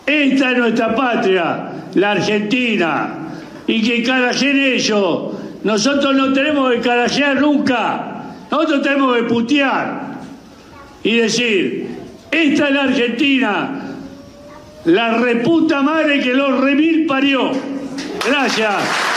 Esta 0.06 0.52
es 0.52 0.58
nuestra 0.58 0.96
patria, 0.96 1.72
la 1.94 2.12
Argentina, 2.12 3.18
y 3.68 3.84
que 3.84 4.02
carajen 4.02 4.58
ellos. 4.58 5.34
Nosotros 5.64 6.16
no 6.16 6.34
tenemos 6.34 6.74
que 6.74 6.80
carajear 6.80 7.40
nunca, 7.40 8.19
nosotros 8.52 8.82
tenemos 8.82 9.16
que 9.18 9.24
putear 9.24 10.20
y 11.04 11.18
decir, 11.18 11.88
esta 12.32 12.68
es 12.68 12.74
la 12.74 12.84
Argentina, 12.84 13.82
la 14.86 15.18
reputa 15.18 15.82
madre 15.82 16.20
que 16.22 16.34
los 16.34 16.60
remil 16.60 17.06
parió. 17.06 17.52
Gracias. 18.26 19.09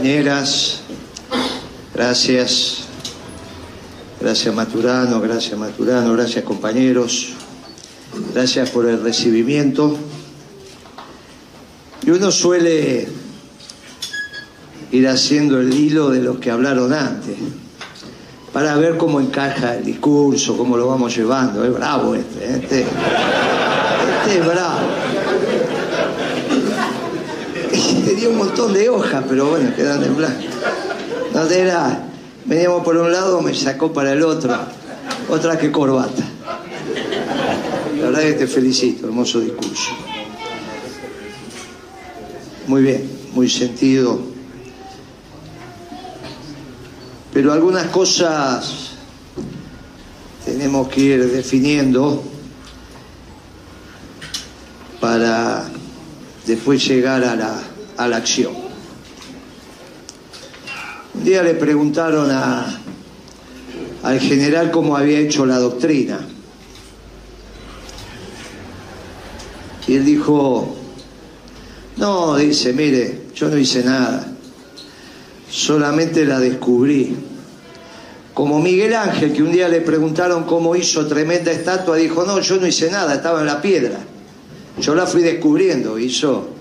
Compañeras, 0.00 0.80
gracias. 1.92 2.84
Gracias 4.18 4.54
Maturano, 4.54 5.20
gracias 5.20 5.58
Maturano, 5.58 6.14
gracias 6.14 6.42
compañeros. 6.42 7.34
Gracias 8.32 8.70
por 8.70 8.86
el 8.86 9.02
recibimiento. 9.02 9.98
Y 12.06 12.12
uno 12.12 12.30
suele 12.30 13.08
ir 14.90 15.06
haciendo 15.06 15.60
el 15.60 15.74
hilo 15.74 16.08
de 16.08 16.22
los 16.22 16.38
que 16.38 16.50
hablaron 16.50 16.94
antes, 16.94 17.36
para 18.54 18.76
ver 18.76 18.96
cómo 18.96 19.20
encaja 19.20 19.76
el 19.76 19.84
discurso, 19.84 20.56
cómo 20.56 20.78
lo 20.78 20.86
vamos 20.86 21.14
llevando. 21.14 21.62
Es 21.62 21.74
bravo 21.74 22.14
este, 22.14 22.44
¿eh? 22.46 22.60
este, 22.62 22.80
este 22.80 24.38
es 24.38 24.46
bravo. 24.46 24.89
Tenía 28.10 28.28
un 28.28 28.38
montón 28.38 28.72
de 28.72 28.88
hojas, 28.88 29.24
pero 29.28 29.50
bueno, 29.50 29.72
quedan 29.76 30.02
en 30.02 30.16
blanco. 30.16 30.42
No 31.32 31.44
era, 31.44 32.08
veníamos 32.44 32.82
por 32.82 32.96
un 32.96 33.12
lado, 33.12 33.40
me 33.40 33.54
sacó 33.54 33.92
para 33.92 34.14
el 34.14 34.24
otro. 34.24 34.52
Otra 35.28 35.56
que 35.56 35.70
corbata. 35.70 36.24
La 37.96 38.06
verdad 38.06 38.22
que 38.22 38.32
te 38.32 38.46
felicito, 38.48 39.06
hermoso 39.06 39.38
discurso. 39.38 39.92
Muy 42.66 42.82
bien, 42.82 43.08
muy 43.32 43.48
sentido. 43.48 44.20
Pero 47.32 47.52
algunas 47.52 47.86
cosas 47.90 48.90
tenemos 50.44 50.88
que 50.88 51.00
ir 51.00 51.30
definiendo 51.30 52.24
para 55.00 55.70
después 56.44 56.84
llegar 56.84 57.22
a 57.22 57.36
la, 57.36 57.69
a 58.00 58.08
la 58.08 58.16
acción. 58.16 58.54
Un 61.12 61.22
día 61.24 61.42
le 61.42 61.52
preguntaron 61.52 62.30
al 62.30 64.20
general 64.20 64.70
cómo 64.70 64.96
había 64.96 65.18
hecho 65.18 65.44
la 65.44 65.58
doctrina. 65.58 66.18
Y 69.86 69.96
él 69.96 70.04
dijo, 70.06 70.76
no, 71.98 72.36
dice, 72.36 72.72
mire, 72.72 73.24
yo 73.34 73.48
no 73.48 73.58
hice 73.58 73.84
nada, 73.84 74.32
solamente 75.50 76.24
la 76.24 76.40
descubrí. 76.40 77.14
Como 78.32 78.60
Miguel 78.60 78.94
Ángel, 78.94 79.34
que 79.34 79.42
un 79.42 79.52
día 79.52 79.68
le 79.68 79.82
preguntaron 79.82 80.44
cómo 80.44 80.74
hizo 80.74 81.06
tremenda 81.06 81.52
estatua, 81.52 81.96
dijo, 81.96 82.24
no, 82.24 82.40
yo 82.40 82.56
no 82.56 82.66
hice 82.66 82.90
nada, 82.90 83.16
estaba 83.16 83.40
en 83.40 83.46
la 83.46 83.60
piedra. 83.60 83.98
Yo 84.80 84.94
la 84.94 85.06
fui 85.06 85.20
descubriendo, 85.20 85.98
hizo 85.98 86.59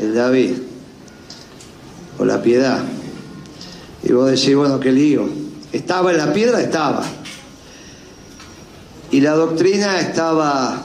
el 0.00 0.14
David, 0.14 0.54
o 2.18 2.24
la 2.24 2.42
piedad. 2.42 2.82
Y 4.02 4.12
vos 4.12 4.30
decís, 4.30 4.56
bueno, 4.56 4.80
qué 4.80 4.92
lío. 4.92 5.28
Estaba 5.72 6.10
en 6.10 6.16
la 6.16 6.32
piedra, 6.32 6.60
estaba. 6.60 7.04
Y 9.10 9.20
la 9.20 9.32
doctrina 9.32 10.00
estaba 10.00 10.82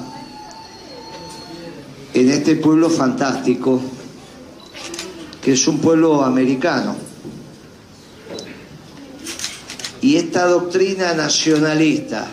en 2.14 2.30
este 2.30 2.56
pueblo 2.56 2.90
fantástico, 2.90 3.82
que 5.42 5.54
es 5.54 5.68
un 5.68 5.80
pueblo 5.80 6.24
americano. 6.24 6.96
Y 10.02 10.18
esta 10.18 10.46
doctrina 10.46 11.14
nacionalista, 11.14 12.28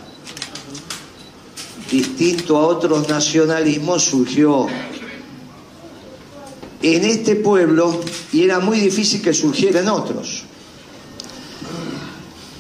distinto 1.91 2.57
a 2.59 2.67
otros 2.67 3.09
nacionalismos, 3.09 4.05
surgió 4.05 4.67
en 6.83 7.05
este 7.05 7.37
pueblo 7.37 8.01
y 8.33 8.43
era 8.43 8.59
muy 8.59 8.81
difícil 8.81 9.23
que 9.23 9.33
surgiera 9.33 9.81
en 9.81 9.89
otros. 9.89 10.43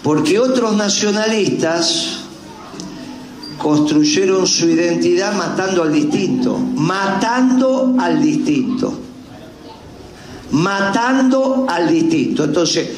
Porque 0.02 0.38
otros 0.38 0.76
nacionalistas 0.76 2.18
construyeron 3.58 4.46
su 4.46 4.68
identidad 4.68 5.34
matando 5.34 5.82
al 5.82 5.92
distinto, 5.92 6.58
matando 6.58 7.94
al 7.98 8.20
distinto, 8.20 8.92
matando 10.50 11.66
al 11.68 11.88
distinto. 11.88 12.44
Entonces, 12.44 12.88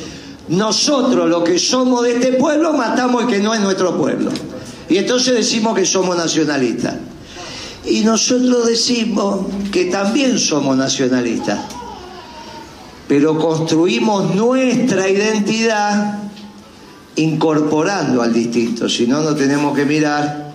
nosotros 0.49 1.29
los 1.29 1.43
que 1.43 1.59
somos 1.59 2.03
de 2.03 2.15
este 2.15 2.33
pueblo 2.35 2.73
matamos 2.73 3.25
al 3.25 3.29
que 3.29 3.39
no 3.39 3.55
es 3.55 3.61
nuestro 3.61 3.97
pueblo. 3.97 4.31
Y 4.89 4.97
entonces 4.99 5.35
decimos 5.35 5.75
que 5.75 5.85
somos 5.85 6.17
nacionalistas. 6.17 6.95
Y 7.87 8.01
nosotros 8.01 8.67
decimos 8.67 9.47
que 9.71 9.87
también 9.87 10.39
somos 10.39 10.77
nacionalistas. 10.77 11.61
Pero 13.07 13.39
construimos 13.39 14.35
nuestra 14.35 15.09
identidad 15.09 16.19
incorporando 17.17 18.23
al 18.23 18.33
distinto. 18.33 18.89
Si 18.89 19.07
no, 19.07 19.21
no 19.21 19.35
tenemos 19.35 19.77
que 19.77 19.85
mirar. 19.85 20.55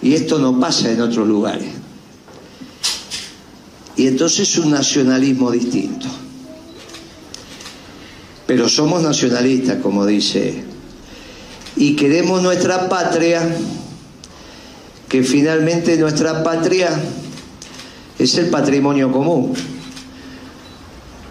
Y 0.00 0.14
esto 0.14 0.38
no 0.38 0.58
pasa 0.58 0.90
en 0.90 1.00
otros 1.02 1.28
lugares. 1.28 1.68
Y 3.96 4.06
entonces 4.06 4.48
es 4.48 4.58
un 4.58 4.70
nacionalismo 4.70 5.50
distinto. 5.50 6.06
Pero 8.46 8.68
somos 8.68 9.02
nacionalistas, 9.02 9.76
como 9.82 10.06
dice. 10.06 10.64
Y 11.76 11.94
queremos 11.94 12.42
nuestra 12.42 12.88
patria, 12.88 13.56
que 15.12 15.22
finalmente 15.22 15.98
nuestra 15.98 16.42
patria 16.42 16.88
es 18.18 18.34
el 18.38 18.48
patrimonio 18.48 19.12
común. 19.12 19.52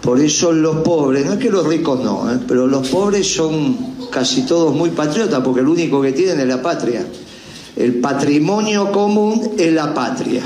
Por 0.00 0.20
eso 0.20 0.52
los 0.52 0.76
pobres, 0.82 1.26
no 1.26 1.32
es 1.32 1.38
que 1.40 1.50
los 1.50 1.66
ricos 1.66 1.98
no, 1.98 2.30
¿eh? 2.30 2.38
pero 2.46 2.68
los 2.68 2.86
pobres 2.86 3.34
son 3.34 3.96
casi 4.08 4.42
todos 4.42 4.72
muy 4.72 4.90
patriotas, 4.90 5.40
porque 5.42 5.62
el 5.62 5.66
único 5.66 6.00
que 6.00 6.12
tienen 6.12 6.38
es 6.38 6.46
la 6.46 6.62
patria. 6.62 7.04
El 7.74 7.96
patrimonio 7.96 8.92
común 8.92 9.54
es 9.58 9.72
la 9.72 9.92
patria. 9.92 10.44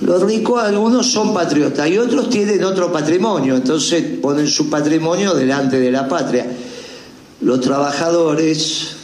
Los 0.00 0.24
ricos 0.24 0.60
algunos 0.64 1.06
son 1.06 1.32
patriotas 1.32 1.88
y 1.88 1.98
otros 1.98 2.28
tienen 2.28 2.64
otro 2.64 2.90
patrimonio, 2.90 3.54
entonces 3.54 4.18
ponen 4.20 4.48
su 4.48 4.68
patrimonio 4.68 5.34
delante 5.34 5.78
de 5.78 5.92
la 5.92 6.08
patria. 6.08 6.48
Los 7.42 7.60
trabajadores 7.60 8.96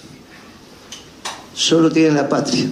solo 1.57 1.91
tienen 1.91 2.15
la 2.15 2.29
patria 2.29 2.67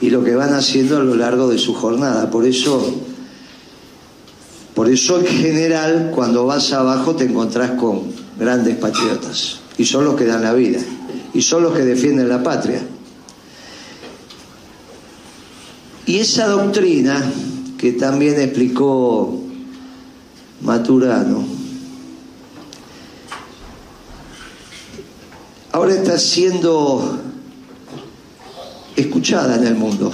y 0.00 0.10
lo 0.10 0.24
que 0.24 0.34
van 0.34 0.52
haciendo 0.52 0.96
a 0.96 1.02
lo 1.02 1.14
largo 1.14 1.48
de 1.48 1.56
su 1.56 1.72
jornada. 1.72 2.30
Por 2.30 2.44
eso, 2.44 3.00
por 4.74 4.90
eso 4.90 5.20
en 5.20 5.26
general 5.26 6.10
cuando 6.14 6.44
vas 6.44 6.72
abajo 6.72 7.14
te 7.14 7.24
encontrás 7.24 7.72
con 7.72 8.02
grandes 8.38 8.76
patriotas 8.76 9.60
y 9.78 9.84
son 9.84 10.04
los 10.04 10.16
que 10.16 10.24
dan 10.24 10.42
la 10.42 10.52
vida 10.52 10.80
y 11.32 11.42
son 11.42 11.62
los 11.62 11.72
que 11.74 11.84
defienden 11.84 12.28
la 12.28 12.42
patria. 12.42 12.82
Y 16.06 16.18
esa 16.18 16.48
doctrina 16.48 17.22
que 17.76 17.92
también 17.92 18.40
explicó 18.40 19.42
Maturano, 20.62 21.44
ahora 25.70 25.94
está 25.94 26.18
siendo 26.18 27.27
escuchada 29.00 29.56
en 29.56 29.66
el 29.66 29.74
mundo. 29.74 30.12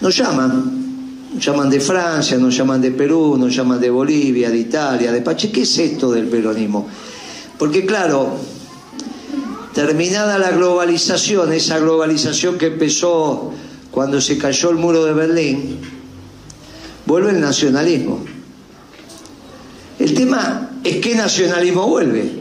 Nos 0.00 0.16
llaman, 0.16 1.30
nos 1.34 1.44
llaman 1.44 1.68
de 1.68 1.78
Francia, 1.78 2.38
nos 2.38 2.56
llaman 2.56 2.80
de 2.80 2.90
Perú, 2.90 3.36
nos 3.38 3.54
llaman 3.54 3.78
de 3.78 3.90
Bolivia, 3.90 4.50
de 4.50 4.58
Italia, 4.58 5.12
de 5.12 5.20
Pache. 5.20 5.52
¿Qué 5.52 5.62
es 5.62 5.78
esto 5.78 6.10
del 6.10 6.26
peronismo? 6.26 6.88
Porque 7.58 7.84
claro, 7.84 8.36
terminada 9.74 10.38
la 10.38 10.52
globalización, 10.52 11.52
esa 11.52 11.78
globalización 11.78 12.56
que 12.56 12.66
empezó 12.66 13.52
cuando 13.90 14.20
se 14.20 14.38
cayó 14.38 14.70
el 14.70 14.76
muro 14.76 15.04
de 15.04 15.12
Berlín, 15.12 15.78
vuelve 17.04 17.30
el 17.32 17.40
nacionalismo. 17.40 18.24
El 19.98 20.14
tema 20.14 20.70
es 20.82 20.96
qué 20.96 21.14
nacionalismo 21.14 21.86
vuelve, 21.86 22.40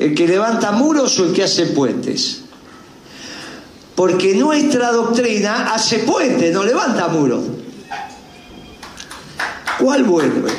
el 0.00 0.12
que 0.12 0.26
levanta 0.26 0.72
muros 0.72 1.20
o 1.20 1.26
el 1.26 1.32
que 1.32 1.44
hace 1.44 1.66
puentes. 1.66 2.45
Porque 3.96 4.34
nuestra 4.34 4.92
doctrina 4.92 5.72
hace 5.72 6.00
puentes, 6.00 6.52
no 6.52 6.62
levanta 6.62 7.08
muros. 7.08 7.44
¿Cuál 9.78 10.04
vuelve? 10.04 10.52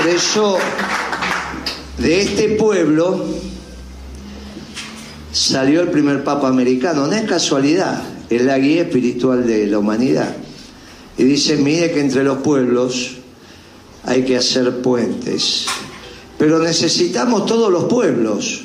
Por 0.00 0.08
eso, 0.08 0.58
de 1.98 2.22
este 2.22 2.48
pueblo 2.56 3.22
salió 5.30 5.82
el 5.82 5.88
primer 5.88 6.24
papa 6.24 6.48
americano. 6.48 7.06
No 7.06 7.12
es 7.12 7.28
casualidad, 7.28 8.02
es 8.30 8.42
la 8.42 8.58
guía 8.58 8.82
espiritual 8.82 9.46
de 9.46 9.66
la 9.66 9.78
humanidad. 9.78 10.34
Y 11.18 11.24
dice, 11.24 11.56
mire 11.56 11.92
que 11.92 12.00
entre 12.00 12.24
los 12.24 12.38
pueblos 12.38 13.19
hay 14.04 14.24
que 14.24 14.36
hacer 14.36 14.80
puentes. 14.82 15.66
Pero 16.38 16.58
necesitamos 16.58 17.46
todos 17.46 17.70
los 17.70 17.84
pueblos, 17.84 18.62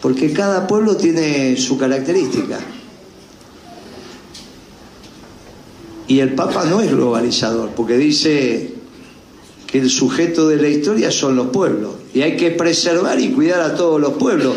porque 0.00 0.32
cada 0.32 0.66
pueblo 0.66 0.96
tiene 0.96 1.56
su 1.56 1.76
característica. 1.76 2.58
Y 6.08 6.20
el 6.20 6.34
Papa 6.34 6.64
no 6.64 6.80
es 6.80 6.90
globalizador, 6.90 7.70
porque 7.70 7.96
dice 7.96 8.74
que 9.66 9.80
el 9.80 9.90
sujeto 9.90 10.48
de 10.48 10.56
la 10.56 10.68
historia 10.68 11.10
son 11.10 11.36
los 11.36 11.48
pueblos, 11.48 11.94
y 12.14 12.22
hay 12.22 12.36
que 12.36 12.52
preservar 12.52 13.20
y 13.20 13.32
cuidar 13.32 13.60
a 13.60 13.74
todos 13.74 14.00
los 14.00 14.14
pueblos. 14.14 14.54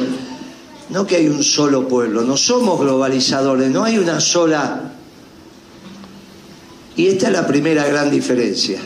No 0.90 1.06
que 1.06 1.18
hay 1.18 1.28
un 1.28 1.44
solo 1.44 1.88
pueblo, 1.88 2.22
no 2.22 2.38
somos 2.38 2.80
globalizadores, 2.80 3.70
no 3.70 3.84
hay 3.84 3.98
una 3.98 4.20
sola... 4.20 4.94
Y 6.96 7.08
esta 7.08 7.28
es 7.28 7.34
la 7.34 7.48
primera 7.48 7.88
gran 7.88 8.12
diferencia 8.12 8.82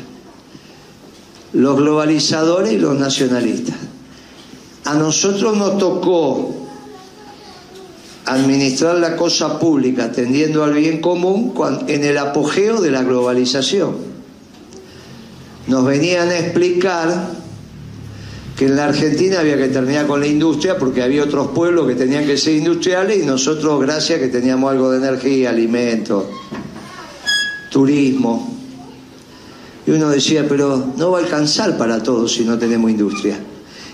los 1.54 1.78
globalizadores 1.78 2.74
y 2.74 2.78
los 2.78 2.98
nacionalistas. 2.98 3.76
A 4.86 4.96
nosotros 4.96 5.56
nos 5.56 5.78
tocó 5.78 6.54
administrar 8.26 8.98
la 8.98 9.16
cosa 9.16 9.60
pública 9.60 10.06
atendiendo 10.06 10.64
al 10.64 10.74
bien 10.74 11.00
común 11.00 11.54
en 11.88 12.04
el 12.04 12.18
apogeo 12.18 12.82
de 12.82 12.92
la 12.92 13.04
globalización. 13.04 13.96
Nos 15.68 15.86
venían 15.86 16.30
a 16.30 16.40
explicar 16.40 17.32
que 18.58 18.66
en 18.66 18.76
la 18.76 18.86
Argentina 18.86 19.40
había 19.40 19.58
que 19.58 19.68
terminar 19.70 20.06
con 20.08 20.20
la 20.20 20.28
industria 20.28 20.78
porque 20.78 21.02
había 21.02 21.24
otros 21.24 21.50
pueblos 21.50 21.88
que 21.88 21.96
tenían 21.96 22.26
que 22.26 22.38
ser 22.38 22.56
industriales 22.56 23.24
y 23.24 23.26
nosotros, 23.26 23.82
gracias 23.82 24.20
que 24.20 24.28
teníamos 24.28 24.72
algo 24.72 24.92
de 24.92 24.98
energía, 24.98 25.50
alimentos, 25.50 26.26
turismo, 27.70 28.63
y 29.86 29.92
uno 29.92 30.10
decía, 30.10 30.46
pero 30.48 30.94
no 30.98 31.12
va 31.12 31.20
a 31.20 31.22
alcanzar 31.22 31.78
para 31.78 32.02
todos 32.02 32.34
si 32.34 32.46
no 32.46 32.58
tenemos 32.58 32.90
industria. 32.90 33.38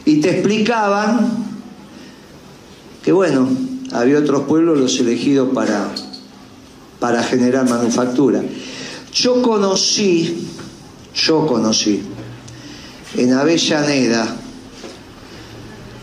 Y 0.06 0.22
te 0.22 0.30
explicaban 0.32 1.50
que, 3.04 3.12
bueno, 3.12 3.50
había 3.92 4.20
otros 4.20 4.44
pueblos 4.44 4.78
los 4.78 5.00
elegidos 5.00 5.50
para, 5.54 5.90
para 7.00 7.24
generar 7.24 7.68
manufactura. 7.68 8.44
Yo 9.14 9.42
conocí, 9.42 10.48
yo 11.16 11.48
conocí 11.48 12.02
en 13.18 13.34
Avellaneda 13.34 14.36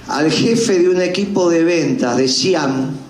al 0.08 0.30
jefe 0.30 0.80
de 0.80 0.88
un 0.88 1.00
equipo 1.00 1.48
de 1.48 1.64
ventas 1.64 2.16
de 2.16 2.28
Siam, 2.28 3.05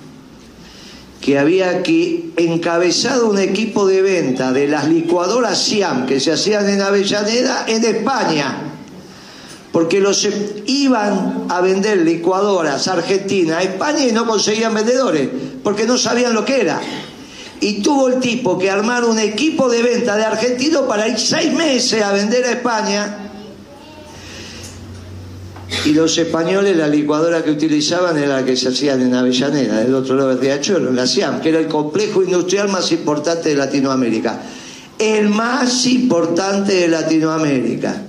que 1.26 1.40
había 1.40 1.70
aquí 1.70 2.32
encabezado 2.36 3.28
un 3.28 3.40
equipo 3.40 3.84
de 3.84 4.00
venta 4.00 4.52
de 4.52 4.68
las 4.68 4.86
licuadoras 4.86 5.60
Siam 5.60 6.06
que 6.06 6.20
se 6.20 6.30
hacían 6.30 6.68
en 6.68 6.80
Avellaneda 6.80 7.64
en 7.66 7.84
España, 7.84 8.58
porque 9.72 9.98
los 9.98 10.24
iban 10.66 11.46
a 11.48 11.60
vender 11.62 11.98
licuadoras 12.02 12.86
Argentina 12.86 13.58
a 13.58 13.64
España 13.64 14.06
y 14.06 14.12
no 14.12 14.24
conseguían 14.24 14.72
vendedores, 14.72 15.28
porque 15.64 15.84
no 15.84 15.98
sabían 15.98 16.32
lo 16.32 16.44
que 16.44 16.60
era. 16.60 16.80
Y 17.60 17.82
tuvo 17.82 18.06
el 18.06 18.20
tipo 18.20 18.56
que 18.56 18.70
armar 18.70 19.04
un 19.04 19.18
equipo 19.18 19.68
de 19.68 19.82
venta 19.82 20.16
de 20.16 20.26
argentinos 20.26 20.82
para 20.82 21.08
ir 21.08 21.18
seis 21.18 21.52
meses 21.52 22.04
a 22.04 22.12
vender 22.12 22.44
a 22.44 22.52
España 22.52 23.25
y 25.86 25.92
los 25.92 26.18
españoles 26.18 26.76
la 26.76 26.88
licuadora 26.88 27.44
que 27.44 27.50
utilizaban 27.52 28.18
era 28.18 28.40
la 28.40 28.44
que 28.44 28.56
se 28.56 28.68
hacían 28.68 29.02
en 29.02 29.14
Avellaneda, 29.14 29.78
del 29.78 29.94
otro 29.94 30.16
lado 30.16 30.30
del 30.30 30.40
Riachuelo, 30.40 30.90
la 30.90 31.06
SIAM, 31.06 31.40
que 31.40 31.50
era 31.50 31.60
el 31.60 31.68
complejo 31.68 32.24
industrial 32.24 32.68
más 32.68 32.90
importante 32.90 33.50
de 33.50 33.54
Latinoamérica. 33.54 34.42
El 34.98 35.28
más 35.28 35.86
importante 35.86 36.74
de 36.74 36.88
Latinoamérica. 36.88 38.02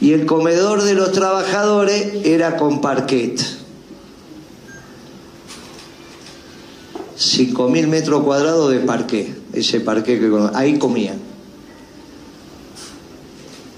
Y 0.00 0.12
el 0.12 0.26
comedor 0.26 0.82
de 0.82 0.94
los 0.94 1.12
trabajadores 1.12 2.26
era 2.26 2.56
con 2.56 2.80
parquet. 2.80 3.40
5.000 7.16 7.86
metros 7.86 8.24
cuadrados 8.24 8.72
de 8.72 8.80
parqué, 8.80 9.32
ese 9.52 9.78
parqué 9.80 10.18
que 10.18 10.32
ahí 10.54 10.78
comían. 10.78 11.18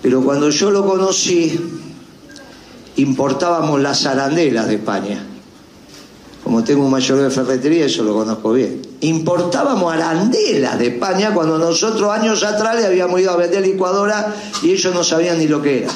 Pero 0.00 0.22
cuando 0.22 0.48
yo 0.48 0.70
lo 0.70 0.86
conocí, 0.86 1.81
importábamos 2.96 3.80
las 3.80 4.06
arandelas 4.06 4.68
de 4.68 4.74
España. 4.74 5.26
Como 6.42 6.64
tengo 6.64 6.84
un 6.84 6.90
mayor 6.90 7.20
de 7.20 7.30
ferretería, 7.30 7.86
eso 7.86 8.02
lo 8.02 8.14
conozco 8.14 8.52
bien. 8.52 8.82
Importábamos 9.00 9.92
arandelas 9.92 10.78
de 10.78 10.88
España 10.88 11.32
cuando 11.32 11.56
nosotros 11.56 12.10
años 12.10 12.42
atrás 12.42 12.76
le 12.76 12.86
habíamos 12.86 13.20
ido 13.20 13.30
a 13.30 13.36
vender 13.36 13.62
licuadora 13.62 14.34
y 14.62 14.72
ellos 14.72 14.92
no 14.92 15.04
sabían 15.04 15.38
ni 15.38 15.46
lo 15.46 15.62
que 15.62 15.84
era. 15.84 15.92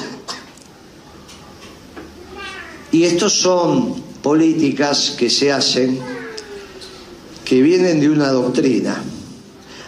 Y 2.91 3.03
estos 3.03 3.33
son 3.33 3.95
políticas 4.23 5.15
que 5.17 5.29
se 5.29 5.51
hacen 5.51 5.99
que 7.43 7.61
vienen 7.61 7.99
de 7.99 8.09
una 8.09 8.31
doctrina. 8.31 9.01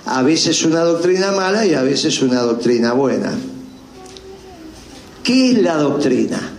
A 0.06 0.22
veces 0.24 0.64
una 0.66 0.82
doctrina 0.82 1.32
mala 1.32 1.66
y 1.66 1.74
a 1.74 1.82
veces 1.82 2.22
una 2.22 2.42
doctrina 2.42 2.94
buena. 2.94 3.32
¿Qué 5.24 5.52
es 5.52 5.62
la 5.62 5.76
doctrina? 5.76 6.59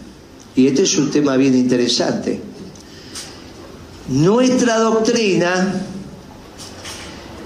Y 0.56 0.66
este 0.66 0.82
es 0.82 0.98
un 0.98 1.10
tema 1.10 1.36
bien 1.36 1.54
interesante. 1.54 2.40
Nuestra 4.08 4.78
doctrina 4.78 5.72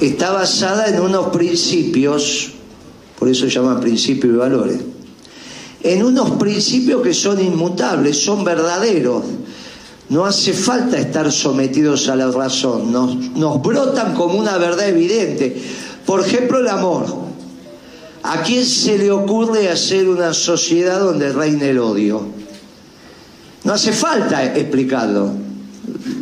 está 0.00 0.32
basada 0.32 0.88
en 0.88 1.00
unos 1.00 1.28
principios, 1.28 2.52
por 3.18 3.28
eso 3.28 3.44
se 3.44 3.50
llaman 3.50 3.80
principios 3.80 4.34
y 4.34 4.36
valores, 4.36 4.80
en 5.82 6.02
unos 6.02 6.32
principios 6.32 7.02
que 7.02 7.12
son 7.12 7.42
inmutables, 7.44 8.22
son 8.22 8.44
verdaderos. 8.44 9.24
No 10.08 10.24
hace 10.24 10.52
falta 10.52 10.98
estar 10.98 11.30
sometidos 11.32 12.08
a 12.08 12.16
la 12.16 12.30
razón, 12.30 12.92
nos, 12.92 13.14
nos 13.14 13.60
brotan 13.62 14.14
como 14.14 14.38
una 14.38 14.56
verdad 14.58 14.88
evidente. 14.88 15.56
Por 16.06 16.20
ejemplo, 16.20 16.60
el 16.60 16.68
amor. 16.68 17.24
¿A 18.22 18.42
quién 18.42 18.64
se 18.64 18.96
le 18.96 19.10
ocurre 19.10 19.68
hacer 19.68 20.08
una 20.08 20.32
sociedad 20.32 21.00
donde 21.00 21.30
reine 21.30 21.70
el 21.70 21.78
odio? 21.78 22.22
No 23.64 23.72
hace 23.72 23.92
falta 23.92 24.44
explicarlo. 24.44 25.32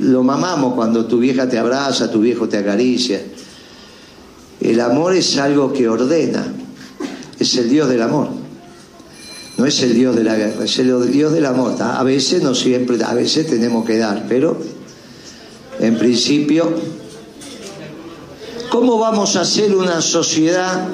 Lo 0.00 0.22
mamamos 0.22 0.74
cuando 0.74 1.06
tu 1.06 1.18
vieja 1.18 1.48
te 1.48 1.58
abraza, 1.58 2.10
tu 2.10 2.20
viejo 2.20 2.48
te 2.48 2.58
acaricia. 2.58 3.20
El 4.60 4.80
amor 4.80 5.14
es 5.14 5.36
algo 5.38 5.72
que 5.72 5.88
ordena. 5.88 6.44
Es 7.38 7.56
el 7.56 7.68
Dios 7.68 7.88
del 7.88 8.02
amor. 8.02 8.28
No 9.58 9.66
es 9.66 9.82
el 9.82 9.94
Dios 9.94 10.16
de 10.16 10.24
la 10.24 10.34
guerra, 10.34 10.64
es 10.64 10.78
el 10.78 11.12
Dios 11.12 11.32
del 11.32 11.46
amor. 11.46 11.74
A 11.80 12.02
veces, 12.02 12.42
no 12.42 12.54
siempre, 12.54 12.96
a 13.04 13.14
veces 13.14 13.46
tenemos 13.46 13.84
que 13.84 13.98
dar, 13.98 14.24
pero 14.28 14.56
en 15.78 15.98
principio, 15.98 16.72
¿cómo 18.70 18.98
vamos 18.98 19.36
a 19.36 19.42
hacer 19.42 19.74
una 19.74 20.00
sociedad? 20.00 20.84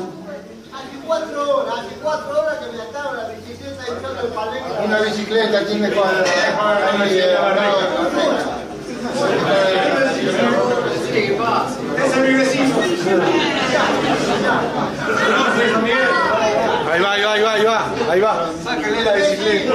Hace 0.72 1.06
cuatro 1.06 1.56
horas, 1.56 1.74
hace 1.78 1.94
cuatro 2.02 2.40
horas 2.40 2.58
que 2.58 2.76
me 2.76 2.82
ataba 2.82 3.12
la 3.14 3.28
bicicleta 3.28 3.84
echando 3.84 4.20
el 4.26 4.32
palenque. 4.32 4.77
Una 4.88 5.00
bicicleta 5.02 5.58
aquí 5.58 5.74
me 5.74 5.90
cuadra. 5.90 6.24
Ese 11.98 12.14
es 12.14 12.16
mi 12.16 12.34
vecino. 12.34 12.74
Ahí 16.90 17.00
va, 17.02 17.12
ahí 17.12 17.22
va, 17.22 17.32
ahí 17.32 17.42
va, 17.42 17.52
ahí 17.52 17.64
va, 17.64 17.86
ahí 18.10 18.20
va. 18.20 18.50
Sáquenle 18.64 19.04
la 19.04 19.12
bicicleta. 19.12 19.74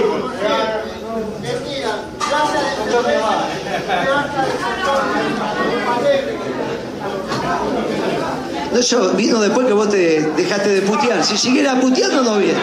No, 8.74 9.10
vino 9.10 9.40
después 9.40 9.68
que 9.68 9.74
vos 9.74 9.90
te 9.90 10.22
dejaste 10.36 10.70
de 10.70 10.82
putear. 10.82 11.24
Si 11.24 11.38
siguieras 11.38 11.76
puteando 11.76 12.24
no 12.24 12.38
viene. 12.40 12.60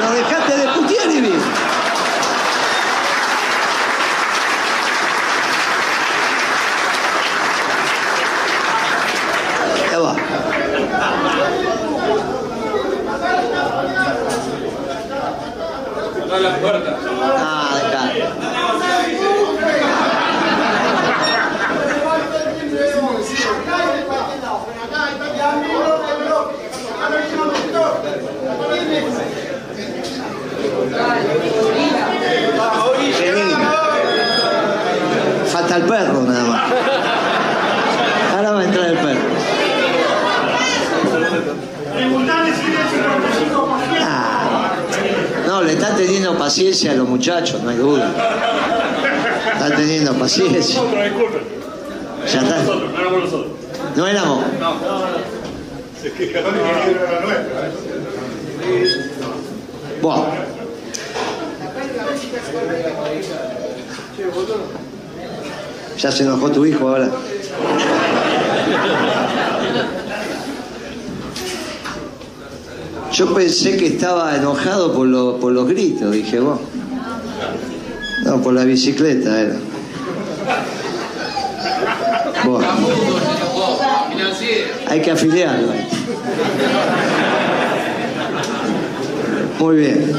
Lo 0.00 0.10
dejaste 0.10 0.56
de 0.56 0.68
putear 0.68 1.10
y 1.10 1.20
viene. 1.20 1.36
Ya 9.92 9.98
va. 9.98 10.14
Cerrar 16.14 16.40
las 16.40 16.58
puertas. 16.58 16.94
Ah, 17.38 17.70
dejá. 17.82 18.02
Qué 33.18 33.32
lindo. 33.32 33.56
Falta 35.46 35.76
el 35.76 35.82
perro 35.84 36.22
nada 36.22 36.44
más. 36.44 36.62
Ahora 38.34 38.50
va 38.52 38.60
a 38.60 38.64
entrar 38.64 38.86
el 38.88 38.98
perro. 38.98 39.20
Ah. 44.00 44.72
No, 45.46 45.62
le 45.62 45.72
están 45.72 45.96
teniendo 45.96 46.35
paciencia 46.46 46.92
a 46.92 46.94
los 46.94 47.08
muchachos, 47.08 47.60
no 47.60 47.70
hay 47.70 47.76
duda. 47.76 48.08
Están 49.52 49.76
teniendo 49.76 50.12
paciencia. 50.14 50.80
Ya 52.32 52.40
está. 52.40 52.62
No 53.96 54.06
éramos. 54.06 54.44
Bueno. 60.00 60.26
Ya 65.98 66.12
se 66.12 66.22
enojó 66.22 66.50
tu 66.52 66.64
hijo 66.64 66.88
ahora. 66.88 67.10
Yo 73.16 73.32
pensé 73.34 73.76
que 73.78 73.86
estaba 73.86 74.36
enojado 74.36 74.92
por, 74.92 75.06
lo- 75.06 75.38
por 75.40 75.52
los 75.52 75.66
gritos, 75.66 76.12
dije 76.12 76.38
vos. 76.38 76.60
No, 78.24 78.42
por 78.42 78.52
la 78.52 78.64
bicicleta 78.64 79.40
era. 79.40 79.56
Hay 84.88 85.02
que 85.02 85.10
afiliarlo. 85.10 85.68
Muy 89.58 89.76
bien. 89.76 90.12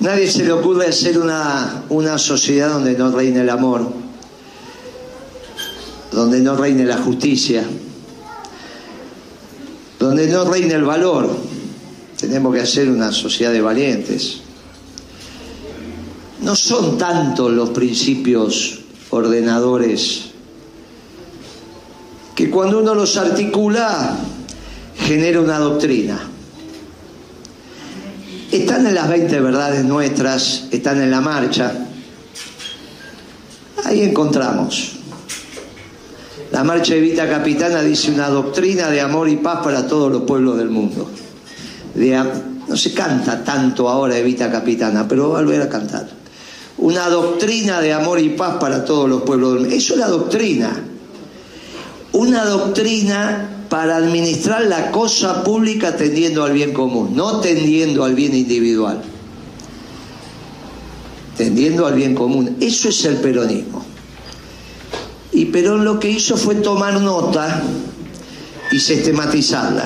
Nadie 0.00 0.30
se 0.30 0.44
le 0.44 0.52
ocurre 0.52 0.86
hacer 0.88 1.18
una, 1.18 1.82
una 1.88 2.18
sociedad 2.18 2.68
donde 2.70 2.92
no 2.96 3.10
reine 3.10 3.40
el 3.40 3.50
amor, 3.50 3.90
donde 6.12 6.40
no 6.40 6.56
reine 6.56 6.84
la 6.84 6.98
justicia, 6.98 7.64
donde 10.16 10.32
no 10.32 10.50
reine 10.50 10.72
el 10.72 10.84
valor. 10.84 11.28
Tenemos 12.18 12.54
que 12.54 12.62
hacer 12.62 12.88
una 12.88 13.12
sociedad 13.12 13.52
de 13.52 13.60
valientes. 13.60 14.38
No 16.40 16.56
son 16.56 16.96
tantos 16.96 17.52
los 17.52 17.68
principios 17.70 18.80
ordenadores 19.10 20.22
que 22.34 22.48
cuando 22.48 22.78
uno 22.78 22.94
los 22.94 23.16
articula 23.18 24.16
genera 24.96 25.40
una 25.40 25.58
doctrina. 25.58 26.18
Están 28.50 28.86
en 28.86 28.94
las 28.94 29.08
20 29.10 29.40
verdades 29.40 29.84
nuestras, 29.84 30.64
están 30.70 31.02
en 31.02 31.10
la 31.10 31.20
marcha. 31.20 31.74
Ahí 33.84 34.00
encontramos. 34.00 34.95
La 36.52 36.62
marcha 36.62 36.94
de 36.94 37.00
Vita 37.00 37.28
Capitana 37.28 37.82
dice 37.82 38.10
una 38.10 38.28
doctrina 38.28 38.88
de 38.88 39.00
amor 39.00 39.28
y 39.28 39.36
paz 39.36 39.60
para 39.64 39.86
todos 39.86 40.12
los 40.12 40.22
pueblos 40.22 40.56
del 40.58 40.70
mundo. 40.70 41.10
No 42.68 42.76
se 42.76 42.92
canta 42.92 43.44
tanto 43.44 43.88
ahora 43.88 44.14
de 44.14 44.22
Vita 44.22 44.50
Capitana, 44.50 45.06
pero 45.08 45.30
va 45.30 45.38
a 45.38 45.42
volver 45.42 45.62
a 45.62 45.68
cantar. 45.68 46.08
Una 46.78 47.08
doctrina 47.08 47.80
de 47.80 47.92
amor 47.92 48.20
y 48.20 48.30
paz 48.30 48.56
para 48.60 48.84
todos 48.84 49.08
los 49.08 49.22
pueblos 49.22 49.52
del 49.52 49.60
mundo. 49.62 49.76
Eso 49.76 49.94
es 49.94 50.00
la 50.00 50.08
doctrina. 50.08 50.84
Una 52.12 52.44
doctrina 52.44 53.64
para 53.68 53.96
administrar 53.96 54.62
la 54.66 54.90
cosa 54.90 55.42
pública 55.42 55.96
tendiendo 55.96 56.44
al 56.44 56.52
bien 56.52 56.72
común, 56.72 57.14
no 57.14 57.40
tendiendo 57.40 58.04
al 58.04 58.14
bien 58.14 58.34
individual. 58.34 59.02
Tendiendo 61.36 61.86
al 61.86 61.94
bien 61.94 62.14
común. 62.14 62.56
Eso 62.60 62.88
es 62.88 63.04
el 63.04 63.16
peronismo. 63.16 63.84
Y 65.36 65.44
Perón 65.44 65.84
lo 65.84 66.00
que 66.00 66.08
hizo 66.08 66.38
fue 66.38 66.54
tomar 66.54 66.98
nota 66.98 67.62
y 68.72 68.80
sistematizarla. 68.80 69.84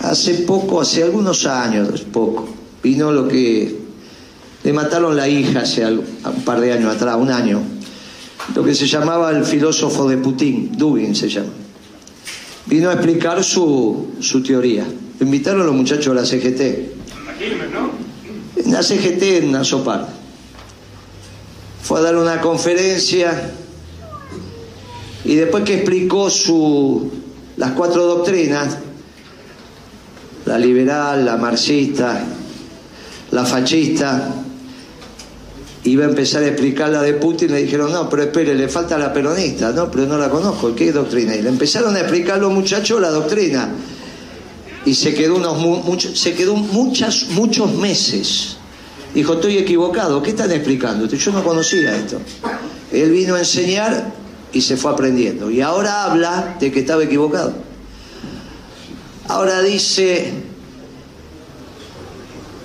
Hace 0.00 0.34
poco, 0.38 0.80
hace 0.80 1.04
algunos 1.04 1.46
años, 1.46 2.00
poco, 2.00 2.48
vino 2.82 3.12
lo 3.12 3.28
que 3.28 3.78
le 4.64 4.72
mataron 4.72 5.14
la 5.14 5.28
hija 5.28 5.60
hace 5.60 5.86
un 5.86 6.42
par 6.44 6.60
de 6.60 6.72
años 6.72 6.96
atrás, 6.96 7.16
un 7.16 7.30
año, 7.30 7.62
lo 8.56 8.64
que 8.64 8.74
se 8.74 8.88
llamaba 8.88 9.30
el 9.30 9.44
filósofo 9.44 10.08
de 10.08 10.16
Putin, 10.16 10.76
Dugin 10.76 11.14
se 11.14 11.28
llama. 11.28 11.52
Vino 12.66 12.90
a 12.90 12.94
explicar 12.94 13.44
su, 13.44 14.14
su 14.18 14.42
teoría. 14.42 14.84
Lo 15.20 15.26
invitaron 15.26 15.64
los 15.64 15.76
muchachos 15.76 16.12
de 16.12 16.20
la 16.20 16.26
CGT. 16.26 16.60
En 18.66 18.72
la 18.72 18.82
CGT 18.82 19.22
en 19.22 19.54
Azopar. 19.54 20.23
Fue 21.84 21.98
a 22.00 22.02
dar 22.02 22.16
una 22.16 22.40
conferencia 22.40 23.52
y 25.24 25.34
después 25.36 25.64
que 25.64 25.74
explicó 25.76 26.28
su, 26.30 27.10
las 27.56 27.72
cuatro 27.72 28.04
doctrinas, 28.06 28.78
la 30.46 30.58
liberal, 30.58 31.24
la 31.24 31.36
marxista, 31.36 32.24
la 33.30 33.44
fascista, 33.44 34.30
iba 35.84 36.04
a 36.06 36.08
empezar 36.08 36.42
a 36.42 36.48
explicar 36.48 36.88
la 36.90 37.02
de 37.02 37.14
Putin, 37.14 37.52
le 37.52 37.62
dijeron, 37.62 37.92
no, 37.92 38.08
pero 38.08 38.22
espere, 38.22 38.54
le 38.54 38.68
falta 38.68 38.96
la 38.98 39.12
peronista, 39.12 39.70
no, 39.72 39.90
pero 39.90 40.06
no 40.06 40.16
la 40.18 40.30
conozco, 40.30 40.74
¿qué 40.74 40.90
doctrina? 40.92 41.34
Y 41.36 41.42
le 41.42 41.48
empezaron 41.50 41.94
a 41.96 42.00
explicar 42.00 42.38
los 42.38 42.52
muchachos 42.52 43.00
la 43.00 43.10
doctrina. 43.10 43.68
Y 44.86 44.94
se 44.94 45.14
quedó 45.14 45.36
unos 45.36 45.58
mu- 45.58 45.82
mucho- 45.82 46.14
se 46.14 46.34
quedó 46.34 46.54
muchas, 46.56 47.28
muchos 47.30 47.72
meses. 47.74 48.56
Dijo, 49.14 49.34
estoy 49.34 49.58
equivocado, 49.58 50.20
¿qué 50.22 50.30
están 50.30 50.50
explicando? 50.50 51.06
Yo 51.06 51.32
no 51.32 51.44
conocía 51.44 51.96
esto. 51.96 52.18
Él 52.90 53.12
vino 53.12 53.36
a 53.36 53.38
enseñar 53.38 54.12
y 54.52 54.60
se 54.60 54.76
fue 54.76 54.90
aprendiendo. 54.90 55.50
Y 55.50 55.60
ahora 55.60 56.04
habla 56.04 56.56
de 56.58 56.72
que 56.72 56.80
estaba 56.80 57.04
equivocado. 57.04 57.52
Ahora 59.28 59.62
dice, 59.62 60.32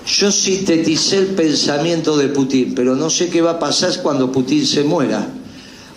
yo 0.06 0.32
sinteticé 0.32 1.18
el 1.18 1.26
pensamiento 1.28 2.16
de 2.16 2.28
Putin, 2.28 2.74
pero 2.74 2.96
no 2.96 3.10
sé 3.10 3.28
qué 3.28 3.42
va 3.42 3.52
a 3.52 3.58
pasar 3.60 4.02
cuando 4.02 4.32
Putin 4.32 4.66
se 4.66 4.82
muera. 4.82 5.28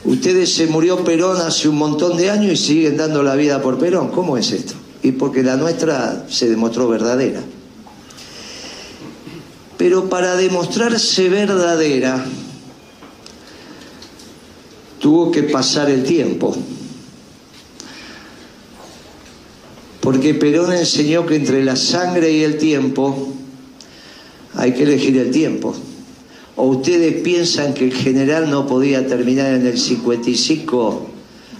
Ustedes 0.05 0.53
se 0.53 0.67
murió 0.67 1.03
Perón 1.03 1.37
hace 1.37 1.67
un 1.67 1.77
montón 1.77 2.15
de 2.17 2.29
años 2.29 2.51
y 2.51 2.57
siguen 2.57 2.97
dando 2.97 3.23
la 3.23 3.35
vida 3.35 3.61
por 3.61 3.79
Perón. 3.79 4.09
¿Cómo 4.09 4.37
es 4.37 4.51
esto? 4.51 4.73
Y 5.01 5.13
porque 5.13 5.41
la 5.41 5.57
nuestra 5.57 6.25
se 6.29 6.47
demostró 6.47 6.87
verdadera. 6.87 7.41
Pero 9.83 10.07
para 10.07 10.37
demostrarse 10.37 11.27
verdadera, 11.27 12.23
tuvo 14.97 15.29
que 15.29 15.43
pasar 15.43 15.89
el 15.89 16.05
tiempo. 16.05 16.55
Porque 19.99 20.35
Perón 20.35 20.71
enseñó 20.71 21.25
que 21.25 21.35
entre 21.35 21.65
la 21.65 21.75
sangre 21.75 22.31
y 22.31 22.43
el 22.43 22.57
tiempo 22.57 23.33
hay 24.53 24.71
que 24.71 24.83
elegir 24.83 25.17
el 25.17 25.31
tiempo. 25.31 25.75
¿O 26.55 26.67
ustedes 26.67 27.21
piensan 27.21 27.73
que 27.73 27.83
el 27.83 27.93
general 27.93 28.49
no 28.49 28.65
podía 28.65 29.05
terminar 29.05 29.53
en 29.53 29.67
el 29.67 29.77
55 29.77 31.07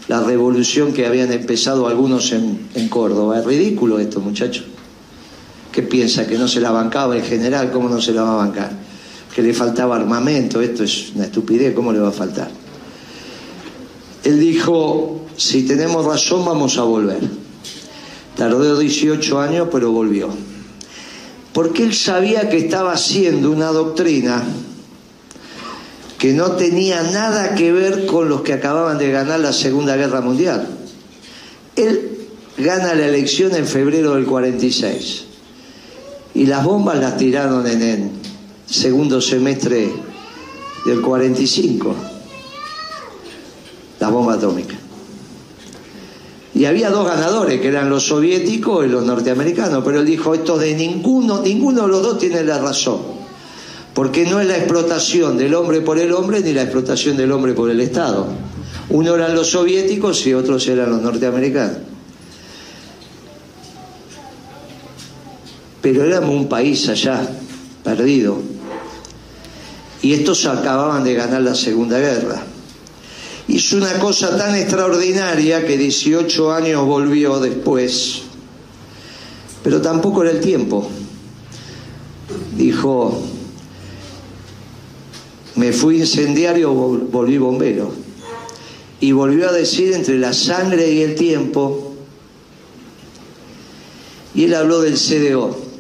la 0.08 0.24
revolución 0.24 0.94
que 0.94 1.06
habían 1.06 1.34
empezado 1.34 1.90
algunos 1.90 2.32
en, 2.32 2.70
en 2.74 2.88
Córdoba? 2.88 3.40
Es 3.40 3.46
ridículo 3.46 4.00
esto, 4.00 4.22
muchachos. 4.22 4.64
¿Qué 5.74 5.82
piensa? 5.82 6.28
¿Que 6.28 6.38
no 6.38 6.48
se 6.48 6.62
la 6.62 6.70
bancaba 6.70 7.18
el 7.18 7.24
general? 7.24 7.72
¿Cómo 7.72 7.90
no 7.90 8.00
se 8.00 8.14
la 8.14 8.22
va 8.22 8.34
a 8.34 8.46
bancar? 8.46 8.72
Que 9.36 9.42
le 9.42 9.56
faltaba 9.56 9.96
armamento, 9.96 10.62
esto 10.62 10.84
es 10.84 11.14
una 11.16 11.26
estupidez, 11.26 11.74
¿cómo 11.74 11.92
le 11.92 11.98
va 11.98 12.10
a 12.10 12.12
faltar? 12.12 12.52
Él 14.24 14.40
dijo, 14.40 15.26
si 15.36 15.64
tenemos 15.64 16.06
razón 16.06 16.46
vamos 16.46 16.78
a 16.78 16.84
volver. 16.84 17.22
Tardó 18.38 18.78
18 18.78 19.40
años, 19.40 19.68
pero 19.72 19.92
volvió. 19.92 20.30
Porque 21.54 21.84
él 21.84 21.96
sabía 21.96 22.50
que 22.50 22.58
estaba 22.58 22.94
haciendo 22.94 23.50
una 23.50 23.68
doctrina 23.68 24.44
que 26.20 26.34
no 26.34 26.52
tenía 26.52 27.02
nada 27.02 27.56
que 27.56 27.72
ver 27.72 28.06
con 28.06 28.30
los 28.30 28.42
que 28.42 28.54
acababan 28.54 29.00
de 29.00 29.12
ganar 29.12 29.40
la 29.40 29.54
Segunda 29.54 29.96
Guerra 29.96 30.22
Mundial. 30.22 30.68
Él 31.76 32.12
gana 32.60 32.94
la 32.94 33.08
elección 33.08 33.56
en 33.56 33.66
febrero 33.66 34.14
del 34.14 34.26
46 34.26 35.23
y 36.36 36.46
las 36.46 36.64
bombas 36.64 37.00
las 37.00 37.18
tiraron 37.18 37.66
en 37.68 37.82
el 37.82 38.10
segundo 38.66 39.22
semestre 39.22 39.92
del 40.86 41.02
45, 41.02 41.96
la 44.00 44.10
bomba 44.10 44.34
atómica. 44.34 44.76
Y 46.56 46.66
había 46.66 46.92
dos 46.92 47.08
ganadores, 47.08 47.60
que 47.60 47.68
eran 47.68 47.90
los 47.90 48.08
soviéticos 48.08 48.86
y 48.86 48.90
los 48.90 49.04
norteamericanos, 49.04 49.84
pero 49.84 50.00
él 50.00 50.06
dijo, 50.06 50.34
esto 50.34 50.58
de 50.58 50.76
ninguno, 50.76 51.42
ninguno 51.42 51.84
de 51.84 51.88
los 51.88 52.04
dos 52.04 52.20
tiene 52.20 52.44
la 52.44 52.60
razón 52.60 53.24
porque 53.94 54.26
no 54.26 54.40
es 54.40 54.48
la 54.48 54.58
explotación 54.58 55.38
del 55.38 55.54
hombre 55.54 55.82
por 55.82 56.00
el 56.00 56.12
hombre 56.14 56.42
ni 56.42 56.54
la 56.54 56.64
explotación 56.64 57.16
del 57.16 57.32
hombre 57.32 57.54
por 57.54 57.70
el 57.70 57.80
Estado. 57.80 58.28
Uno 58.90 59.16
eran 59.16 59.36
los 59.36 59.52
soviéticos 59.52 60.26
y 60.26 60.34
otros 60.34 60.68
eran 60.68 60.90
los 60.90 61.02
norteamericanos. 61.02 61.93
Pero 65.84 66.06
éramos 66.06 66.30
un 66.30 66.48
país 66.48 66.88
allá, 66.88 67.30
perdido. 67.84 68.38
Y 70.02 70.14
estos 70.14 70.46
acababan 70.46 71.04
de 71.04 71.14
ganar 71.14 71.42
la 71.42 71.54
Segunda 71.54 72.00
Guerra. 72.00 72.42
Hizo 73.50 73.76
una 73.76 74.00
cosa 74.00 74.38
tan 74.38 74.56
extraordinaria 74.56 75.68
que 75.68 75.78
18 75.78 76.54
años 76.54 76.86
volvió 76.86 77.38
después. 77.42 78.22
Pero 79.62 79.82
tampoco 79.82 80.24
era 80.24 80.32
el 80.32 80.40
tiempo. 80.40 80.88
Dijo, 82.56 83.22
me 85.56 85.74
fui 85.74 85.98
incendiario, 86.00 86.74
volví 86.74 87.38
bombero. 87.38 87.94
Y 89.02 89.12
volvió 89.12 89.50
a 89.50 89.52
decir 89.52 89.92
entre 89.92 90.18
la 90.18 90.32
sangre 90.32 90.90
y 90.94 91.02
el 91.02 91.16
tiempo. 91.16 91.94
Y 94.34 94.46
él 94.46 94.56
habló 94.56 94.80
del 94.80 94.94
CDO. 94.94 95.73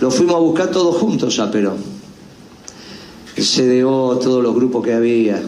Lo 0.00 0.10
fuimos 0.10 0.36
a 0.36 0.38
buscar 0.38 0.70
todos 0.70 0.96
juntos 0.96 1.38
a 1.38 1.50
Perón. 1.50 1.78
El 3.36 3.44
CDO, 3.44 4.18
todos 4.18 4.42
los 4.42 4.54
grupos 4.54 4.84
que 4.84 4.94
había. 4.94 5.42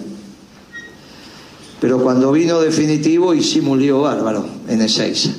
Pero 1.80 2.03
cuando 2.03 2.32
vino 2.32 2.61
definitivo 2.61 3.34
hicimos 3.34 3.72
un 3.72 3.80
lío 3.80 4.03
bárbaro 4.03 4.46
en 4.68 4.82
Ezeiza. 4.82 5.30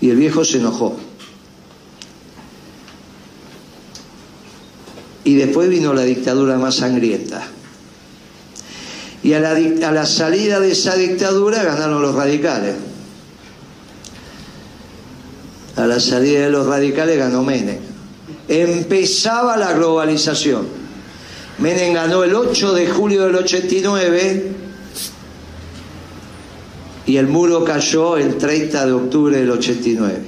Y 0.00 0.10
el 0.10 0.16
viejo 0.16 0.44
se 0.44 0.58
enojó. 0.58 0.96
y 5.24 5.34
después 5.34 5.68
vino 5.68 5.92
la 5.92 6.02
dictadura 6.02 6.58
más 6.58 6.76
sangrienta. 6.76 7.42
Y 9.22 9.34
a 9.34 9.40
la, 9.40 9.50
a 9.52 9.92
la 9.92 10.04
salida 10.04 10.58
de 10.58 10.72
esa 10.72 10.96
dictadura 10.96 11.62
ganaron 11.62 12.02
los 12.02 12.14
radicales. 12.14 12.74
A 15.76 15.86
la 15.86 16.00
salida 16.00 16.40
de 16.40 16.50
los 16.50 16.66
radicales 16.66 17.18
ganó 17.18 17.42
Menem. 17.42 17.78
Empezaba 18.48 19.56
la 19.56 19.72
globalización. 19.72 20.66
Menem 21.58 21.94
ganó 21.94 22.24
el 22.24 22.34
8 22.34 22.74
de 22.74 22.86
julio 22.88 23.24
del 23.24 23.36
89 23.36 24.52
y 27.06 27.16
el 27.16 27.26
muro 27.26 27.64
cayó 27.64 28.16
el 28.16 28.36
30 28.36 28.86
de 28.86 28.92
octubre 28.92 29.36
del 29.38 29.50
89. 29.50 30.22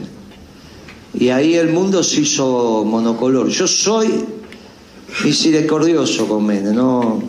Y 1.14 1.28
ahí 1.28 1.54
el 1.54 1.70
mundo 1.70 2.02
se 2.02 2.22
hizo 2.22 2.84
monocolor. 2.84 3.48
Yo 3.48 3.68
soy 3.68 4.24
misericordioso 5.24 6.26
con 6.26 6.46
Menem, 6.46 6.74
no. 6.74 7.22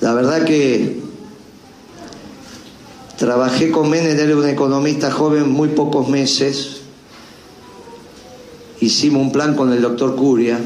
La 0.00 0.12
verdad 0.12 0.44
que 0.44 1.05
trabajé 3.16 3.70
con 3.70 3.88
Menem, 3.88 4.18
era 4.18 4.36
un 4.36 4.48
economista 4.48 5.10
joven, 5.10 5.50
muy 5.50 5.68
pocos 5.68 6.08
meses. 6.08 6.82
Hicimos 8.80 9.22
un 9.22 9.32
plan 9.32 9.54
con 9.54 9.72
el 9.72 9.80
doctor 9.80 10.16
Curia, 10.16 10.60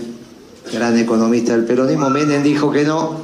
gran 0.72 0.98
economista 0.98 1.52
del 1.52 1.64
peronismo. 1.64 2.10
Menem 2.10 2.42
dijo 2.42 2.70
que 2.70 2.84
no, 2.84 3.18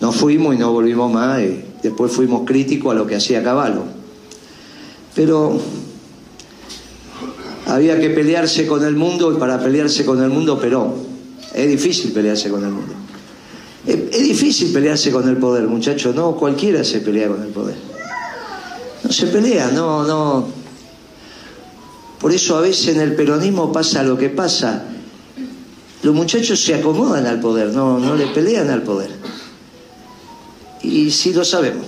no 0.00 0.12
fuimos 0.12 0.54
y 0.54 0.58
no 0.58 0.72
volvimos 0.72 1.12
más. 1.12 1.40
Y 1.42 1.64
después 1.82 2.10
fuimos 2.12 2.46
críticos 2.46 2.92
a 2.92 2.94
lo 2.94 3.06
que 3.06 3.16
hacía 3.16 3.42
Caballo. 3.42 3.82
Pero 5.14 5.60
había 7.66 8.00
que 8.00 8.10
pelearse 8.10 8.66
con 8.66 8.84
el 8.84 8.96
mundo 8.96 9.32
y 9.32 9.36
para 9.36 9.62
pelearse 9.62 10.04
con 10.04 10.22
el 10.22 10.30
mundo 10.30 10.58
Perón. 10.58 10.94
Es 11.54 11.68
difícil 11.68 12.12
pelearse 12.12 12.50
con 12.50 12.64
el 12.64 12.70
mundo. 12.70 12.94
Es, 13.86 14.22
difícil 14.22 14.72
pelearse 14.72 15.10
con 15.10 15.28
el 15.28 15.36
poder, 15.36 15.66
muchachos. 15.66 16.14
No 16.14 16.36
cualquiera 16.36 16.84
se 16.84 17.00
pelea 17.00 17.28
con 17.28 17.42
el 17.42 17.48
poder. 17.48 17.76
No 19.08 19.14
se 19.14 19.26
pelea, 19.28 19.70
no, 19.70 20.04
no. 20.04 20.46
Por 22.20 22.30
eso 22.30 22.58
a 22.58 22.60
veces 22.60 22.88
en 22.88 23.00
el 23.00 23.14
peronismo 23.14 23.72
pasa 23.72 24.02
lo 24.02 24.18
que 24.18 24.28
pasa. 24.28 24.84
Los 26.02 26.14
muchachos 26.14 26.62
se 26.62 26.74
acomodan 26.74 27.24
al 27.24 27.40
poder, 27.40 27.68
no, 27.68 27.98
no 27.98 28.14
le 28.14 28.26
pelean 28.26 28.68
al 28.68 28.82
poder. 28.82 29.08
Y 30.82 31.10
sí 31.10 31.32
lo 31.32 31.42
sabemos. 31.42 31.86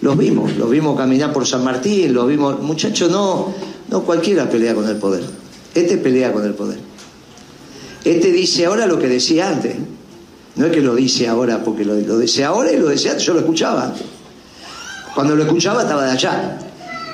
Los 0.00 0.18
vimos, 0.18 0.56
los 0.56 0.68
vimos 0.68 0.96
caminar 0.96 1.32
por 1.32 1.46
San 1.46 1.62
Martín, 1.62 2.12
los 2.12 2.26
vimos. 2.26 2.60
Muchachos, 2.60 3.08
no, 3.08 3.54
no 3.88 4.02
cualquiera 4.02 4.50
pelea 4.50 4.74
con 4.74 4.88
el 4.88 4.96
poder. 4.96 5.22
Este 5.76 5.96
pelea 5.96 6.32
con 6.32 6.44
el 6.44 6.54
poder. 6.54 6.80
Este 8.04 8.32
dice 8.32 8.66
ahora 8.66 8.88
lo 8.88 8.98
que 8.98 9.06
decía 9.06 9.48
antes. 9.48 9.76
No 10.56 10.66
es 10.66 10.72
que 10.72 10.80
lo 10.80 10.96
dice 10.96 11.28
ahora 11.28 11.62
porque 11.62 11.84
lo, 11.84 11.94
lo 11.94 12.18
dice 12.18 12.44
ahora 12.44 12.72
y 12.72 12.78
lo 12.78 12.88
decía 12.88 13.12
antes. 13.12 13.24
Yo 13.24 13.32
lo 13.32 13.38
escuchaba 13.38 13.84
antes. 13.84 14.19
Cuando 15.14 15.36
lo 15.36 15.42
escuchaba 15.42 15.82
estaba 15.82 16.04
de 16.04 16.12
allá, 16.12 16.58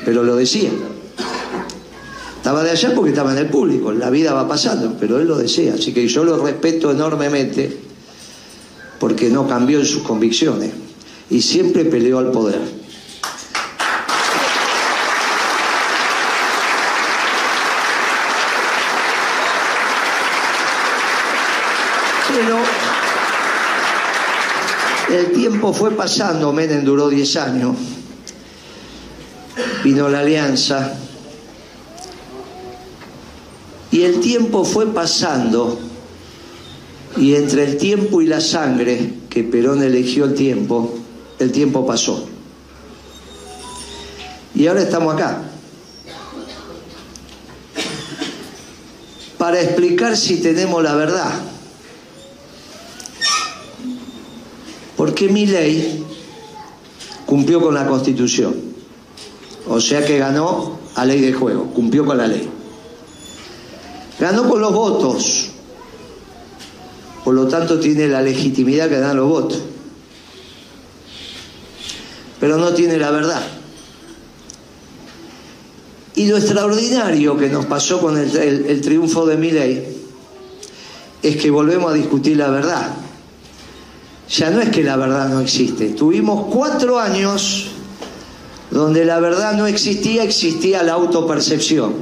pero 0.04 0.22
lo 0.22 0.36
decía. 0.36 0.70
Estaba 2.36 2.62
de 2.62 2.70
allá 2.70 2.94
porque 2.94 3.10
estaba 3.10 3.32
en 3.32 3.38
el 3.38 3.48
público. 3.48 3.92
La 3.92 4.10
vida 4.10 4.32
va 4.32 4.46
pasando, 4.46 4.96
pero 5.00 5.18
él 5.18 5.26
lo 5.26 5.36
decía. 5.36 5.74
Así 5.74 5.92
que 5.92 6.06
yo 6.06 6.24
lo 6.24 6.44
respeto 6.44 6.90
enormemente 6.90 7.76
porque 9.00 9.28
no 9.30 9.48
cambió 9.48 9.80
en 9.80 9.86
sus 9.86 10.02
convicciones 10.02 10.70
y 11.28 11.42
siempre 11.42 11.84
peleó 11.84 12.18
al 12.18 12.30
poder. 12.30 12.60
el 25.16 25.26
fue 25.72 25.92
pasando, 25.92 26.52
Menem 26.52 26.84
duró 26.84 27.08
10 27.08 27.36
años, 27.36 27.76
vino 29.84 30.08
la 30.08 30.20
alianza, 30.20 30.94
y 33.90 34.02
el 34.02 34.20
tiempo 34.20 34.64
fue 34.64 34.92
pasando, 34.92 35.78
y 37.16 37.34
entre 37.34 37.64
el 37.64 37.76
tiempo 37.78 38.20
y 38.20 38.26
la 38.26 38.40
sangre, 38.40 39.14
que 39.30 39.44
Perón 39.44 39.82
eligió 39.82 40.24
el 40.24 40.34
tiempo, 40.34 40.94
el 41.38 41.52
tiempo 41.52 41.86
pasó. 41.86 42.28
Y 44.54 44.66
ahora 44.66 44.82
estamos 44.82 45.14
acá. 45.14 45.42
Para 49.38 49.60
explicar 49.60 50.16
si 50.16 50.38
tenemos 50.40 50.82
la 50.82 50.94
verdad 50.94 51.55
Porque 54.96 55.28
mi 55.28 55.46
ley 55.46 56.04
cumplió 57.26 57.60
con 57.60 57.74
la 57.74 57.86
Constitución. 57.86 58.54
O 59.68 59.80
sea 59.80 60.04
que 60.04 60.18
ganó 60.18 60.78
a 60.94 61.04
ley 61.04 61.20
de 61.20 61.32
juego, 61.32 61.66
cumplió 61.74 62.06
con 62.06 62.16
la 62.16 62.26
ley. 62.26 62.48
Ganó 64.18 64.48
con 64.48 64.60
los 64.60 64.72
votos. 64.72 65.50
Por 67.24 67.34
lo 67.34 67.48
tanto 67.48 67.78
tiene 67.78 68.08
la 68.08 68.22
legitimidad 68.22 68.88
que 68.88 68.98
dan 68.98 69.16
los 69.16 69.28
votos. 69.28 69.60
Pero 72.38 72.56
no 72.56 72.72
tiene 72.72 72.96
la 72.96 73.10
verdad. 73.10 73.42
Y 76.14 76.28
lo 76.28 76.38
extraordinario 76.38 77.36
que 77.36 77.48
nos 77.48 77.66
pasó 77.66 78.00
con 78.00 78.16
el, 78.16 78.34
el 78.36 78.80
triunfo 78.80 79.26
de 79.26 79.36
mi 79.36 79.50
ley 79.50 80.06
es 81.22 81.36
que 81.36 81.50
volvemos 81.50 81.90
a 81.90 81.94
discutir 81.94 82.36
la 82.36 82.48
verdad. 82.48 83.05
Ya 84.28 84.50
no 84.50 84.60
es 84.60 84.70
que 84.70 84.82
la 84.82 84.96
verdad 84.96 85.28
no 85.28 85.40
existe. 85.40 85.90
Tuvimos 85.90 86.46
cuatro 86.52 86.98
años 86.98 87.68
donde 88.70 89.04
la 89.04 89.20
verdad 89.20 89.54
no 89.54 89.66
existía, 89.66 90.24
existía 90.24 90.82
la 90.82 90.94
autopercepción. 90.94 91.94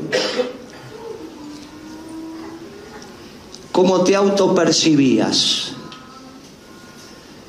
¿Cómo 3.70 4.02
te 4.04 4.14
autopercibías? 4.16 5.72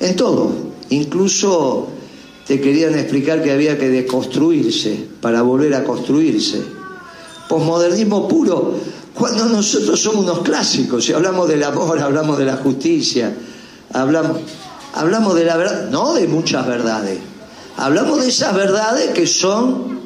En 0.00 0.16
todo. 0.16 0.52
Incluso 0.90 1.88
te 2.46 2.60
querían 2.60 2.94
explicar 2.94 3.42
que 3.42 3.52
había 3.52 3.78
que 3.78 3.88
deconstruirse 3.88 5.08
para 5.20 5.42
volver 5.42 5.74
a 5.74 5.84
construirse. 5.84 6.62
Posmodernismo 7.48 8.28
puro, 8.28 8.74
cuando 9.14 9.46
nosotros 9.46 10.00
somos 10.00 10.24
unos 10.24 10.40
clásicos, 10.40 11.04
si 11.04 11.12
hablamos 11.12 11.48
del 11.48 11.62
amor, 11.62 11.98
hablamos 11.98 12.38
de 12.38 12.44
la 12.44 12.56
justicia, 12.56 13.36
hablamos, 13.92 14.38
hablamos 14.96 15.34
de 15.34 15.44
la 15.44 15.56
verdad, 15.56 15.88
no 15.90 16.14
de 16.14 16.26
muchas 16.26 16.66
verdades, 16.66 17.18
hablamos 17.76 18.22
de 18.22 18.28
esas 18.28 18.54
verdades 18.54 19.10
que 19.10 19.26
son 19.26 20.00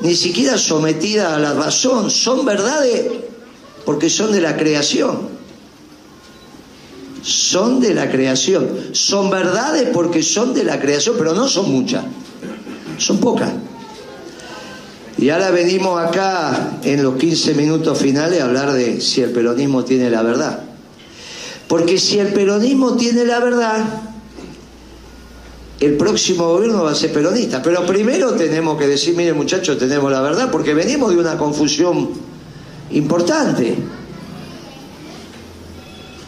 ni 0.00 0.14
siquiera 0.14 0.56
sometidas 0.58 1.32
a 1.32 1.38
la 1.38 1.54
razón, 1.54 2.10
son 2.10 2.44
verdades 2.44 3.10
porque 3.84 4.10
son 4.10 4.32
de 4.32 4.40
la 4.40 4.56
creación. 4.56 5.38
Son 7.22 7.80
de 7.80 7.94
la 7.94 8.10
creación. 8.10 8.68
Son 8.92 9.28
verdades 9.30 9.88
porque 9.92 10.22
son 10.22 10.54
de 10.54 10.62
la 10.62 10.78
creación, 10.78 11.16
pero 11.18 11.34
no 11.34 11.48
son 11.48 11.70
muchas. 11.70 12.04
Son 12.98 13.18
pocas. 13.18 13.50
Y 15.16 15.30
ahora 15.30 15.50
venimos 15.50 16.00
acá 16.00 16.78
en 16.84 17.02
los 17.02 17.16
15 17.16 17.54
minutos 17.54 17.98
finales 17.98 18.40
a 18.40 18.44
hablar 18.44 18.72
de 18.72 19.00
si 19.00 19.20
el 19.20 19.30
peronismo 19.30 19.84
tiene 19.84 20.10
la 20.10 20.22
verdad. 20.22 20.67
Porque 21.68 21.98
si 21.98 22.18
el 22.18 22.32
peronismo 22.32 22.96
tiene 22.96 23.24
la 23.24 23.40
verdad, 23.40 23.84
el 25.80 25.96
próximo 25.96 26.48
gobierno 26.48 26.82
va 26.84 26.92
a 26.92 26.94
ser 26.94 27.12
peronista. 27.12 27.62
Pero 27.62 27.84
primero 27.86 28.32
tenemos 28.32 28.78
que 28.78 28.86
decir, 28.86 29.14
mire 29.14 29.34
muchachos, 29.34 29.78
tenemos 29.78 30.10
la 30.10 30.22
verdad, 30.22 30.50
porque 30.50 30.74
venimos 30.74 31.10
de 31.10 31.18
una 31.18 31.36
confusión 31.36 32.10
importante. 32.90 33.76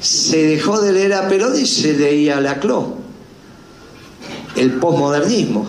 Se 0.01 0.45
dejó 0.45 0.80
de 0.80 0.93
leer 0.93 1.14
a 1.14 1.28
Perón 1.28 1.59
y 1.59 1.66
se 1.66 1.95
leía 1.95 2.38
a 2.38 2.61
el 4.57 4.72
posmodernismo, 4.74 5.66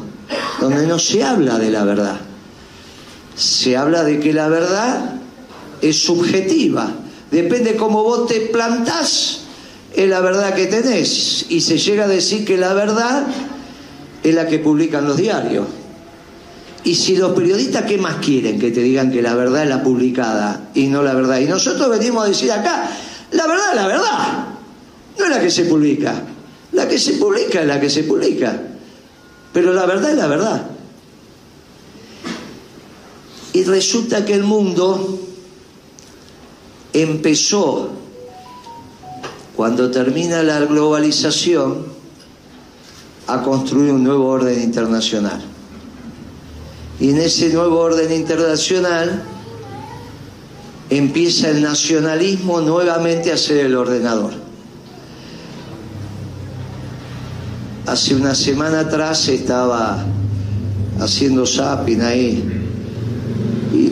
donde 0.59 0.85
no 0.85 0.99
se 0.99 1.23
habla 1.23 1.57
de 1.57 1.71
la 1.71 1.83
verdad 1.83 2.19
se 3.41 3.75
habla 3.75 4.03
de 4.03 4.19
que 4.19 4.33
la 4.33 4.47
verdad 4.49 5.15
es 5.81 6.03
subjetiva. 6.03 6.91
Depende 7.31 7.75
cómo 7.75 8.03
vos 8.03 8.27
te 8.27 8.41
plantás, 8.41 9.41
es 9.93 10.09
la 10.09 10.21
verdad 10.21 10.53
que 10.53 10.67
tenés. 10.67 11.45
Y 11.49 11.61
se 11.61 11.77
llega 11.77 12.05
a 12.05 12.07
decir 12.07 12.45
que 12.45 12.57
la 12.57 12.73
verdad 12.73 13.27
es 14.23 14.35
la 14.35 14.47
que 14.47 14.59
publican 14.59 15.05
los 15.05 15.17
diarios. 15.17 15.67
Y 16.83 16.95
si 16.95 17.15
los 17.15 17.33
periodistas, 17.33 17.83
¿qué 17.83 17.97
más 17.97 18.15
quieren? 18.15 18.59
Que 18.59 18.71
te 18.71 18.81
digan 18.81 19.11
que 19.11 19.21
la 19.21 19.35
verdad 19.35 19.63
es 19.63 19.69
la 19.69 19.83
publicada 19.83 20.71
y 20.73 20.87
no 20.87 21.03
la 21.03 21.13
verdad. 21.13 21.39
Y 21.39 21.45
nosotros 21.45 21.89
venimos 21.89 22.25
a 22.25 22.29
decir 22.29 22.51
acá, 22.51 22.89
la 23.31 23.47
verdad 23.47 23.69
es 23.69 23.75
la 23.75 23.87
verdad, 23.87 24.47
no 25.17 25.25
es 25.25 25.29
la 25.29 25.39
que 25.39 25.51
se 25.51 25.65
publica. 25.65 26.23
La 26.71 26.87
que 26.87 26.97
se 26.97 27.13
publica 27.13 27.61
es 27.61 27.67
la 27.67 27.79
que 27.79 27.89
se 27.89 28.03
publica. 28.03 28.59
Pero 29.53 29.73
la 29.73 29.85
verdad 29.85 30.11
es 30.11 30.17
la 30.17 30.27
verdad. 30.27 30.67
Y 33.53 33.63
resulta 33.65 34.25
que 34.25 34.33
el 34.33 34.43
mundo 34.43 35.19
empezó, 36.93 37.91
cuando 39.55 39.91
termina 39.91 40.43
la 40.43 40.59
globalización, 40.61 42.01
a 43.27 43.43
construir 43.43 43.91
un 43.91 44.03
nuevo 44.03 44.27
orden 44.27 44.61
internacional. 44.61 45.41
Y 46.99 47.11
en 47.11 47.17
ese 47.17 47.49
nuevo 47.53 47.79
orden 47.79 48.11
internacional 48.11 49.23
empieza 50.89 51.49
el 51.49 51.61
nacionalismo 51.61 52.59
nuevamente 52.59 53.31
a 53.31 53.37
ser 53.37 53.65
el 53.65 53.75
ordenador. 53.75 54.33
Hace 57.87 58.15
una 58.15 58.35
semana 58.35 58.81
atrás 58.81 59.27
estaba 59.29 60.05
haciendo 60.99 61.45
zapping 61.45 62.01
ahí 62.01 62.43
y 63.73 63.91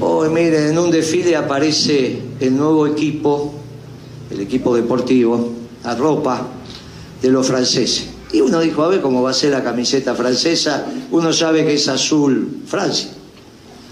oh, 0.00 0.24
miren, 0.24 0.70
en 0.70 0.78
un 0.78 0.90
desfile 0.90 1.36
aparece 1.36 2.22
el 2.40 2.56
nuevo 2.56 2.86
equipo, 2.86 3.59
el 4.30 4.40
equipo 4.40 4.74
deportivo, 4.74 5.52
la 5.84 5.94
ropa 5.94 6.46
de 7.20 7.30
los 7.30 7.46
franceses. 7.46 8.06
Y 8.32 8.40
uno 8.40 8.60
dijo, 8.60 8.82
a 8.82 8.88
ver 8.88 9.00
cómo 9.00 9.22
va 9.22 9.30
a 9.30 9.34
ser 9.34 9.50
la 9.50 9.64
camiseta 9.64 10.14
francesa. 10.14 10.86
Uno 11.10 11.32
sabe 11.32 11.64
que 11.64 11.74
es 11.74 11.88
azul 11.88 12.62
Francia. 12.66 13.10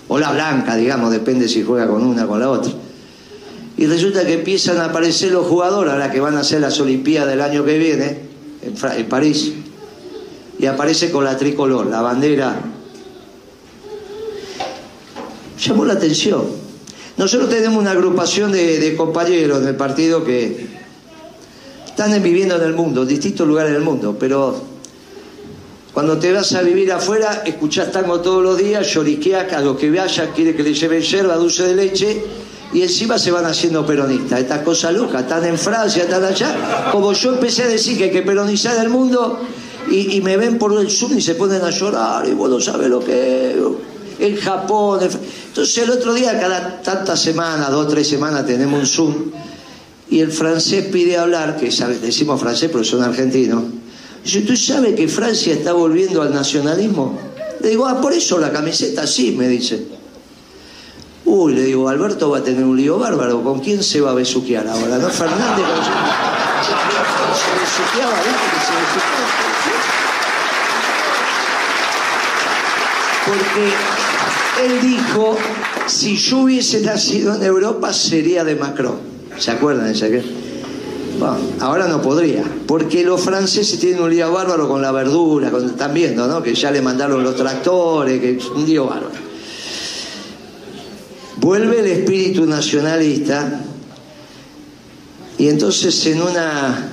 O 0.07 0.19
la 0.19 0.33
blanca, 0.33 0.77
digamos, 0.77 1.11
depende 1.11 1.49
si 1.49 1.63
juega 1.63 1.89
con 1.89 2.05
una 2.05 2.25
o 2.25 2.29
con 2.29 2.41
la 2.41 2.51
otra. 2.51 2.73
Y 3.77 3.87
resulta 3.87 4.25
que 4.25 4.35
empiezan 4.35 4.79
a 4.79 4.87
aparecer 4.87 5.33
los 5.33 5.47
jugadores, 5.47 5.93
ahora 5.93 6.11
que 6.11 6.21
van 6.21 6.37
a 6.37 6.41
hacer 6.41 6.61
las 6.61 6.81
Olimpiadas 6.81 7.29
del 7.29 7.41
año 7.41 7.65
que 7.65 7.79
viene, 7.79 8.19
en, 8.63 8.75
en 8.97 9.09
París. 9.09 9.53
Y 10.59 10.67
aparece 10.67 11.11
con 11.11 11.25
la 11.25 11.37
tricolor, 11.37 11.87
la 11.87 12.01
bandera 12.01 12.61
llamó 15.59 15.85
la 15.85 15.95
atención. 15.95 16.68
Nosotros 17.19 17.51
tenemos 17.51 17.81
una 17.81 17.91
agrupación 17.91 18.53
de, 18.53 18.95
compañeros 18.97 19.65
del 19.65 19.75
partido 19.75 20.25
que 20.25 20.69
están 21.87 22.23
viviendo 22.23 22.55
en 22.55 22.63
el 22.63 22.75
mundo, 22.75 23.03
en 23.03 23.09
distintos 23.09 23.47
lugares 23.47 23.73
del 23.73 23.83
mundo, 23.83 24.17
pero 24.19 24.55
cuando 25.93 26.17
te 26.17 26.33
vas 26.33 26.53
a 26.55 26.63
vivir 26.63 26.93
afuera, 26.93 27.43
escuchás 27.45 27.91
tango 27.91 28.21
todos 28.21 28.41
los 28.41 28.57
días, 28.57 28.87
lloriqueas, 28.87 29.53
a 29.53 29.61
los 29.61 29.77
que 29.77 29.91
vaya 29.91 30.31
quiere 30.31 30.55
que 30.55 30.63
le 30.63 30.73
lleven 30.73 31.03
yerba, 31.03 31.35
dulce 31.35 31.67
de 31.67 31.75
leche, 31.75 32.23
y 32.73 32.83
encima 32.83 33.19
se 33.19 33.33
van 33.33 33.47
haciendo 33.47 33.85
peronistas. 33.85 34.39
Estas 34.39 34.61
cosas 34.61 34.95
locas, 34.95 35.23
están 35.23 35.45
en 35.45 35.59
Francia, 35.59 36.05
están 36.05 36.23
allá. 36.23 36.91
Como 36.93 37.13
yo 37.15 37.33
empecé 37.33 37.65
a 37.65 37.69
decir 37.69 37.99
que 37.99 38.05
hay 38.05 38.11
que 38.13 38.23
peronizar 38.23 38.81
el 38.81 38.91
mundo, 38.91 39.41
y, 39.91 40.21
me 40.21 40.37
ven 40.37 40.57
por 40.57 40.79
el 40.79 40.89
Zoom 40.89 41.19
y 41.19 41.21
se 41.21 41.35
ponen 41.35 41.63
a 41.63 41.71
llorar, 41.71 42.29
y 42.29 42.33
vos 42.33 42.49
no 42.49 42.61
sabes 42.61 42.89
lo 42.89 43.01
que 43.01 43.51
es 43.51 43.57
en 44.19 44.37
Japón. 44.37 45.01
Entonces 45.03 45.79
el 45.79 45.91
otro 45.91 46.15
día, 46.15 46.39
cada 46.39 46.81
tantas 46.83 47.21
semanas, 47.21 47.71
dos 47.71 47.87
o 47.87 47.89
tres 47.89 48.09
semanas, 48.09 48.47
tenemos 48.47 48.81
un 48.81 48.87
Zoom 48.87 49.15
y 50.11 50.21
el 50.21 50.33
francés 50.33 50.87
pide 50.87 51.17
hablar, 51.17 51.57
que 51.57 51.71
decimos 52.01 52.41
francés 52.41 52.71
pero 52.73 52.85
son 52.85 53.03
argentinos. 53.03 53.65
Dice, 54.25 54.41
¿tú 54.43 54.57
sabes 54.57 54.95
que 54.95 55.09
Francia 55.09 55.55
está 55.55 55.73
volviendo 55.73 56.23
al 56.23 56.33
nacionalismo? 56.33 57.19
Le 57.61 57.71
digo, 57.71 57.87
ah, 57.87 58.01
por 58.01 58.13
eso 58.13 58.39
la 58.39 58.53
camiseta 58.53 59.07
sí, 59.07 59.35
me 59.37 59.49
dice. 59.49 59.87
Uy, 61.25 61.55
le 61.55 61.63
digo, 61.63 61.89
Alberto 61.89 62.31
va 62.31 62.39
a 62.39 62.43
tener 62.43 62.65
un 62.65 62.77
lío 62.77 62.99
bárbaro. 62.99 63.43
¿Con 63.43 63.61
quién 63.61 63.83
se 63.83 64.01
va 64.01 64.11
a 64.11 64.15
besuquear 64.15 64.67
ahora? 64.67 64.99
¿No? 64.99 65.09
Fernández 65.11 65.67
se 67.39 67.51
besuqueaba, 67.61 68.15
¿viste? 68.15 68.59
se 68.67 68.75
besuqueaba. 68.81 69.29
Porque 73.27 73.98
él 74.65 74.81
dijo, 74.81 75.37
si 75.87 76.17
yo 76.17 76.41
hubiese 76.41 76.81
nacido 76.81 77.35
en 77.35 77.43
Europa 77.43 77.93
sería 77.93 78.45
de 78.45 78.57
Macron. 78.57 78.97
¿Se 79.39 79.51
acuerdan 79.51 79.87
de 79.87 79.93
ese? 79.93 80.23
Bueno, 81.19 81.37
ahora 81.61 81.89
no 81.89 82.01
podría, 82.01 82.45
porque 82.67 83.03
los 83.03 83.21
franceses 83.21 83.79
tienen 83.81 84.03
un 84.03 84.11
lío 84.11 84.31
bárbaro 84.33 84.69
con 84.69 84.81
la 84.81 84.93
verdura, 84.93 85.51
están 85.67 85.93
viendo, 85.93 86.27
¿no? 86.29 86.43
Que 86.43 86.55
ya 86.55 86.71
le 86.71 86.81
mandaron 86.81 87.25
los 87.25 87.35
tractores, 87.35 88.21
que 88.21 88.39
un 88.55 88.65
lío 88.65 88.87
bárbaro. 88.87 89.29
Vuelve 91.39 91.81
el 91.81 91.87
espíritu 91.87 92.47
nacionalista 92.47 93.63
y 95.39 95.49
entonces 95.49 96.07
en 96.07 96.23
una 96.23 96.89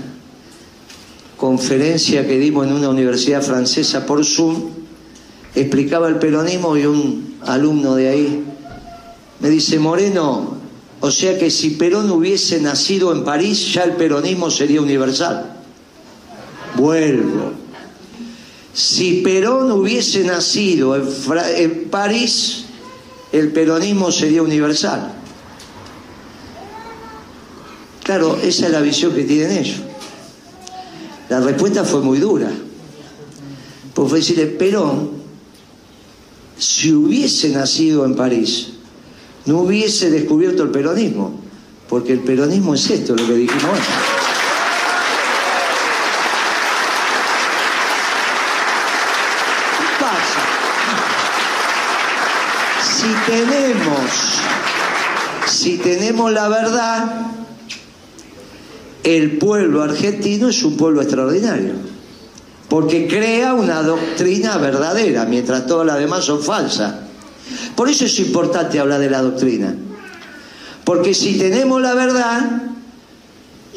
conferencia 1.37 2.25
que 2.27 2.39
dimos 2.39 2.67
en 2.67 2.73
una 2.73 2.89
universidad 2.89 3.41
francesa 3.41 4.05
por 4.05 4.23
Zoom, 4.23 4.71
explicaba 5.55 6.07
el 6.07 6.15
peronismo 6.17 6.77
y 6.77 6.85
un 6.85 7.34
alumno 7.45 7.95
de 7.95 8.09
ahí 8.09 8.45
me 9.39 9.49
dice, 9.49 9.79
Moreno, 9.79 10.57
o 11.01 11.11
sea 11.11 11.37
que 11.37 11.51
si 11.51 11.71
Perón 11.71 12.09
hubiese 12.09 12.59
nacido 12.61 13.11
en 13.11 13.23
París, 13.23 13.73
ya 13.73 13.83
el 13.83 13.93
peronismo 13.93 14.49
sería 14.49 14.81
universal. 14.81 15.57
vuelvo. 16.75 17.53
Si 18.73 19.21
Perón 19.21 19.71
hubiese 19.71 20.23
nacido 20.23 20.95
en, 20.95 21.89
París, 21.89 22.65
el 23.31 23.51
peronismo 23.51 24.11
sería 24.11 24.41
universal. 24.41 25.13
Claro, 28.03 28.37
esa 28.41 28.65
es 28.65 28.71
la 28.71 28.81
visión 28.81 29.13
que 29.13 29.23
tienen 29.23 29.57
ellos. 29.57 29.77
La 31.29 31.39
respuesta 31.39 31.83
fue 31.83 32.01
muy 32.01 32.19
dura. 32.19 32.51
Porque 33.93 34.09
fue 34.09 34.19
decirle, 34.19 34.47
Perón, 34.47 35.14
si 36.57 36.93
hubiese 36.93 37.49
nacido 37.49 38.05
en 38.05 38.15
París, 38.15 38.69
no 39.45 39.59
hubiese 39.59 40.09
descubierto 40.09 40.63
el 40.63 40.69
peronismo. 40.69 41.45
Porque 41.89 42.13
el 42.13 42.19
peronismo 42.19 42.73
es 42.73 42.89
esto, 42.89 43.15
lo 43.15 43.27
que 43.27 43.33
dijimos 43.33 43.63
antes. 43.63 43.85
¿Qué 49.77 49.85
pasa? 49.99 50.41
Si 52.81 53.31
tenemos, 53.31 54.11
si 55.45 55.77
tenemos 55.77 56.31
la 56.31 56.49
verdad, 56.49 57.27
el 59.03 59.37
pueblo 59.37 59.83
argentino 59.83 60.49
es 60.49 60.63
un 60.63 60.75
pueblo 60.77 61.03
extraordinario, 61.03 61.73
porque 62.69 63.07
crea 63.07 63.53
una 63.53 63.81
doctrina 63.81 64.57
verdadera, 64.57 65.25
mientras 65.25 65.65
todas 65.65 65.85
las 65.85 65.99
demás 65.99 66.25
son 66.25 66.41
falsas. 66.41 66.93
Por 67.75 67.89
eso 67.89 68.05
es 68.05 68.19
importante 68.19 68.79
hablar 68.79 68.99
de 68.99 69.09
la 69.09 69.21
doctrina, 69.21 69.75
porque 70.83 71.13
si 71.13 71.37
tenemos 71.37 71.81
la 71.81 71.93
verdad, 71.93 72.63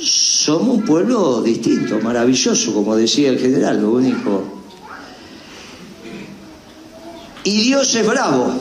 somos 0.00 0.78
un 0.78 0.84
pueblo 0.84 1.42
distinto, 1.42 2.00
maravilloso, 2.00 2.72
como 2.72 2.96
decía 2.96 3.30
el 3.30 3.38
general, 3.38 3.80
lo 3.82 3.90
único. 3.90 4.44
Y 7.44 7.60
Dios 7.62 7.94
es 7.94 8.06
bravo, 8.06 8.54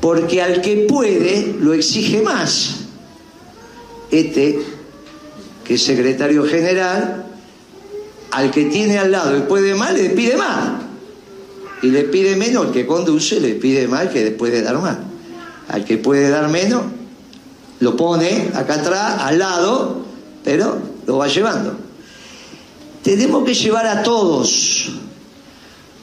porque 0.00 0.42
al 0.42 0.60
que 0.60 0.86
puede 0.88 1.54
lo 1.60 1.74
exige 1.74 2.22
más 2.22 2.76
este, 4.10 4.58
que 5.64 5.74
es 5.74 5.82
secretario 5.82 6.44
general, 6.44 7.29
al 8.30 8.50
que 8.50 8.66
tiene 8.66 8.98
al 8.98 9.10
lado 9.10 9.36
y 9.36 9.42
puede 9.42 9.74
más, 9.74 9.94
le 9.94 10.10
pide 10.10 10.36
más. 10.36 10.82
Y 11.82 11.88
le 11.88 12.04
pide 12.04 12.36
menos, 12.36 12.66
el 12.66 12.72
que 12.72 12.86
conduce 12.86 13.40
le 13.40 13.54
pide 13.54 13.88
más, 13.88 14.08
que 14.08 14.30
puede 14.32 14.62
dar 14.62 14.78
más. 14.78 14.98
Al 15.68 15.84
que 15.84 15.98
puede 15.98 16.28
dar 16.28 16.48
menos, 16.48 16.82
lo 17.80 17.96
pone 17.96 18.50
acá 18.54 18.74
atrás, 18.74 19.16
al 19.20 19.38
lado, 19.38 20.04
pero 20.44 20.78
lo 21.06 21.18
va 21.18 21.28
llevando. 21.28 21.76
Tenemos 23.02 23.44
que 23.44 23.54
llevar 23.54 23.86
a 23.86 24.02
todos, 24.02 24.90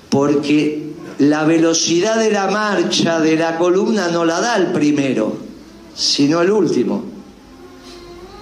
porque 0.10 0.94
la 1.20 1.44
velocidad 1.44 2.18
de 2.18 2.32
la 2.32 2.48
marcha 2.48 3.20
de 3.20 3.36
la 3.36 3.58
columna 3.58 4.08
no 4.10 4.26
la 4.26 4.42
da 4.42 4.56
el 4.58 4.68
primero, 4.68 5.36
sino 5.96 6.42
el 6.42 6.52
último. 6.52 7.04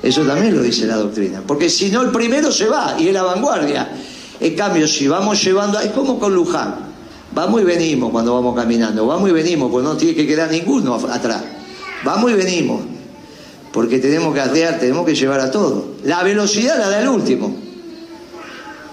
Eso 0.05 0.21
también 0.21 0.55
lo 0.55 0.61
dice 0.61 0.85
la 0.85 0.97
doctrina. 0.97 1.41
Porque 1.45 1.67
si 1.67 1.89
no, 1.89 2.03
el 2.03 2.11
primero 2.11 2.51
se 2.51 2.67
va 2.67 2.95
y 2.99 3.07
es 3.07 3.13
la 3.13 3.23
vanguardia. 3.23 3.89
En 4.39 4.55
cambio, 4.55 4.87
si 4.87 5.07
vamos 5.07 5.43
llevando, 5.43 5.79
es 5.79 5.89
como 5.93 6.19
con 6.19 6.31
Luján. 6.31 6.75
Vamos 7.33 7.59
y 7.59 7.63
venimos 7.63 8.11
cuando 8.11 8.35
vamos 8.35 8.55
caminando. 8.55 9.07
Vamos 9.07 9.27
y 9.31 9.33
venimos, 9.33 9.71
pues 9.71 9.83
no 9.83 9.97
tiene 9.97 10.13
que 10.13 10.27
quedar 10.27 10.51
ninguno 10.51 10.93
atrás. 10.93 11.41
Vamos 12.03 12.29
y 12.29 12.35
venimos. 12.35 12.81
Porque 13.71 13.97
tenemos 13.97 14.31
que 14.35 14.41
arrear, 14.41 14.77
tenemos 14.77 15.07
que 15.07 15.15
llevar 15.15 15.39
a 15.39 15.49
todos. 15.49 15.85
La 16.03 16.21
velocidad 16.21 16.77
la 16.77 16.87
da 16.87 17.01
el 17.01 17.07
último. 17.07 17.55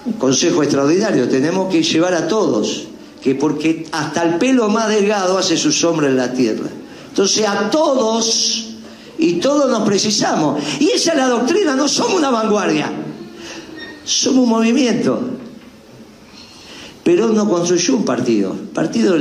Un 0.05 0.13
consejo 0.13 0.63
extraordinario. 0.63 1.29
Tenemos 1.29 1.71
que 1.71 1.83
llevar 1.83 2.15
a 2.15 2.27
todos. 2.27 2.87
Que 3.21 3.35
porque 3.35 3.85
hasta 3.91 4.23
el 4.23 4.39
pelo 4.39 4.67
más 4.67 4.89
delgado 4.89 5.37
hace 5.37 5.57
su 5.57 5.71
sombra 5.71 6.07
en 6.07 6.17
la 6.17 6.33
tierra. 6.33 6.69
Entonces 7.09 7.47
a 7.47 7.69
todos 7.69 8.72
y 9.23 9.35
todos 9.35 9.71
nos 9.71 9.83
precisamos. 9.83 10.61
Y 10.81 10.89
esa 10.89 11.11
es 11.11 11.17
la 11.17 11.29
doctrina, 11.29 11.77
no 11.77 11.87
somos 11.87 12.15
una 12.15 12.29
vanguardia, 12.29 12.91
somos 14.03 14.43
un 14.43 14.49
movimiento. 14.49 15.17
Perón 17.05 17.33
no 17.33 17.47
construyó 17.47 17.95
un 17.95 18.03
partido, 18.03 18.53
partido 18.73 19.15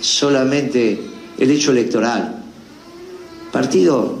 solamente 0.00 0.98
el 1.38 1.50
hecho 1.50 1.72
electoral. 1.72 2.42
Partido, 3.52 4.18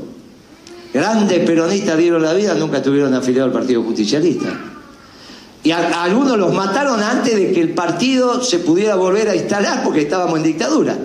grandes 0.92 1.38
peronistas 1.40 1.96
dieron 1.96 2.22
la 2.22 2.34
vida, 2.34 2.52
nunca 2.52 2.82
tuvieron 2.82 3.14
afiliado 3.14 3.46
al 3.46 3.52
Partido 3.52 3.82
Justicialista. 3.82 4.60
Y 5.64 5.70
algunos 5.70 6.36
los 6.36 6.52
mataron 6.52 7.02
antes 7.02 7.34
de 7.34 7.52
que 7.52 7.62
el 7.62 7.70
partido 7.72 8.42
se 8.42 8.58
pudiera 8.58 8.94
volver 8.96 9.30
a 9.30 9.36
instalar 9.36 9.82
porque 9.82 10.02
estábamos 10.02 10.36
en 10.36 10.44
dictadura 10.44 10.98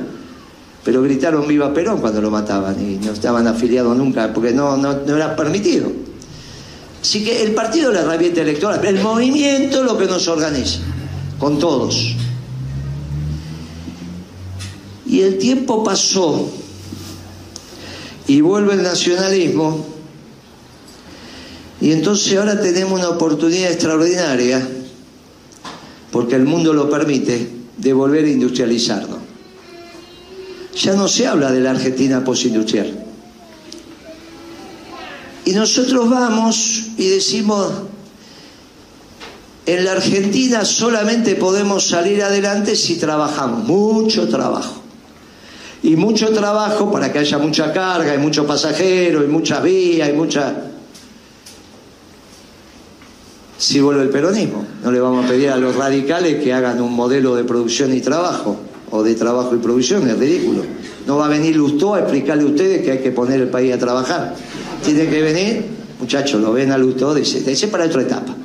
pero 0.83 1.01
gritaron 1.01 1.47
viva 1.47 1.73
Perón 1.73 2.01
cuando 2.01 2.21
lo 2.21 2.29
mataban 2.29 2.75
y 2.79 2.95
no 3.05 3.13
estaban 3.13 3.47
afiliados 3.47 3.95
nunca 3.95 4.33
porque 4.33 4.51
no, 4.51 4.75
no, 4.75 4.93
no 4.93 5.15
era 5.15 5.35
permitido. 5.35 5.91
Así 7.01 7.23
que 7.23 7.43
el 7.43 7.53
partido 7.53 7.89
es 7.89 7.95
la 7.95 8.01
herramienta 8.01 8.41
electoral, 8.41 8.83
el 8.85 9.01
movimiento 9.01 9.83
lo 9.83 9.97
que 9.97 10.05
nos 10.05 10.27
organiza, 10.27 10.79
con 11.39 11.59
todos. 11.59 12.15
Y 15.05 15.21
el 15.21 15.37
tiempo 15.37 15.83
pasó 15.83 16.49
y 18.27 18.41
vuelve 18.41 18.73
el 18.73 18.83
nacionalismo 18.83 19.85
y 21.81 21.91
entonces 21.91 22.37
ahora 22.37 22.61
tenemos 22.61 22.97
una 22.97 23.09
oportunidad 23.09 23.69
extraordinaria, 23.69 24.65
porque 26.11 26.35
el 26.35 26.45
mundo 26.45 26.73
lo 26.73 26.89
permite, 26.89 27.49
de 27.77 27.93
volver 27.93 28.23
a 28.23 28.29
industrializarnos 28.29 29.22
ya 30.75 30.93
no 30.93 31.07
se 31.07 31.27
habla 31.27 31.51
de 31.51 31.61
la 31.61 31.71
Argentina 31.71 32.23
postindustrial. 32.23 33.05
Y 35.45 35.51
nosotros 35.51 36.09
vamos 36.09 36.83
y 36.97 37.09
decimos, 37.09 37.71
en 39.65 39.85
la 39.85 39.93
Argentina 39.93 40.63
solamente 40.65 41.35
podemos 41.35 41.87
salir 41.87 42.23
adelante 42.23 42.75
si 42.75 42.95
trabajamos, 42.97 43.65
mucho 43.65 44.27
trabajo. 44.29 44.81
Y 45.83 45.97
mucho 45.97 46.31
trabajo 46.31 46.89
para 46.89 47.11
que 47.11 47.19
haya 47.19 47.37
mucha 47.37 47.73
carga 47.73 48.15
y 48.15 48.17
muchos 48.17 48.45
pasajeros 48.45 49.25
y 49.25 49.27
muchas 49.27 49.61
vías 49.61 50.09
y 50.09 50.13
mucha... 50.13 50.69
Si 53.57 53.79
vuelve 53.79 54.03
el 54.03 54.09
peronismo, 54.09 54.65
no 54.81 54.91
le 54.91 54.99
vamos 54.99 55.25
a 55.25 55.27
pedir 55.27 55.49
a 55.49 55.57
los 55.57 55.75
radicales 55.75 56.41
que 56.41 56.53
hagan 56.53 56.81
un 56.81 56.93
modelo 56.93 57.35
de 57.35 57.43
producción 57.43 57.93
y 57.93 58.01
trabajo 58.01 58.59
o 58.95 59.01
de 59.01 59.15
trabajo 59.15 59.55
y 59.55 59.57
producción, 59.57 60.07
es 60.07 60.19
ridículo. 60.19 60.61
No 61.07 61.17
va 61.17 61.25
a 61.25 61.29
venir 61.29 61.55
Lustó 61.55 61.95
a 61.95 62.01
explicarle 62.01 62.43
a 62.43 62.45
ustedes 62.45 62.83
que 62.83 62.91
hay 62.91 62.99
que 62.99 63.11
poner 63.11 63.41
el 63.41 63.47
país 63.47 63.73
a 63.73 63.79
trabajar. 63.79 64.35
Tiene 64.85 65.09
que 65.09 65.19
venir, 65.19 65.65
muchachos, 65.99 66.39
lo 66.39 66.53
ven 66.53 66.71
a 66.71 66.77
Lustó, 66.77 67.15
dice, 67.15 67.41
dice 67.41 67.69
para 67.69 67.85
otra 67.85 68.03
etapa. 68.03 68.35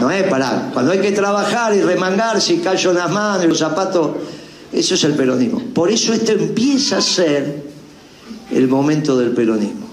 No 0.00 0.10
es 0.10 0.22
para, 0.28 0.70
cuando 0.72 0.92
hay 0.92 1.00
que 1.00 1.12
trabajar 1.12 1.76
y 1.76 1.82
remangarse 1.82 2.54
y 2.54 2.58
callo 2.60 2.90
en 2.90 2.96
las 2.96 3.10
manos 3.10 3.44
y 3.44 3.48
los 3.48 3.58
zapatos, 3.58 4.12
eso 4.72 4.94
es 4.94 5.04
el 5.04 5.12
peronismo. 5.12 5.60
Por 5.74 5.90
eso 5.90 6.14
esto 6.14 6.32
empieza 6.32 6.96
a 6.96 7.02
ser 7.02 7.62
el 8.50 8.66
momento 8.66 9.18
del 9.18 9.32
peronismo. 9.32 9.86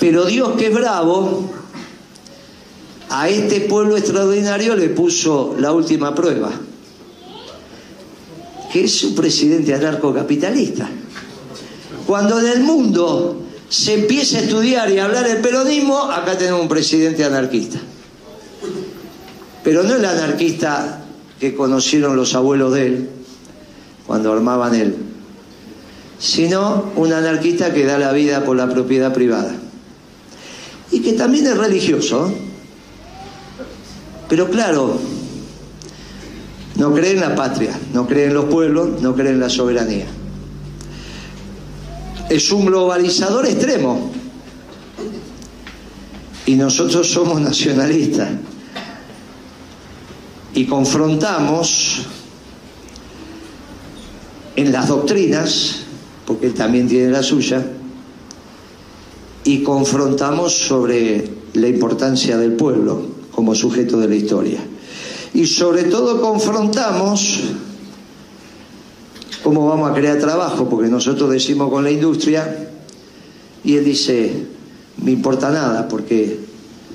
Pero 0.00 0.24
Dios 0.24 0.52
que 0.56 0.68
es 0.68 0.74
bravo, 0.74 1.50
a 3.10 3.28
este 3.28 3.60
pueblo 3.60 3.98
extraordinario 3.98 4.74
le 4.74 4.88
puso 4.88 5.54
la 5.58 5.70
última 5.72 6.14
prueba 6.14 6.50
que 8.72 8.84
es 8.84 9.02
un 9.04 9.14
presidente 9.14 9.74
anarcocapitalista. 9.74 10.88
Cuando 12.06 12.38
en 12.40 12.46
el 12.46 12.60
mundo 12.60 13.42
se 13.68 13.94
empieza 13.94 14.38
a 14.38 14.40
estudiar 14.42 14.90
y 14.90 14.98
a 14.98 15.04
hablar 15.04 15.26
del 15.26 15.38
peronismo, 15.38 16.10
acá 16.10 16.36
tenemos 16.36 16.62
un 16.62 16.68
presidente 16.68 17.24
anarquista. 17.24 17.78
Pero 19.62 19.82
no 19.82 19.94
el 19.94 20.04
anarquista 20.04 21.04
que 21.38 21.54
conocieron 21.54 22.16
los 22.16 22.34
abuelos 22.34 22.72
de 22.74 22.86
él 22.86 23.10
cuando 24.06 24.32
armaban 24.32 24.74
él, 24.74 24.96
sino 26.18 26.90
un 26.96 27.12
anarquista 27.12 27.72
que 27.72 27.84
da 27.84 27.98
la 27.98 28.12
vida 28.12 28.44
por 28.44 28.56
la 28.56 28.68
propiedad 28.68 29.12
privada. 29.12 29.54
Y 30.90 31.00
que 31.00 31.12
también 31.12 31.46
es 31.46 31.56
religioso. 31.56 32.32
Pero 34.28 34.50
claro, 34.50 34.98
no 36.80 36.94
cree 36.94 37.12
en 37.12 37.20
la 37.20 37.34
patria, 37.34 37.78
no 37.92 38.06
cree 38.06 38.28
en 38.28 38.34
los 38.34 38.46
pueblos, 38.46 39.02
no 39.02 39.14
cree 39.14 39.32
en 39.32 39.38
la 39.38 39.50
soberanía. 39.50 40.06
Es 42.30 42.50
un 42.52 42.64
globalizador 42.64 43.44
extremo. 43.44 44.10
Y 46.46 46.54
nosotros 46.54 47.06
somos 47.12 47.38
nacionalistas. 47.38 48.30
Y 50.54 50.64
confrontamos 50.64 52.06
en 54.56 54.72
las 54.72 54.88
doctrinas, 54.88 55.82
porque 56.26 56.46
él 56.46 56.54
también 56.54 56.88
tiene 56.88 57.10
la 57.10 57.22
suya, 57.22 57.62
y 59.44 59.62
confrontamos 59.62 60.54
sobre 60.54 61.28
la 61.52 61.68
importancia 61.68 62.38
del 62.38 62.52
pueblo 62.54 63.02
como 63.32 63.54
sujeto 63.54 63.98
de 63.98 64.08
la 64.08 64.14
historia. 64.14 64.69
Y 65.34 65.46
sobre 65.46 65.84
todo 65.84 66.20
confrontamos 66.20 67.40
cómo 69.42 69.68
vamos 69.68 69.90
a 69.90 69.94
crear 69.94 70.18
trabajo, 70.18 70.68
porque 70.68 70.88
nosotros 70.88 71.30
decimos 71.30 71.70
con 71.70 71.84
la 71.84 71.90
industria, 71.90 72.68
y 73.64 73.76
él 73.76 73.84
dice, 73.84 74.46
me 74.98 75.12
importa 75.12 75.50
nada, 75.50 75.88
porque 75.88 76.40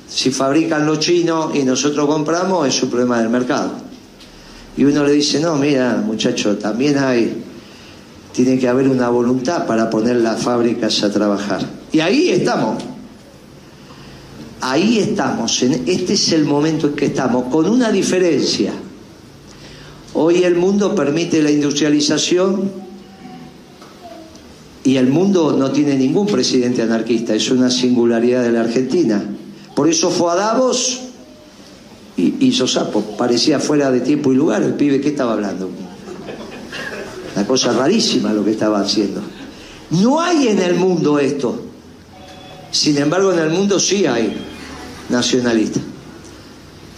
si 0.08 0.32
fabrican 0.32 0.86
los 0.86 1.00
chinos 1.00 1.56
y 1.56 1.64
nosotros 1.64 2.08
compramos, 2.08 2.68
es 2.68 2.82
un 2.84 2.90
problema 2.90 3.20
del 3.20 3.30
mercado. 3.30 3.72
Y 4.78 4.84
uno 4.84 5.04
le 5.04 5.14
dice, 5.14 5.40
no, 5.40 5.56
mira, 5.56 6.02
muchacho, 6.06 6.58
también 6.58 6.98
hay, 6.98 7.44
tiene 8.34 8.60
que 8.60 8.68
haber 8.68 8.90
una 8.90 9.10
voluntad 9.10 9.66
para 9.66 9.90
poner 9.90 10.18
las 10.18 10.42
fábricas 10.42 11.02
a 11.04 11.12
trabajar. 11.12 11.62
Y 11.92 12.00
ahí 12.02 12.30
estamos. 12.30 12.84
Ahí 14.68 14.98
estamos, 14.98 15.62
este 15.62 16.14
es 16.14 16.32
el 16.32 16.44
momento 16.44 16.88
en 16.88 16.96
que 16.96 17.06
estamos, 17.06 17.54
con 17.54 17.70
una 17.70 17.92
diferencia. 17.92 18.74
Hoy 20.16 20.44
el 20.44 20.56
mundo 20.56 20.96
permite 20.96 21.44
la 21.44 21.52
industrialización 21.52 22.72
y 24.84 24.98
el 24.98 25.10
mundo 25.10 25.56
no 25.56 25.70
tiene 25.70 25.96
ningún 25.96 26.26
presidente 26.26 26.82
anarquista, 26.82 27.36
es 27.36 27.52
una 27.52 27.70
singularidad 27.70 28.42
de 28.42 28.52
la 28.54 28.62
Argentina. 28.62 29.24
Por 29.76 29.88
eso 29.88 30.10
fue 30.10 30.32
a 30.32 30.36
Davos 30.36 31.00
y 32.18 32.48
hizo 32.48 32.68
sapo, 32.68 33.02
parecía 33.16 33.60
fuera 33.60 33.92
de 33.92 34.00
tiempo 34.00 34.34
y 34.34 34.36
lugar 34.36 34.64
el 34.64 34.74
pibe 34.74 35.00
que 35.00 35.10
estaba 35.10 35.34
hablando. 35.34 35.70
Una 37.36 37.46
cosa 37.46 37.72
rarísima 37.72 38.34
lo 38.34 38.44
que 38.44 38.50
estaba 38.50 38.80
haciendo. 38.80 39.22
No 39.92 40.20
hay 40.20 40.48
en 40.48 40.60
el 40.60 40.74
mundo 40.74 41.20
esto. 41.20 41.62
Sin 42.72 42.98
embargo, 42.98 43.32
en 43.32 43.38
el 43.38 43.52
mundo 43.52 43.80
sí 43.80 44.08
hay 44.08 44.55
nacionalistas. 45.10 45.84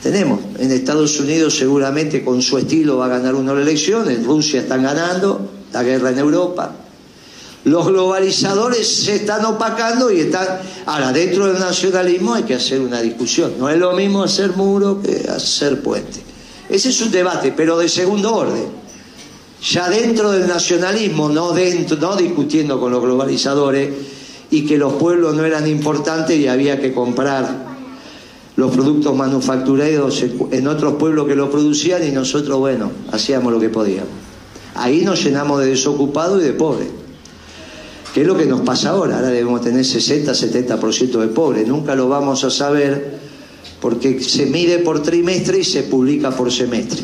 Tenemos. 0.01 0.39
En 0.59 0.71
Estados 0.71 1.19
Unidos 1.19 1.57
seguramente 1.57 2.23
con 2.23 2.41
su 2.41 2.57
estilo 2.57 2.97
va 2.97 3.05
a 3.05 3.09
ganar 3.09 3.35
una 3.35 3.53
elección, 3.53 4.09
en 4.09 4.23
Rusia 4.23 4.61
están 4.61 4.83
ganando, 4.83 5.49
la 5.73 5.83
guerra 5.83 6.11
en 6.11 6.19
Europa. 6.19 6.75
Los 7.65 7.87
globalizadores 7.87 8.87
se 8.87 9.15
están 9.15 9.43
opacando 9.43 10.09
y 10.09 10.21
están... 10.21 10.47
Ahora, 10.85 11.11
dentro 11.11 11.47
del 11.47 11.59
nacionalismo 11.59 12.35
hay 12.35 12.43
que 12.43 12.55
hacer 12.55 12.79
una 12.79 13.01
discusión. 13.01 13.55
No 13.59 13.67
es 13.67 13.77
lo 13.77 13.91
mismo 13.91 14.23
hacer 14.23 14.55
muro 14.55 15.01
que 15.01 15.27
hacer 15.29 15.81
puente. 15.81 16.21
Ese 16.69 16.89
es 16.89 17.01
un 17.01 17.11
debate, 17.11 17.51
pero 17.51 17.77
de 17.77 17.89
segundo 17.89 18.33
orden. 18.33 18.67
Ya 19.61 19.89
dentro 19.89 20.31
del 20.31 20.47
nacionalismo, 20.47 21.27
no, 21.27 21.51
dentro, 21.51 21.97
no 21.97 22.15
discutiendo 22.15 22.79
con 22.79 22.91
los 22.91 23.01
globalizadores 23.01 23.89
y 24.49 24.65
que 24.65 24.77
los 24.77 24.93
pueblos 24.93 25.35
no 25.35 25.43
eran 25.43 25.67
importantes 25.67 26.37
y 26.37 26.47
había 26.47 26.79
que 26.79 26.93
comprar 26.93 27.66
los 28.57 28.71
productos 28.71 29.15
manufacturados 29.15 30.25
en 30.51 30.67
otros 30.67 30.95
pueblos 30.95 31.27
que 31.27 31.35
lo 31.35 31.49
producían 31.49 32.05
y 32.05 32.11
nosotros, 32.11 32.57
bueno, 32.57 32.91
hacíamos 33.11 33.53
lo 33.53 33.59
que 33.59 33.69
podíamos. 33.69 34.09
Ahí 34.73 35.05
nos 35.05 35.23
llenamos 35.23 35.61
de 35.61 35.67
desocupados 35.67 36.41
y 36.41 36.45
de 36.45 36.53
pobres. 36.53 36.87
¿Qué 38.13 38.21
es 38.21 38.27
lo 38.27 38.35
que 38.35 38.47
nos 38.47 38.61
pasa 38.61 38.89
ahora? 38.89 39.17
Ahora 39.17 39.29
debemos 39.29 39.61
tener 39.61 39.85
60, 39.85 40.31
70% 40.31 41.19
de 41.19 41.27
pobres. 41.27 41.67
Nunca 41.67 41.93
lo 41.95 42.09
vamos 42.09 42.43
a 42.43 42.49
saber 42.49 43.19
porque 43.79 44.19
se 44.23 44.47
mide 44.47 44.79
por 44.79 45.03
trimestre 45.03 45.59
y 45.59 45.63
se 45.63 45.83
publica 45.83 46.31
por 46.31 46.51
semestre. 46.51 47.01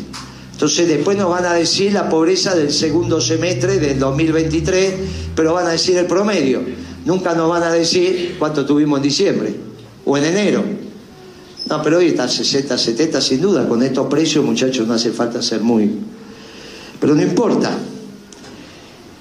Entonces 0.52 0.88
después 0.88 1.16
nos 1.16 1.30
van 1.30 1.44
a 1.44 1.54
decir 1.54 1.92
la 1.92 2.08
pobreza 2.08 2.56
del 2.56 2.72
segundo 2.72 3.20
semestre 3.20 3.78
del 3.78 4.00
2023, 4.00 4.94
pero 5.36 5.54
van 5.54 5.68
a 5.68 5.70
decir 5.70 5.96
el 5.98 6.06
promedio. 6.06 6.62
Nunca 7.04 7.32
nos 7.34 7.48
van 7.48 7.62
a 7.62 7.70
decir 7.70 8.34
cuánto 8.40 8.66
tuvimos 8.66 8.98
en 8.98 9.02
diciembre 9.04 9.54
o 10.04 10.16
en 10.16 10.24
enero. 10.24 10.83
No, 11.68 11.82
pero 11.82 11.98
hoy 11.98 12.06
está 12.08 12.28
60, 12.28 12.76
70 12.76 13.20
sin 13.20 13.40
duda. 13.40 13.66
Con 13.68 13.82
estos 13.82 14.06
precios, 14.06 14.44
muchachos, 14.44 14.86
no 14.86 14.94
hace 14.94 15.12
falta 15.12 15.40
ser 15.40 15.60
muy... 15.60 15.90
Pero 17.00 17.14
no 17.14 17.22
importa. 17.22 17.70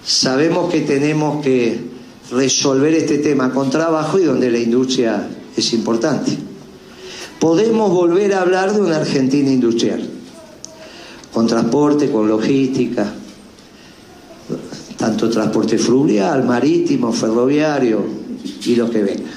Sabemos 0.05 0.71
que 0.71 0.81
tenemos 0.81 1.41
que 1.43 1.79
resolver 2.31 2.93
este 2.93 3.19
tema 3.19 3.51
con 3.51 3.69
trabajo 3.69 4.19
y 4.19 4.25
donde 4.25 4.51
la 4.51 4.59
industria 4.59 5.27
es 5.55 5.73
importante. 5.73 6.37
Podemos 7.39 7.91
volver 7.91 8.33
a 8.33 8.41
hablar 8.41 8.73
de 8.73 8.81
una 8.81 8.97
Argentina 8.97 9.51
industrial, 9.51 10.07
con 11.33 11.47
transporte, 11.47 12.09
con 12.09 12.27
logística, 12.27 13.13
tanto 14.97 15.29
transporte 15.29 15.77
fluvial, 15.77 16.43
marítimo, 16.43 17.11
ferroviario 17.11 18.05
y 18.65 18.75
lo 18.75 18.89
que 18.89 19.03
venga. 19.03 19.31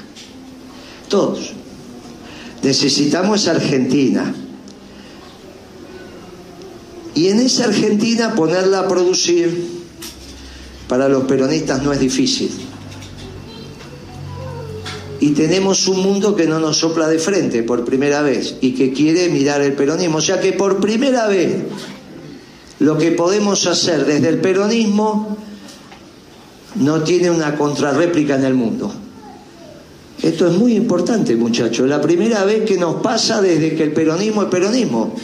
Todos. 1.08 1.52
Necesitamos 2.66 3.47
Argentina. 3.47 4.34
Y 7.14 7.28
en 7.28 7.38
esa 7.38 7.66
Argentina 7.66 8.34
ponerla 8.34 8.80
a 8.80 8.88
producir 8.88 9.68
para 10.88 11.09
los 11.09 11.26
peronistas 11.26 11.84
no 11.84 11.93
es 11.93 12.01
difícil. 12.01 12.51
Y 15.20 15.30
tenemos 15.30 15.86
un 15.86 16.01
mundo 16.01 16.34
que 16.34 16.48
no 16.48 16.59
nos 16.59 16.78
sopla 16.78 17.06
de 17.06 17.20
frente 17.20 17.62
por 17.62 17.84
primera 17.84 18.20
vez 18.22 18.56
y 18.60 18.72
que 18.72 18.93
quiere 18.93 19.28
mirar 19.28 19.60
el 19.60 19.74
peronismo. 19.74 20.18
O 20.18 20.20
sea 20.20 20.40
que 20.40 20.52
por 20.52 20.80
primera 20.80 21.28
vez 21.28 21.59
lo 22.80 22.98
que 22.98 23.12
podemos 23.12 23.64
hacer 23.68 24.05
desde 24.05 24.28
el 24.28 24.40
peronismo 24.40 25.36
no 26.74 27.01
tiene 27.05 27.30
una 27.30 27.55
contrarréplica 27.55 28.34
en 28.34 28.44
el 28.44 28.55
mundo. 28.55 29.05
Esto 30.22 30.48
es 30.48 30.55
muy 30.56 30.74
importante, 30.74 31.36
muchachos. 31.36 31.88
La 31.88 32.01
primera 32.01 32.44
vez 32.44 32.64
que 32.64 32.78
nos 32.78 32.97
pasa 32.97 33.40
desde 33.40 33.74
que 33.74 33.82
el 33.82 33.93
peronismo 33.93 34.43
es 34.43 34.48
peronismo. 34.48 35.14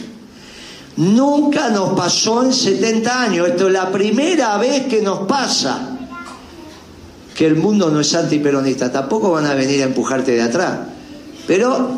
Nunca 0.97 1.69
nos 1.69 1.97
pasó 1.97 2.43
en 2.43 2.53
70 2.53 3.21
años. 3.21 3.47
Esto 3.47 3.67
es 3.67 3.73
la 3.73 3.91
primera 3.91 4.57
vez 4.57 4.85
que 4.85 5.01
nos 5.01 5.27
pasa 5.27 5.97
que 7.35 7.47
el 7.47 7.55
mundo 7.55 7.89
no 7.89 7.99
es 7.99 8.13
antiperonista. 8.13 8.91
Tampoco 8.91 9.31
van 9.31 9.47
a 9.47 9.55
venir 9.55 9.81
a 9.81 9.85
empujarte 9.85 10.33
de 10.33 10.41
atrás. 10.41 10.79
Pero 11.47 11.89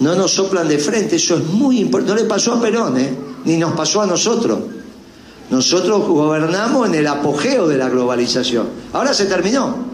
no 0.00 0.14
nos 0.14 0.30
soplan 0.30 0.68
de 0.68 0.78
frente. 0.78 1.16
Eso 1.16 1.36
es 1.36 1.44
muy 1.44 1.80
importante. 1.80 2.14
No 2.14 2.20
le 2.20 2.28
pasó 2.28 2.52
a 2.52 2.60
Perón, 2.60 3.00
¿eh? 3.00 3.10
ni 3.46 3.56
nos 3.56 3.72
pasó 3.72 4.02
a 4.02 4.06
nosotros. 4.06 4.58
Nosotros 5.48 6.06
gobernamos 6.06 6.88
en 6.88 6.96
el 6.96 7.06
apogeo 7.06 7.66
de 7.66 7.78
la 7.78 7.88
globalización. 7.88 8.68
Ahora 8.92 9.14
se 9.14 9.24
terminó. 9.24 9.85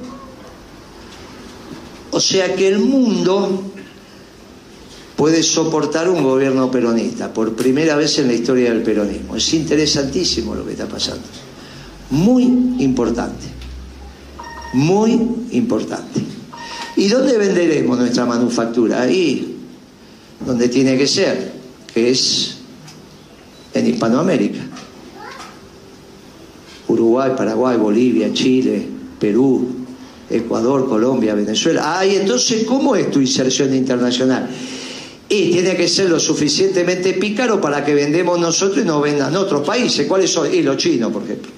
O 2.12 2.20
sea 2.20 2.54
que 2.54 2.68
el 2.68 2.78
mundo 2.78 3.72
puede 5.16 5.42
soportar 5.42 6.08
un 6.08 6.22
gobierno 6.22 6.70
peronista, 6.70 7.32
por 7.32 7.54
primera 7.56 7.96
vez 7.96 8.18
en 8.18 8.28
la 8.28 8.34
historia 8.34 8.70
del 8.70 8.82
peronismo. 8.82 9.36
Es 9.36 9.52
interesantísimo 9.54 10.54
lo 10.54 10.64
que 10.64 10.72
está 10.72 10.86
pasando. 10.86 11.22
Muy 12.10 12.42
importante. 12.78 13.46
Muy 14.74 15.12
importante. 15.52 16.20
¿Y 16.96 17.08
dónde 17.08 17.38
venderemos 17.38 17.98
nuestra 17.98 18.26
manufactura? 18.26 19.00
Ahí, 19.00 19.56
donde 20.46 20.68
tiene 20.68 20.98
que 20.98 21.06
ser, 21.06 21.52
que 21.92 22.10
es 22.10 22.58
en 23.72 23.86
Hispanoamérica. 23.86 24.60
Uruguay, 26.88 27.32
Paraguay, 27.34 27.78
Bolivia, 27.78 28.30
Chile, 28.34 28.86
Perú, 29.18 29.81
Ecuador, 30.32 30.88
Colombia, 30.88 31.34
Venezuela. 31.34 31.98
Ay, 31.98 32.16
entonces, 32.16 32.64
¿cómo 32.64 32.96
es 32.96 33.10
tu 33.10 33.20
inserción 33.20 33.74
internacional? 33.74 34.48
Y 35.28 35.50
tiene 35.50 35.76
que 35.76 35.88
ser 35.88 36.10
lo 36.10 36.20
suficientemente 36.20 37.14
pícaro 37.14 37.60
para 37.60 37.84
que 37.84 37.94
vendemos 37.94 38.38
nosotros 38.38 38.84
y 38.84 38.86
no 38.86 39.00
vendan 39.00 39.34
otros 39.36 39.66
países. 39.66 40.06
¿Cuáles 40.06 40.30
son? 40.30 40.52
Y 40.52 40.62
los 40.62 40.76
chinos, 40.76 41.12
por 41.12 41.22
ejemplo. 41.22 41.50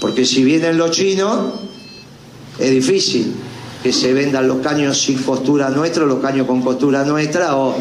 Porque 0.00 0.24
si 0.24 0.42
vienen 0.42 0.78
los 0.78 0.90
chinos, 0.90 1.52
es 2.58 2.70
difícil 2.70 3.32
que 3.82 3.92
se 3.92 4.12
vendan 4.12 4.46
los 4.48 4.58
caños 4.58 5.00
sin 5.00 5.18
costura 5.22 5.70
nuestra, 5.70 6.04
los 6.04 6.20
caños 6.20 6.46
con 6.46 6.62
costura 6.62 7.04
nuestra, 7.04 7.56
o... 7.56 7.76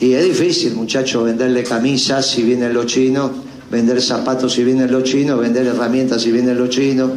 Y 0.00 0.12
es 0.12 0.24
difícil, 0.24 0.74
muchachos, 0.74 1.24
venderle 1.24 1.64
camisas 1.64 2.26
si 2.26 2.42
vienen 2.42 2.72
los 2.72 2.86
chinos, 2.86 3.32
vender 3.70 4.00
zapatos 4.00 4.52
si 4.52 4.62
vienen 4.64 4.90
los 4.90 5.02
chinos, 5.02 5.40
vender 5.40 5.66
herramientas 5.66 6.22
si 6.22 6.30
vienen 6.30 6.56
los 6.56 6.70
chinos. 6.70 7.10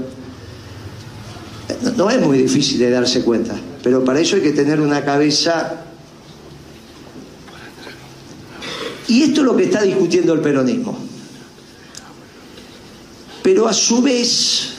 No 1.98 2.10
es 2.10 2.22
muy 2.22 2.38
difícil 2.38 2.80
de 2.80 2.90
darse 2.90 3.24
cuenta. 3.24 3.56
Pero 3.84 4.04
para 4.04 4.20
eso 4.20 4.36
hay 4.36 4.42
que 4.42 4.52
tener 4.52 4.80
una 4.80 5.04
cabeza... 5.04 5.86
Y 9.08 9.24
esto 9.24 9.42
es 9.42 9.46
lo 9.46 9.58
que 9.58 9.64
está 9.64 9.82
discutiendo 9.82 10.34
el 10.34 10.40
peronismo. 10.40 10.98
Pero 13.44 13.68
a 13.68 13.74
su 13.74 14.02
vez 14.02 14.70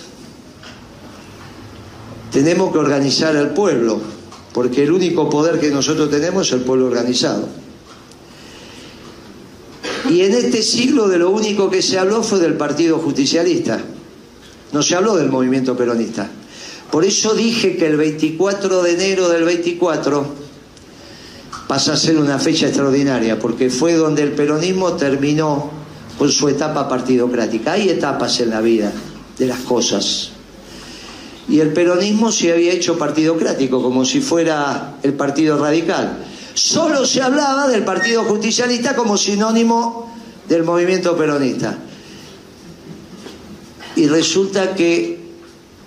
tenemos 2.33 2.73
que 2.73 2.79
organizar 2.79 3.37
al 3.37 3.53
pueblo, 3.53 4.01
porque 4.55 4.85
el 4.85 4.93
único 4.93 5.29
poder 5.29 5.61
que 5.61 5.71
nosotros 5.71 6.09
tenemos 6.11 6.47
es 6.47 6.55
el 6.55 6.61
pueblo 6.61 6.87
organizado. 6.87 7.47
Y 10.09 10.23
en 10.23 10.33
este 10.33 10.63
siglo 10.63 11.09
de 11.09 11.19
lo 11.19 11.31
único 11.31 11.71
que 11.71 11.83
se 11.83 11.99
habló 11.99 12.23
fue 12.23 12.39
del 12.39 12.55
Partido 12.55 12.99
Justicialista, 12.99 13.81
no 14.73 14.83
se 14.83 14.95
habló 14.95 15.17
del 15.17 15.29
movimiento 15.29 15.77
peronista. 15.77 16.31
Por 16.93 17.07
eso 17.07 17.33
dije 17.33 17.79
que 17.79 17.87
el 17.87 17.97
24 17.97 18.83
de 18.83 18.93
enero 18.93 19.31
del 19.31 19.45
24 19.45 20.27
pasa 21.67 21.95
a 21.95 21.97
ser 21.97 22.19
una 22.19 22.39
fecha 22.39 22.67
extraordinaria, 22.67 23.39
porque 23.39 23.71
fue 23.71 23.95
donde 23.95 24.23
el 24.23 24.33
peronismo 24.33 24.93
terminó 24.93 25.71
con 26.19 26.31
su 26.31 26.51
etapa 26.51 26.91
partidocrática. 26.91 27.73
Hay 27.73 27.89
etapas 27.89 28.41
en 28.41 28.51
la 28.51 28.61
vida 28.61 28.93
de 29.39 29.47
las 29.47 29.61
cosas. 29.61 30.33
Y 31.49 31.61
el 31.61 31.73
peronismo 31.73 32.31
se 32.31 32.53
había 32.53 32.75
hecho 32.75 32.99
partidocrático, 32.99 33.83
como 33.83 34.05
si 34.05 34.21
fuera 34.21 34.97
el 35.03 35.15
partido 35.15 35.57
radical. 35.57 36.19
Solo 36.53 37.07
se 37.07 37.23
hablaba 37.23 37.69
del 37.69 37.85
partido 37.85 38.25
justicialista 38.25 38.95
como 38.95 39.17
sinónimo 39.17 40.15
del 40.47 40.63
movimiento 40.63 41.17
peronista. 41.17 41.79
Y 43.97 44.09
resulta 44.09 44.75
que 44.75 45.22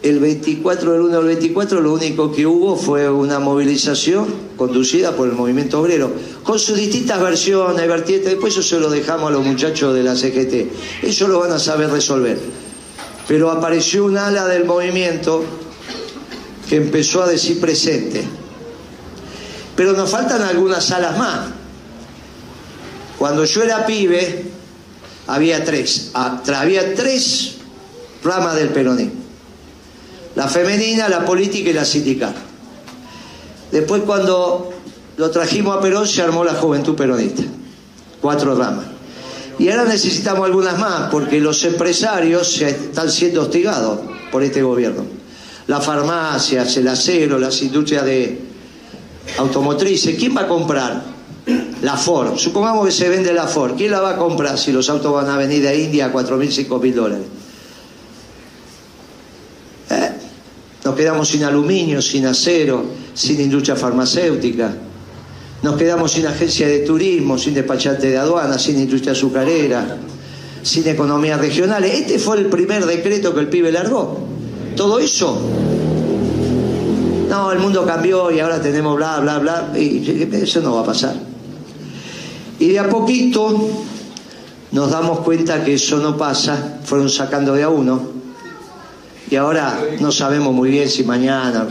el 0.06 0.19
24 0.19 0.91
del 0.91 1.02
1 1.02 1.18
al 1.18 1.26
24 1.26 1.82
lo 1.82 1.94
único 1.94 2.32
que 2.32 2.45
hubo 2.45 2.76
fue 2.77 3.10
una 3.10 3.40
movilización 3.40 4.27
conducida 4.56 5.15
por 5.15 5.27
el 5.27 5.34
movimiento 5.34 5.82
obrero, 5.82 6.14
con 6.44 6.60
sus 6.60 6.77
distintas 6.77 7.19
versiones, 7.19 7.88
vertientes, 7.88 8.30
después 8.30 8.53
eso 8.53 8.61
se 8.61 8.80
lo 8.80 8.91
dejamos 8.91 9.30
a 9.30 9.34
los 9.34 9.44
muchachos 9.44 9.95
de 9.95 10.03
la 10.03 10.15
CGT, 10.15 11.03
eso 11.06 11.27
lo 11.27 11.40
van 11.40 11.53
a 11.53 11.60
saber 11.60 11.90
resolver. 11.90 12.38
Pero 13.27 13.49
apareció 13.49 14.06
un 14.06 14.15
ala 14.19 14.45
del 14.45 14.65
movimiento 14.65 15.44
que 16.69 16.76
empezó 16.76 17.23
a 17.23 17.27
decir 17.27 17.60
presente. 17.60 18.23
Pero 19.76 19.94
nos 19.94 20.11
faltan 20.11 20.44
algunas 20.44 20.91
alas 20.91 21.18
más. 21.18 21.48
Cuando 23.18 23.44
yo 23.44 23.64
era 23.64 23.88
pibe, 23.88 24.45
había 25.26 25.65
tres. 25.65 26.11
Ah, 26.14 26.44
había 26.56 26.94
tres 26.94 27.56
ramas 28.23 28.56
del 28.56 28.69
peronismo. 28.69 29.24
La 30.35 30.47
femenina, 30.47 31.07
la 31.07 31.25
política 31.25 31.69
y 31.69 31.73
la 31.73 31.85
sindical. 31.85 32.33
Después 33.71 34.03
cuando 34.03 34.73
lo 35.17 35.31
trajimos 35.31 35.77
a 35.77 35.81
Perón 35.81 36.07
se 36.07 36.21
armó 36.21 36.43
la 36.43 36.53
juventud 36.53 36.95
peronista. 36.95 37.43
Cuatro 38.21 38.55
ramas. 38.55 38.85
Y 39.57 39.69
ahora 39.69 39.85
necesitamos 39.85 40.45
algunas 40.45 40.77
más 40.77 41.09
porque 41.09 41.39
los 41.39 41.63
empresarios 41.63 42.61
están 42.61 43.09
siendo 43.09 43.43
hostigados 43.43 43.99
por 44.31 44.43
este 44.43 44.61
gobierno. 44.61 45.05
Las 45.67 45.85
farmacias, 45.85 46.75
el 46.77 46.87
acero, 46.87 47.39
las 47.39 47.61
industrias 47.61 48.05
de 48.05 48.41
automotrices. 49.37 50.17
¿Quién 50.17 50.35
va 50.35 50.41
a 50.41 50.47
comprar? 50.47 51.03
La 51.81 51.95
Ford. 51.95 52.37
Supongamos 52.37 52.85
que 52.85 52.91
se 52.91 53.07
vende 53.07 53.33
la 53.33 53.47
Ford. 53.47 53.75
¿Quién 53.77 53.91
la 53.91 54.01
va 54.01 54.11
a 54.11 54.17
comprar 54.17 54.57
si 54.57 54.71
los 54.71 54.89
autos 54.89 55.13
van 55.13 55.29
a 55.29 55.37
venir 55.37 55.63
de 55.63 55.79
India 55.79 56.07
a 56.07 56.13
4.000, 56.13 56.67
5.000 56.67 56.93
dólares? 56.93 57.25
Nos 60.95 61.03
quedamos 61.03 61.27
sin 61.27 61.43
aluminio, 61.43 62.01
sin 62.01 62.26
acero, 62.26 62.85
sin 63.13 63.41
industria 63.41 63.76
farmacéutica. 63.76 64.73
Nos 65.61 65.76
quedamos 65.76 66.13
sin 66.13 66.26
agencia 66.26 66.69
de 66.69 66.80
turismo, 66.80 67.38
sin 67.38 67.53
despachante 67.53 68.07
de 68.07 68.17
aduana, 68.17 68.57
sin 68.57 68.80
industria 68.80 69.11
azucarera, 69.11 69.97
sin 70.63 70.88
economías 70.88 71.38
regionales. 71.38 71.95
Este 71.95 72.17
fue 72.17 72.38
el 72.38 72.45
primer 72.45 72.85
decreto 72.85 73.34
que 73.34 73.41
el 73.41 73.49
pibe 73.49 73.73
largó. 73.73 74.19
Todo 74.77 74.99
eso. 74.99 75.38
No, 77.30 77.51
el 77.51 77.59
mundo 77.59 77.85
cambió 77.85 78.31
y 78.31 78.39
ahora 78.39 78.61
tenemos 78.61 78.95
bla, 78.95 79.19
bla, 79.19 79.39
bla. 79.39 79.73
Y 79.77 80.30
eso 80.31 80.61
no 80.61 80.76
va 80.76 80.81
a 80.84 80.85
pasar. 80.85 81.15
Y 82.57 82.69
de 82.69 82.80
a 82.80 82.88
poquito 82.88 83.69
nos 84.72 84.91
damos 84.91 85.19
cuenta 85.19 85.61
que 85.61 85.73
eso 85.73 85.97
no 85.97 86.15
pasa. 86.15 86.80
Fueron 86.85 87.09
sacando 87.09 87.51
de 87.53 87.63
a 87.63 87.69
uno. 87.69 88.14
Y 89.30 89.35
ahora 89.35 89.80
no 89.99 90.11
sabemos 90.11 90.53
muy 90.53 90.69
bien 90.69 90.89
si 90.89 91.03
mañana. 91.03 91.68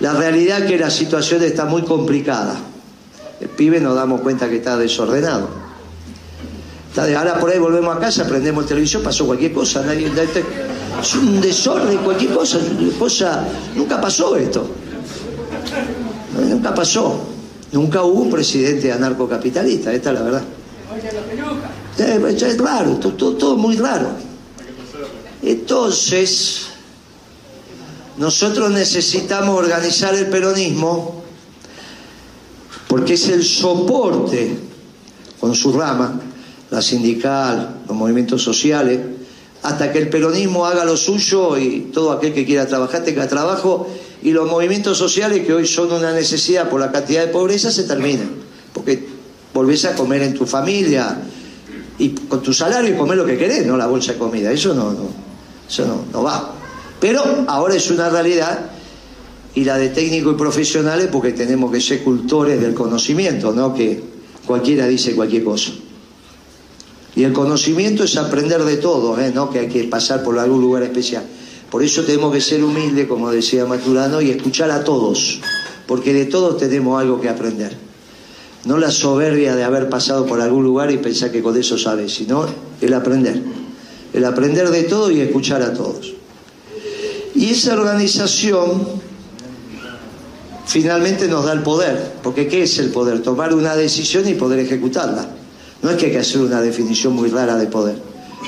La 0.00 0.14
realidad 0.14 0.62
es 0.62 0.70
que 0.70 0.78
la 0.78 0.90
situación 0.90 1.42
está 1.42 1.64
muy 1.64 1.82
complicada. 1.82 2.56
El 3.40 3.48
pibe 3.48 3.80
nos 3.80 3.94
damos 3.94 4.20
cuenta 4.20 4.48
que 4.48 4.56
está 4.56 4.76
desordenado. 4.76 5.48
Está 6.88 7.06
de, 7.06 7.16
ahora 7.16 7.38
por 7.38 7.50
ahí 7.50 7.58
volvemos 7.58 7.96
a 7.96 8.00
casa, 8.00 8.26
prendemos 8.26 8.64
el 8.64 8.68
televisor, 8.68 9.02
pasó 9.02 9.26
cualquier 9.26 9.52
cosa. 9.52 9.82
Nadie, 9.82 10.06
es 10.06 11.14
un 11.14 11.40
desorden, 11.40 11.98
cualquier 11.98 12.32
cosa, 12.32 12.58
cosa. 12.98 13.44
Nunca 13.74 14.00
pasó 14.00 14.36
esto. 14.36 14.68
Nunca 16.38 16.74
pasó. 16.74 17.20
Nunca 17.72 18.02
hubo 18.02 18.20
un 18.20 18.30
presidente 18.30 18.92
anarcocapitalista, 18.92 19.92
esta 19.92 20.10
es 20.10 20.14
la 20.14 20.22
verdad. 20.22 20.42
Es 21.98 22.58
raro, 22.58 22.96
todo, 22.96 23.34
todo 23.34 23.56
muy 23.56 23.76
raro. 23.76 24.31
Entonces, 25.42 26.66
nosotros 28.16 28.70
necesitamos 28.70 29.58
organizar 29.58 30.14
el 30.14 30.26
peronismo 30.26 31.22
porque 32.86 33.14
es 33.14 33.28
el 33.28 33.42
soporte 33.42 34.56
con 35.40 35.54
su 35.54 35.72
rama, 35.72 36.20
la 36.70 36.82
sindical, 36.82 37.80
los 37.88 37.96
movimientos 37.96 38.42
sociales, 38.42 39.00
hasta 39.62 39.92
que 39.92 39.98
el 39.98 40.08
peronismo 40.08 40.66
haga 40.66 40.84
lo 40.84 40.96
suyo 40.96 41.56
y 41.56 41.90
todo 41.92 42.12
aquel 42.12 42.32
que 42.32 42.44
quiera 42.44 42.66
trabajar 42.66 43.02
tenga 43.02 43.26
trabajo 43.26 43.88
y 44.22 44.30
los 44.30 44.48
movimientos 44.48 44.98
sociales 44.98 45.44
que 45.46 45.52
hoy 45.52 45.66
son 45.66 45.92
una 45.92 46.12
necesidad 46.12 46.68
por 46.68 46.80
la 46.80 46.92
cantidad 46.92 47.26
de 47.26 47.32
pobreza 47.32 47.72
se 47.72 47.84
terminen, 47.84 48.30
porque 48.72 49.08
volvés 49.52 49.84
a 49.86 49.94
comer 49.94 50.22
en 50.22 50.34
tu 50.34 50.46
familia 50.46 51.20
y 51.98 52.10
con 52.10 52.42
tu 52.42 52.52
salario 52.52 52.94
y 52.94 52.96
comer 52.96 53.16
lo 53.16 53.24
que 53.24 53.38
querés, 53.38 53.66
no 53.66 53.76
la 53.76 53.86
bolsa 53.86 54.12
de 54.12 54.18
comida, 54.18 54.52
eso 54.52 54.74
no 54.74 55.31
eso 55.72 55.86
no, 55.86 56.04
no 56.12 56.22
va. 56.22 56.54
Pero 57.00 57.22
ahora 57.48 57.74
es 57.74 57.90
una 57.90 58.10
realidad 58.10 58.70
y 59.54 59.64
la 59.64 59.78
de 59.78 59.88
técnicos 59.88 60.34
y 60.34 60.36
profesionales 60.36 61.08
porque 61.10 61.32
tenemos 61.32 61.72
que 61.72 61.80
ser 61.80 62.02
cultores 62.04 62.60
del 62.60 62.74
conocimiento, 62.74 63.52
no 63.52 63.74
que 63.74 64.02
cualquiera 64.46 64.86
dice 64.86 65.14
cualquier 65.14 65.44
cosa. 65.44 65.72
Y 67.16 67.24
el 67.24 67.32
conocimiento 67.32 68.04
es 68.04 68.16
aprender 68.16 68.62
de 68.64 68.76
todo, 68.76 69.18
¿eh? 69.18 69.32
no 69.34 69.50
que 69.50 69.60
hay 69.60 69.68
que 69.68 69.84
pasar 69.84 70.22
por 70.22 70.38
algún 70.38 70.60
lugar 70.60 70.82
especial. 70.82 71.24
Por 71.70 71.82
eso 71.82 72.02
tenemos 72.04 72.32
que 72.32 72.40
ser 72.40 72.62
humildes, 72.62 73.06
como 73.06 73.30
decía 73.30 73.64
Maturano, 73.64 74.20
y 74.20 74.30
escuchar 74.30 74.70
a 74.70 74.84
todos, 74.84 75.40
porque 75.86 76.12
de 76.12 76.26
todos 76.26 76.58
tenemos 76.58 77.00
algo 77.00 77.20
que 77.20 77.28
aprender. 77.28 77.76
No 78.64 78.78
la 78.78 78.90
soberbia 78.90 79.56
de 79.56 79.64
haber 79.64 79.88
pasado 79.88 80.26
por 80.26 80.40
algún 80.40 80.64
lugar 80.64 80.90
y 80.90 80.98
pensar 80.98 81.32
que 81.32 81.42
con 81.42 81.56
eso 81.56 81.76
sabes, 81.78 82.14
sino 82.14 82.46
el 82.80 82.94
aprender. 82.94 83.61
El 84.12 84.24
aprender 84.24 84.70
de 84.70 84.84
todo 84.84 85.10
y 85.10 85.20
escuchar 85.20 85.62
a 85.62 85.72
todos. 85.72 86.12
Y 87.34 87.50
esa 87.50 87.74
organización 87.74 88.86
finalmente 90.66 91.28
nos 91.28 91.44
da 91.44 91.52
el 91.52 91.62
poder, 91.62 92.14
porque 92.22 92.46
¿qué 92.46 92.62
es 92.62 92.78
el 92.78 92.90
poder? 92.90 93.22
Tomar 93.22 93.54
una 93.54 93.74
decisión 93.74 94.28
y 94.28 94.34
poder 94.34 94.60
ejecutarla. 94.60 95.26
No 95.82 95.90
es 95.90 95.96
que 95.96 96.06
hay 96.06 96.12
que 96.12 96.18
hacer 96.18 96.40
una 96.40 96.60
definición 96.60 97.14
muy 97.14 97.28
rara 97.28 97.56
de 97.56 97.66
poder. 97.66 97.96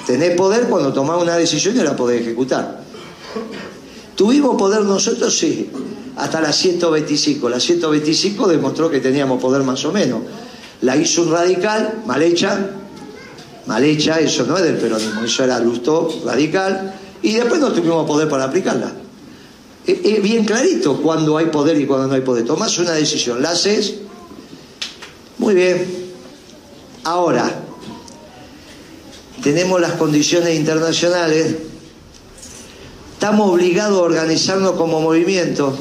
Tener 0.07 0.37
poder 0.37 0.65
cuando 0.65 0.93
tomás 0.93 1.21
una 1.21 1.37
decisión 1.37 1.77
y 1.77 1.83
la 1.83 1.97
podés 1.97 2.21
ejecutar. 2.21 2.83
¿Tuvimos 4.15 4.57
poder 4.57 4.83
nosotros? 4.83 5.37
Sí, 5.37 5.71
hasta 6.17 6.41
la 6.41 6.53
125. 6.53 7.49
La 7.49 7.59
125 7.59 8.49
demostró 8.49 8.91
que 8.91 9.01
teníamos 9.01 9.41
poder 9.41 9.63
más 9.63 9.85
o 9.85 9.93
menos. 9.93 10.21
La 10.83 10.97
hizo 10.97 11.23
un 11.23 11.33
radical, 11.33 12.03
mal 12.07 12.23
hecha, 12.23 12.71
mal 13.67 13.83
hecha, 13.83 14.21
eso 14.21 14.45
no 14.45 14.57
es 14.57 14.63
del 14.63 14.77
peronismo, 14.77 15.25
eso 15.25 15.45
era 15.45 15.59
Lustó, 15.59 16.23
radical, 16.25 16.95
y 17.23 17.35
después 17.35 17.61
no 17.61 17.73
tuvimos 17.73 18.07
poder 18.07 18.29
para 18.29 18.45
aplicarla. 18.45 18.93
Es 19.87 20.23
bien 20.23 20.45
clarito 20.45 21.01
cuando 21.03 21.37
hay 21.37 21.47
poder 21.47 21.79
y 21.79 21.87
cuando 21.87 22.07
no 22.09 22.15
hay 22.15 22.23
poder. 22.23 22.45
Tomás 22.45 22.79
una 22.79 22.93
decisión, 22.93 23.43
la 23.43 23.51
haces, 23.51 23.95
muy 25.39 25.55
bien. 25.55 25.87
Ahora, 27.05 27.51
tenemos 29.43 29.79
las 29.79 29.93
condiciones 29.93 30.55
internacionales, 30.55 31.55
estamos 33.13 33.51
obligados 33.51 33.99
a 33.99 34.03
organizarnos 34.03 34.73
como 34.73 35.03
movimiento 35.03 35.77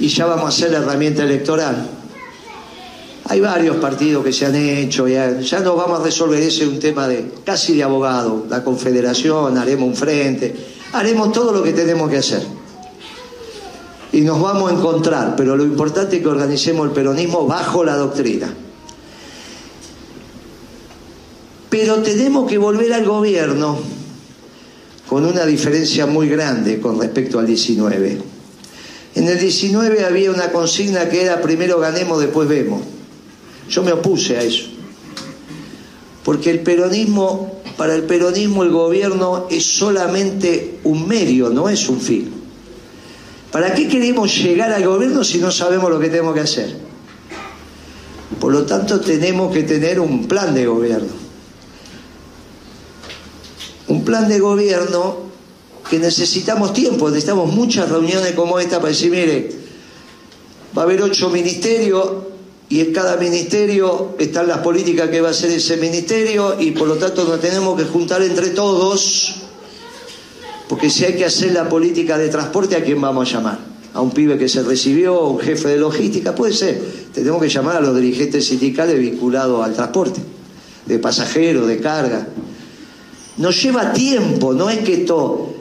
y 0.00 0.08
ya 0.08 0.26
vamos 0.26 0.46
a 0.46 0.48
hacer 0.48 0.72
la 0.72 0.78
herramienta 0.78 1.22
electoral. 1.22 1.88
Hay 3.24 3.40
varios 3.40 3.76
partidos 3.76 4.24
que 4.24 4.32
se 4.32 4.46
han 4.46 4.56
hecho, 4.56 5.06
ya, 5.06 5.38
ya 5.40 5.60
nos 5.60 5.76
vamos 5.76 6.00
a 6.00 6.02
resolver, 6.02 6.42
ese 6.42 6.64
es 6.64 6.68
un 6.68 6.80
tema 6.80 7.06
de 7.06 7.30
casi 7.44 7.76
de 7.76 7.84
abogado, 7.84 8.46
la 8.48 8.64
confederación, 8.64 9.56
haremos 9.56 9.88
un 9.88 9.94
frente, 9.94 10.54
haremos 10.92 11.32
todo 11.32 11.52
lo 11.52 11.62
que 11.62 11.72
tenemos 11.72 12.10
que 12.10 12.18
hacer. 12.18 12.42
Y 14.12 14.22
nos 14.22 14.40
vamos 14.42 14.70
a 14.70 14.74
encontrar, 14.74 15.36
pero 15.36 15.56
lo 15.56 15.64
importante 15.64 16.16
es 16.16 16.22
que 16.22 16.28
organicemos 16.28 16.86
el 16.86 16.92
peronismo 16.92 17.46
bajo 17.46 17.84
la 17.84 17.96
doctrina. 17.96 18.52
Pero 21.70 22.02
tenemos 22.02 22.46
que 22.50 22.58
volver 22.58 22.92
al 22.92 23.06
gobierno 23.06 23.78
con 25.08 25.24
una 25.24 25.46
diferencia 25.46 26.06
muy 26.06 26.28
grande 26.28 26.80
con 26.80 27.00
respecto 27.00 27.38
al 27.38 27.46
19. 27.46 28.18
En 29.14 29.28
el 29.28 29.38
19 29.38 30.04
había 30.04 30.30
una 30.30 30.50
consigna 30.50 31.08
que 31.08 31.22
era 31.22 31.40
primero 31.40 31.78
ganemos, 31.78 32.20
después 32.20 32.48
vemos. 32.48 32.82
Yo 33.68 33.82
me 33.82 33.92
opuse 33.92 34.36
a 34.36 34.42
eso. 34.42 34.64
Porque 36.24 36.50
el 36.50 36.60
peronismo, 36.60 37.60
para 37.76 37.94
el 37.94 38.04
peronismo 38.04 38.62
el 38.62 38.70
gobierno 38.70 39.46
es 39.50 39.64
solamente 39.64 40.80
un 40.84 41.06
medio, 41.08 41.50
no 41.50 41.68
es 41.68 41.88
un 41.88 42.00
fin. 42.00 42.32
¿Para 43.50 43.74
qué 43.74 43.88
queremos 43.88 44.34
llegar 44.36 44.72
al 44.72 44.86
gobierno 44.86 45.24
si 45.24 45.38
no 45.38 45.50
sabemos 45.50 45.90
lo 45.90 45.98
que 45.98 46.08
tenemos 46.08 46.34
que 46.34 46.40
hacer? 46.40 46.76
Por 48.40 48.52
lo 48.52 48.64
tanto, 48.64 49.00
tenemos 49.00 49.52
que 49.52 49.62
tener 49.62 50.00
un 50.00 50.26
plan 50.26 50.54
de 50.54 50.66
gobierno. 50.66 51.12
Un 53.88 54.04
plan 54.04 54.28
de 54.28 54.40
gobierno 54.40 55.32
que 55.90 55.98
necesitamos 55.98 56.72
tiempo, 56.72 57.08
necesitamos 57.08 57.52
muchas 57.52 57.90
reuniones 57.90 58.32
como 58.32 58.58
esta 58.58 58.78
para 58.78 58.88
decir, 58.88 59.10
mire, 59.10 59.50
va 60.76 60.82
a 60.82 60.84
haber 60.86 61.02
ocho 61.02 61.28
ministerios 61.28 62.31
y 62.72 62.80
en 62.80 62.90
cada 62.90 63.18
ministerio 63.18 64.14
están 64.18 64.48
las 64.48 64.60
políticas 64.60 65.10
que 65.10 65.20
va 65.20 65.28
a 65.28 65.30
hacer 65.32 65.50
ese 65.50 65.76
ministerio 65.76 66.56
y 66.58 66.70
por 66.70 66.88
lo 66.88 66.94
tanto 66.94 67.24
nos 67.24 67.38
tenemos 67.38 67.76
que 67.76 67.84
juntar 67.84 68.22
entre 68.22 68.48
todos, 68.48 69.34
porque 70.70 70.88
si 70.88 71.04
hay 71.04 71.12
que 71.12 71.26
hacer 71.26 71.52
la 71.52 71.68
política 71.68 72.16
de 72.16 72.30
transporte, 72.30 72.74
¿a 72.74 72.82
quién 72.82 72.98
vamos 72.98 73.28
a 73.28 73.32
llamar? 73.34 73.58
A 73.92 74.00
un 74.00 74.10
pibe 74.10 74.38
que 74.38 74.48
se 74.48 74.62
recibió, 74.62 75.20
un 75.20 75.38
jefe 75.38 75.68
de 75.68 75.76
logística, 75.76 76.34
puede 76.34 76.54
ser. 76.54 76.82
Tenemos 77.12 77.42
que 77.42 77.50
llamar 77.50 77.76
a 77.76 77.80
los 77.82 77.94
dirigentes 77.94 78.46
sindicales 78.46 78.98
vinculados 78.98 79.62
al 79.62 79.74
transporte, 79.74 80.22
de 80.86 80.98
pasajeros, 80.98 81.66
de 81.66 81.78
carga. 81.78 82.26
Nos 83.36 83.62
lleva 83.62 83.92
tiempo, 83.92 84.54
no 84.54 84.70
es 84.70 84.78
que 84.78 84.94
esto, 85.02 85.56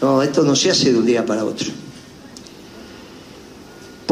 no, 0.00 0.22
esto 0.22 0.42
no 0.42 0.56
se 0.56 0.70
hace 0.70 0.90
de 0.90 0.98
un 1.00 1.04
día 1.04 1.26
para 1.26 1.44
otro. 1.44 1.68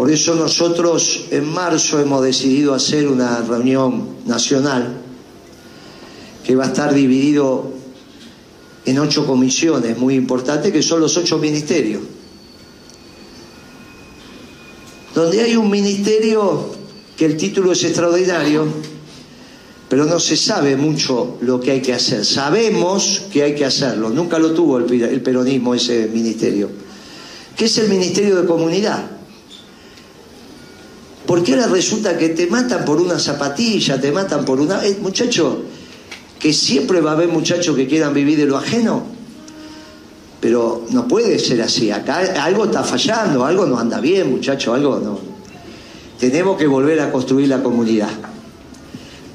Por 0.04 0.12
eso 0.12 0.34
nosotros 0.34 1.28
en 1.30 1.46
marzo 1.46 1.98
hemos 1.98 2.22
decidido 2.22 2.74
hacer 2.74 3.08
una 3.08 3.40
reunión 3.40 4.18
nacional 4.26 5.00
que 6.44 6.54
va 6.54 6.64
a 6.64 6.66
estar 6.66 6.92
dividido 6.92 7.72
en 8.84 8.98
ocho 8.98 9.26
comisiones 9.26 9.96
muy 9.96 10.16
importantes, 10.16 10.70
que 10.72 10.82
son 10.82 11.00
los 11.00 11.16
ocho 11.16 11.38
ministerios. 11.38 12.02
Donde 15.14 15.40
hay 15.40 15.56
un 15.56 15.70
ministerio 15.70 16.66
que 17.16 17.24
el 17.24 17.38
título 17.38 17.72
es 17.72 17.82
extraordinario, 17.84 18.66
pero 19.88 20.04
no 20.04 20.20
se 20.20 20.36
sabe 20.36 20.76
mucho 20.76 21.38
lo 21.40 21.58
que 21.58 21.70
hay 21.70 21.80
que 21.80 21.94
hacer. 21.94 22.26
Sabemos 22.26 23.22
que 23.32 23.42
hay 23.42 23.54
que 23.54 23.64
hacerlo, 23.64 24.10
nunca 24.10 24.38
lo 24.38 24.52
tuvo 24.52 24.76
el 24.76 25.22
peronismo 25.22 25.74
ese 25.74 26.10
ministerio, 26.12 26.68
que 27.56 27.64
es 27.64 27.78
el 27.78 27.88
Ministerio 27.88 28.42
de 28.42 28.46
Comunidad. 28.46 29.13
Porque 31.26 31.54
ahora 31.54 31.68
resulta 31.68 32.18
que 32.18 32.30
te 32.30 32.46
matan 32.46 32.84
por 32.84 33.00
una 33.00 33.18
zapatilla, 33.18 34.00
te 34.00 34.12
matan 34.12 34.44
por 34.44 34.60
una... 34.60 34.84
Eh, 34.84 34.98
muchacho, 35.00 35.62
que 36.38 36.52
siempre 36.52 37.00
va 37.00 37.12
a 37.12 37.14
haber 37.14 37.28
muchachos 37.28 37.74
que 37.74 37.86
quieran 37.86 38.12
vivir 38.12 38.36
de 38.36 38.44
lo 38.44 38.58
ajeno, 38.58 39.02
pero 40.40 40.84
no 40.90 41.08
puede 41.08 41.38
ser 41.38 41.62
así. 41.62 41.90
Acá 41.90 42.18
algo 42.44 42.66
está 42.66 42.84
fallando, 42.84 43.46
algo 43.46 43.64
no 43.64 43.78
anda 43.78 43.98
bien, 44.00 44.30
muchacho, 44.30 44.74
algo 44.74 45.00
no. 45.00 45.18
Tenemos 46.20 46.58
que 46.58 46.66
volver 46.66 47.00
a 47.00 47.10
construir 47.10 47.48
la 47.48 47.62
comunidad. 47.62 48.10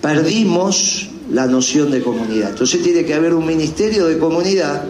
Perdimos 0.01 1.09
la 1.31 1.47
noción 1.47 1.89
de 1.89 2.03
comunidad. 2.03 2.51
Entonces 2.51 2.83
tiene 2.83 3.03
que 3.05 3.15
haber 3.15 3.33
un 3.33 3.45
ministerio 3.45 4.05
de 4.05 4.19
comunidad 4.19 4.83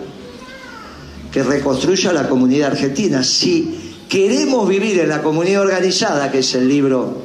que 1.32 1.44
reconstruya 1.44 2.12
la 2.12 2.28
comunidad 2.28 2.72
argentina. 2.72 3.24
Si 3.24 3.79
queremos 4.10 4.68
vivir 4.68 5.00
en 5.00 5.08
la 5.08 5.22
comunidad 5.22 5.62
organizada, 5.62 6.32
que 6.32 6.40
es 6.40 6.56
el 6.56 6.68
libro. 6.68 7.22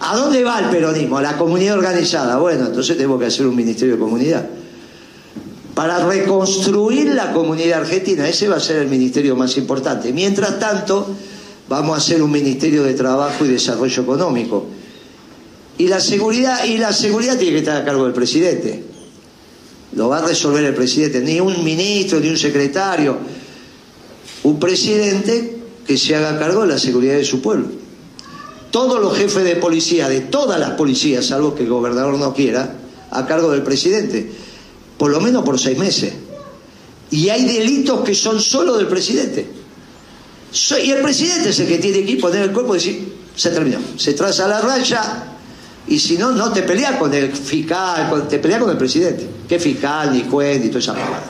¿A 0.00 0.16
dónde 0.16 0.42
va 0.42 0.58
el 0.58 0.66
peronismo? 0.66 1.16
A 1.18 1.22
la 1.22 1.38
comunidad 1.38 1.78
organizada. 1.78 2.36
Bueno, 2.36 2.66
entonces 2.66 2.96
tenemos 2.96 3.18
que 3.20 3.26
hacer 3.26 3.46
un 3.46 3.54
ministerio 3.54 3.94
de 3.94 4.00
comunidad. 4.00 4.44
Para 5.74 6.06
reconstruir 6.06 7.14
la 7.14 7.32
comunidad 7.32 7.80
argentina, 7.80 8.28
ese 8.28 8.48
va 8.48 8.56
a 8.56 8.60
ser 8.60 8.76
el 8.76 8.88
ministerio 8.88 9.36
más 9.36 9.56
importante. 9.56 10.12
Mientras 10.12 10.58
tanto, 10.58 11.08
vamos 11.68 11.94
a 11.94 11.98
hacer 11.98 12.22
un 12.22 12.30
ministerio 12.30 12.82
de 12.82 12.94
trabajo 12.94 13.44
y 13.44 13.48
desarrollo 13.48 14.02
económico. 14.02 14.66
Y 15.78 15.88
la 15.88 16.00
seguridad, 16.00 16.64
y 16.64 16.78
la 16.78 16.92
seguridad 16.92 17.36
tiene 17.36 17.52
que 17.52 17.58
estar 17.58 17.80
a 17.80 17.84
cargo 17.84 18.04
del 18.04 18.12
presidente. 18.12 18.84
Lo 19.92 20.08
va 20.08 20.18
a 20.18 20.26
resolver 20.26 20.64
el 20.64 20.74
presidente, 20.74 21.20
ni 21.20 21.40
un 21.40 21.64
ministro, 21.64 22.18
ni 22.18 22.28
un 22.28 22.36
secretario. 22.36 23.16
Un 24.42 24.58
presidente 24.58 25.53
que 25.86 25.98
se 25.98 26.16
haga 26.16 26.38
cargo 26.38 26.62
de 26.62 26.68
la 26.68 26.78
seguridad 26.78 27.14
de 27.14 27.24
su 27.24 27.40
pueblo. 27.40 27.66
Todos 28.70 29.00
los 29.00 29.16
jefes 29.16 29.44
de 29.44 29.56
policía, 29.56 30.08
de 30.08 30.20
todas 30.20 30.58
las 30.58 30.70
policías, 30.70 31.26
salvo 31.26 31.54
que 31.54 31.62
el 31.62 31.68
gobernador 31.68 32.18
no 32.18 32.34
quiera, 32.34 32.76
a 33.10 33.26
cargo 33.26 33.52
del 33.52 33.62
presidente, 33.62 34.32
por 34.98 35.10
lo 35.10 35.20
menos 35.20 35.44
por 35.44 35.58
seis 35.60 35.78
meses. 35.78 36.12
Y 37.10 37.28
hay 37.28 37.44
delitos 37.44 38.00
que 38.00 38.14
son 38.14 38.40
solo 38.40 38.76
del 38.76 38.88
presidente. 38.88 39.46
Y 40.82 40.90
el 40.90 41.02
presidente 41.02 41.50
es 41.50 41.60
el 41.60 41.68
que 41.68 41.78
tiene 41.78 42.04
que 42.04 42.16
poner 42.16 42.42
el 42.42 42.52
cuerpo 42.52 42.74
y 42.74 42.78
decir, 42.78 43.14
se 43.36 43.50
terminó, 43.50 43.78
se 43.96 44.14
traza 44.14 44.48
la 44.48 44.60
raya 44.60 45.30
y 45.86 45.98
si 45.98 46.16
no, 46.16 46.32
no 46.32 46.52
te 46.52 46.62
peleas 46.62 46.96
con 46.96 47.12
el 47.12 47.32
fiscal, 47.32 48.26
te 48.28 48.38
peleas 48.38 48.60
con 48.60 48.70
el 48.70 48.78
presidente. 48.78 49.28
¿Qué 49.48 49.58
fiscal, 49.58 50.12
ni 50.12 50.24
juez, 50.24 50.60
ni 50.60 50.68
toda 50.68 50.80
esa 50.80 50.94
palabra? 50.94 51.22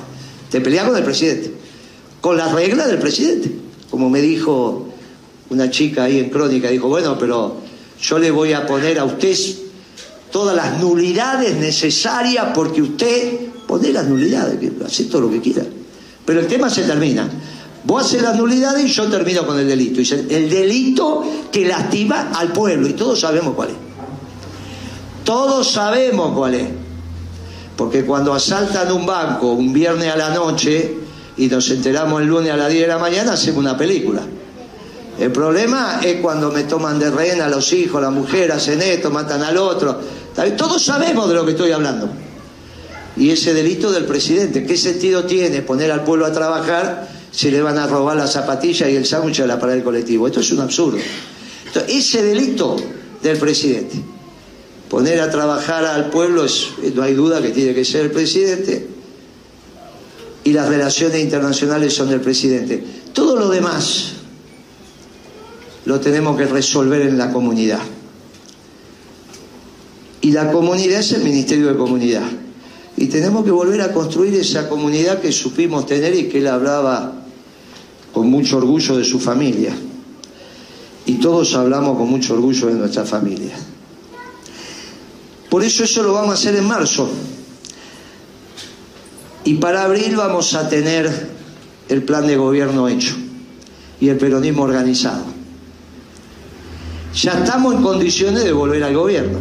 Te 0.50 0.60
peleas 0.60 0.86
con 0.86 0.96
el 0.96 1.02
presidente, 1.02 1.52
con 2.20 2.36
las 2.36 2.52
reglas 2.52 2.86
del 2.86 2.98
presidente 2.98 3.63
como 3.94 4.10
me 4.10 4.20
dijo 4.20 4.88
una 5.50 5.70
chica 5.70 6.02
ahí 6.02 6.18
en 6.18 6.28
Crónica, 6.28 6.68
dijo, 6.68 6.88
bueno, 6.88 7.16
pero 7.16 7.58
yo 8.02 8.18
le 8.18 8.32
voy 8.32 8.52
a 8.52 8.66
poner 8.66 8.98
a 8.98 9.04
usted 9.04 9.36
todas 10.32 10.56
las 10.56 10.80
nulidades 10.80 11.54
necesarias 11.54 12.48
porque 12.52 12.82
usted 12.82 13.38
pone 13.68 13.92
las 13.92 14.08
nulidades, 14.08 14.58
hace 14.84 15.04
todo 15.04 15.20
lo 15.20 15.30
que 15.30 15.40
quiera. 15.40 15.62
Pero 16.26 16.40
el 16.40 16.48
tema 16.48 16.68
se 16.70 16.82
termina. 16.82 17.30
Vos 17.84 18.04
haces 18.04 18.20
las 18.20 18.36
nulidades 18.36 18.84
y 18.84 18.88
yo 18.88 19.04
termino 19.04 19.46
con 19.46 19.60
el 19.60 19.68
delito. 19.68 20.00
el 20.00 20.50
delito 20.50 21.22
que 21.52 21.64
lastima 21.64 22.32
al 22.34 22.50
pueblo 22.52 22.88
y 22.88 22.94
todos 22.94 23.20
sabemos 23.20 23.54
cuál 23.54 23.68
es. 23.68 23.76
Todos 25.22 25.70
sabemos 25.70 26.36
cuál 26.36 26.54
es. 26.54 26.66
Porque 27.76 28.04
cuando 28.04 28.34
asaltan 28.34 28.90
un 28.90 29.06
banco 29.06 29.52
un 29.52 29.72
viernes 29.72 30.12
a 30.12 30.16
la 30.16 30.30
noche, 30.34 31.03
y 31.36 31.46
nos 31.48 31.68
enteramos 31.70 32.22
el 32.22 32.28
lunes 32.28 32.52
a 32.52 32.56
las 32.56 32.70
10 32.70 32.82
de 32.82 32.88
la 32.88 32.98
mañana, 32.98 33.32
hacemos 33.32 33.60
una 33.60 33.76
película. 33.76 34.22
El 35.18 35.30
problema 35.30 36.00
es 36.02 36.20
cuando 36.20 36.50
me 36.50 36.64
toman 36.64 36.98
de 36.98 37.10
rehén 37.10 37.38
los 37.50 37.72
hijos, 37.72 38.02
la 38.02 38.10
mujer, 38.10 38.50
hacen 38.50 38.82
esto, 38.82 39.10
matan 39.10 39.42
al 39.42 39.56
otro. 39.56 40.00
Todos 40.56 40.82
sabemos 40.82 41.28
de 41.28 41.34
lo 41.34 41.44
que 41.44 41.52
estoy 41.52 41.70
hablando. 41.70 42.08
Y 43.16 43.30
ese 43.30 43.54
delito 43.54 43.92
del 43.92 44.06
presidente, 44.06 44.66
¿qué 44.66 44.76
sentido 44.76 45.24
tiene 45.24 45.62
poner 45.62 45.92
al 45.92 46.02
pueblo 46.02 46.26
a 46.26 46.32
trabajar 46.32 47.08
si 47.30 47.50
le 47.50 47.62
van 47.62 47.78
a 47.78 47.86
robar 47.86 48.16
la 48.16 48.26
zapatilla 48.26 48.88
y 48.88 48.96
el 48.96 49.06
sándwich 49.06 49.40
a 49.40 49.46
la 49.46 49.54
parada 49.54 49.76
del 49.76 49.84
colectivo? 49.84 50.26
Esto 50.26 50.40
es 50.40 50.50
un 50.50 50.60
absurdo. 50.60 50.98
ese 51.86 52.22
delito 52.24 52.76
del 53.22 53.38
presidente, 53.38 53.96
poner 54.90 55.20
a 55.20 55.30
trabajar 55.30 55.84
al 55.84 56.10
pueblo, 56.10 56.44
no 56.94 57.02
hay 57.02 57.14
duda 57.14 57.40
que 57.40 57.50
tiene 57.50 57.72
que 57.72 57.84
ser 57.84 58.06
el 58.06 58.10
presidente, 58.10 58.84
y 60.44 60.52
las 60.52 60.68
relaciones 60.68 61.22
internacionales 61.22 61.94
son 61.94 62.10
del 62.10 62.20
presidente. 62.20 62.84
Todo 63.12 63.36
lo 63.36 63.48
demás 63.48 64.12
lo 65.86 66.00
tenemos 66.00 66.36
que 66.36 66.46
resolver 66.46 67.02
en 67.02 67.16
la 67.16 67.32
comunidad. 67.32 67.80
Y 70.20 70.32
la 70.32 70.52
comunidad 70.52 71.00
es 71.00 71.12
el 71.12 71.22
Ministerio 71.22 71.68
de 71.68 71.76
Comunidad. 71.76 72.26
Y 72.96 73.06
tenemos 73.06 73.44
que 73.44 73.50
volver 73.50 73.80
a 73.80 73.92
construir 73.92 74.34
esa 74.34 74.68
comunidad 74.68 75.20
que 75.20 75.32
supimos 75.32 75.86
tener 75.86 76.14
y 76.14 76.28
que 76.28 76.38
él 76.38 76.46
hablaba 76.46 77.24
con 78.12 78.30
mucho 78.30 78.58
orgullo 78.58 78.96
de 78.96 79.04
su 79.04 79.18
familia. 79.18 79.74
Y 81.06 81.14
todos 81.14 81.54
hablamos 81.54 81.98
con 81.98 82.08
mucho 82.08 82.34
orgullo 82.34 82.68
de 82.68 82.74
nuestra 82.74 83.04
familia. 83.04 83.54
Por 85.50 85.62
eso 85.62 85.84
eso 85.84 86.02
lo 86.02 86.14
vamos 86.14 86.30
a 86.30 86.34
hacer 86.34 86.56
en 86.56 86.64
marzo. 86.64 87.08
Y 89.44 89.54
para 89.54 89.84
abril 89.84 90.16
vamos 90.16 90.54
a 90.54 90.68
tener 90.68 91.28
el 91.88 92.02
plan 92.02 92.26
de 92.26 92.36
gobierno 92.36 92.88
hecho 92.88 93.14
y 94.00 94.08
el 94.08 94.16
peronismo 94.16 94.62
organizado. 94.62 95.24
Ya 97.14 97.32
estamos 97.32 97.74
en 97.74 97.82
condiciones 97.82 98.42
de 98.42 98.52
volver 98.52 98.82
al 98.82 98.94
gobierno. 98.94 99.38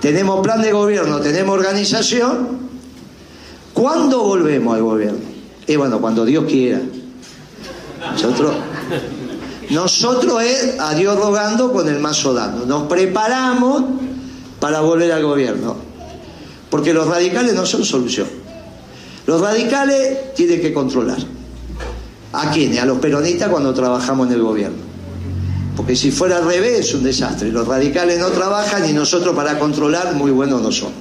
Tenemos 0.00 0.40
plan 0.42 0.60
de 0.60 0.70
gobierno, 0.70 1.18
tenemos 1.20 1.58
organización. 1.58 2.64
¿Cuándo 3.72 4.22
volvemos 4.22 4.74
al 4.74 4.82
gobierno? 4.82 5.18
Y 5.66 5.76
bueno, 5.76 6.00
cuando 6.00 6.24
Dios 6.24 6.44
quiera. 6.44 6.80
Nosotros, 8.12 8.54
nosotros 9.70 10.42
es 10.42 10.78
a 10.78 10.94
Dios 10.94 11.18
rogando 11.18 11.72
con 11.72 11.88
el 11.88 11.98
mazo 11.98 12.34
dando. 12.34 12.66
Nos 12.66 12.82
preparamos 12.84 13.82
para 14.60 14.80
volver 14.80 15.10
al 15.10 15.24
gobierno. 15.24 15.76
Porque 16.70 16.92
los 16.92 17.06
radicales 17.08 17.54
no 17.54 17.64
son 17.64 17.84
solución. 17.84 18.43
Los 19.26 19.40
radicales 19.40 20.34
tienen 20.34 20.60
que 20.60 20.72
controlar. 20.72 21.18
¿A 22.32 22.50
quiénes? 22.50 22.80
A 22.80 22.84
los 22.84 22.98
peronistas 22.98 23.48
cuando 23.48 23.72
trabajamos 23.72 24.26
en 24.26 24.34
el 24.34 24.42
gobierno. 24.42 24.82
Porque 25.76 25.96
si 25.96 26.10
fuera 26.10 26.38
al 26.38 26.46
revés 26.46 26.80
es 26.80 26.94
un 26.94 27.02
desastre. 27.02 27.50
Los 27.50 27.66
radicales 27.66 28.18
no 28.18 28.28
trabajan 28.28 28.88
y 28.88 28.92
nosotros 28.92 29.34
para 29.34 29.58
controlar 29.58 30.14
muy 30.14 30.30
buenos 30.30 30.60
no 30.62 30.70
son. 30.70 30.92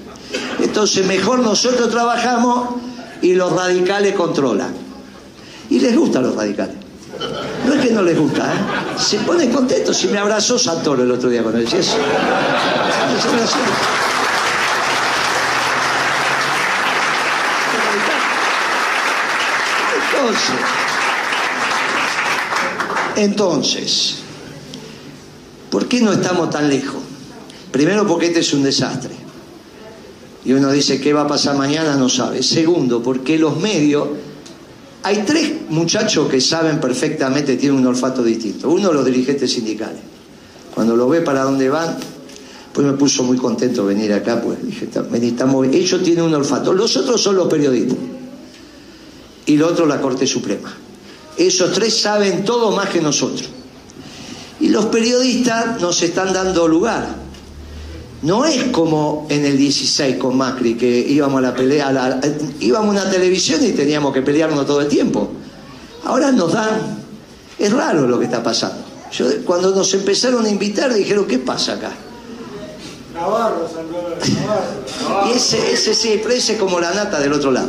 Entonces 0.59 1.05
mejor 1.05 1.39
nosotros 1.39 1.89
trabajamos 1.89 2.75
y 3.21 3.33
los 3.33 3.51
radicales 3.51 4.15
controlan. 4.15 4.73
Y 5.69 5.79
les 5.79 5.95
gusta 5.95 6.19
a 6.19 6.21
los 6.21 6.35
radicales. 6.35 6.75
No 7.65 7.73
es 7.73 7.81
que 7.81 7.93
no 7.93 8.01
les 8.01 8.17
gusta, 8.17 8.53
¿eh? 8.53 8.57
Se 8.97 9.17
ponen 9.19 9.51
contentos. 9.51 9.95
Si 9.95 10.07
me 10.07 10.17
abrazó 10.17 10.57
Santoro 10.57 11.03
el 11.03 11.11
otro 11.11 11.29
día 11.29 11.41
cuando 11.41 11.59
decía 11.59 11.79
eso. 11.79 11.97
Es 11.97 13.31
gracioso. 13.31 13.57
Entonces, 23.15 24.15
¿por 25.69 25.87
qué 25.87 26.01
no 26.01 26.13
estamos 26.13 26.49
tan 26.49 26.69
lejos? 26.69 27.01
Primero 27.71 28.05
porque 28.07 28.27
este 28.27 28.39
es 28.39 28.53
un 28.53 28.63
desastre. 28.63 29.11
Y 30.45 30.53
uno 30.53 30.71
dice, 30.71 30.99
¿qué 30.99 31.13
va 31.13 31.21
a 31.21 31.27
pasar 31.27 31.55
mañana? 31.55 31.95
No 31.95 32.09
sabe. 32.09 32.43
Segundo, 32.43 33.01
porque 33.01 33.37
los 33.37 33.57
medios... 33.57 34.07
Hay 35.03 35.23
tres 35.25 35.51
muchachos 35.69 36.29
que 36.29 36.39
saben 36.39 36.79
perfectamente, 36.79 37.57
tienen 37.57 37.79
un 37.79 37.87
olfato 37.87 38.23
distinto. 38.23 38.69
Uno, 38.69 38.93
los 38.93 39.05
dirigentes 39.05 39.51
sindicales. 39.51 39.99
Cuando 40.73 40.95
lo 40.95 41.09
ve 41.09 41.21
para 41.21 41.43
dónde 41.43 41.69
van, 41.69 41.97
pues 42.71 42.87
me 42.87 42.93
puso 42.93 43.23
muy 43.23 43.37
contento 43.37 43.85
venir 43.85 44.13
acá, 44.13 44.41
pues 44.41 44.65
dije, 44.65 44.85
estamos... 44.85 45.67
ellos 45.67 46.03
tienen 46.03 46.23
un 46.23 46.33
olfato. 46.33 46.73
Los 46.73 46.95
otros 46.95 47.21
son 47.21 47.35
los 47.35 47.47
periodistas. 47.47 47.97
Y 49.45 49.57
lo 49.57 49.67
otro, 49.67 49.85
la 49.85 49.99
Corte 50.01 50.25
Suprema. 50.27 50.73
Esos 51.37 51.71
tres 51.73 51.99
saben 51.99 52.45
todo 52.45 52.71
más 52.71 52.89
que 52.89 53.01
nosotros. 53.01 53.49
Y 54.59 54.69
los 54.69 54.85
periodistas 54.85 55.81
nos 55.81 56.01
están 56.01 56.31
dando 56.31 56.67
lugar. 56.67 57.23
No 58.21 58.45
es 58.45 58.65
como 58.65 59.27
en 59.29 59.43
el 59.45 59.57
16 59.57 60.15
con 60.15 60.37
Macri, 60.37 60.75
que 60.75 60.87
íbamos 60.87 61.39
a 61.39 61.41
la 61.41 61.53
pelea, 61.53 61.89
a 61.89 61.91
la- 61.91 62.21
íbamos 62.61 62.95
a 62.95 63.01
una 63.01 63.09
televisión 63.11 63.65
y 63.65 63.71
teníamos 63.73 64.13
que 64.13 64.21
pelearnos 64.21 64.65
todo 64.65 64.79
el 64.79 64.87
tiempo. 64.87 65.29
Ahora 66.05 66.31
nos 66.31 66.53
dan, 66.53 67.03
es 67.59 67.73
raro 67.73 68.07
lo 68.07 68.17
que 68.19 68.25
está 68.25 68.41
pasando. 68.41 68.77
Yo, 69.11 69.25
cuando 69.43 69.75
nos 69.75 69.93
empezaron 69.93 70.45
a 70.45 70.49
invitar 70.49 70.93
dijeron, 70.93 71.25
¿qué 71.25 71.39
pasa 71.39 71.73
acá? 71.73 71.91
Navarro, 73.13 73.67
Salvador, 73.71 74.17
Navarro. 74.17 75.29
Y 75.29 75.35
ese, 75.37 75.73
ese 75.73 75.93
sí, 75.93 76.19
pero 76.23 76.33
ese 76.33 76.53
es 76.53 76.59
como 76.59 76.79
la 76.79 76.93
nata 76.93 77.19
del 77.19 77.33
otro 77.33 77.51
lado. 77.51 77.67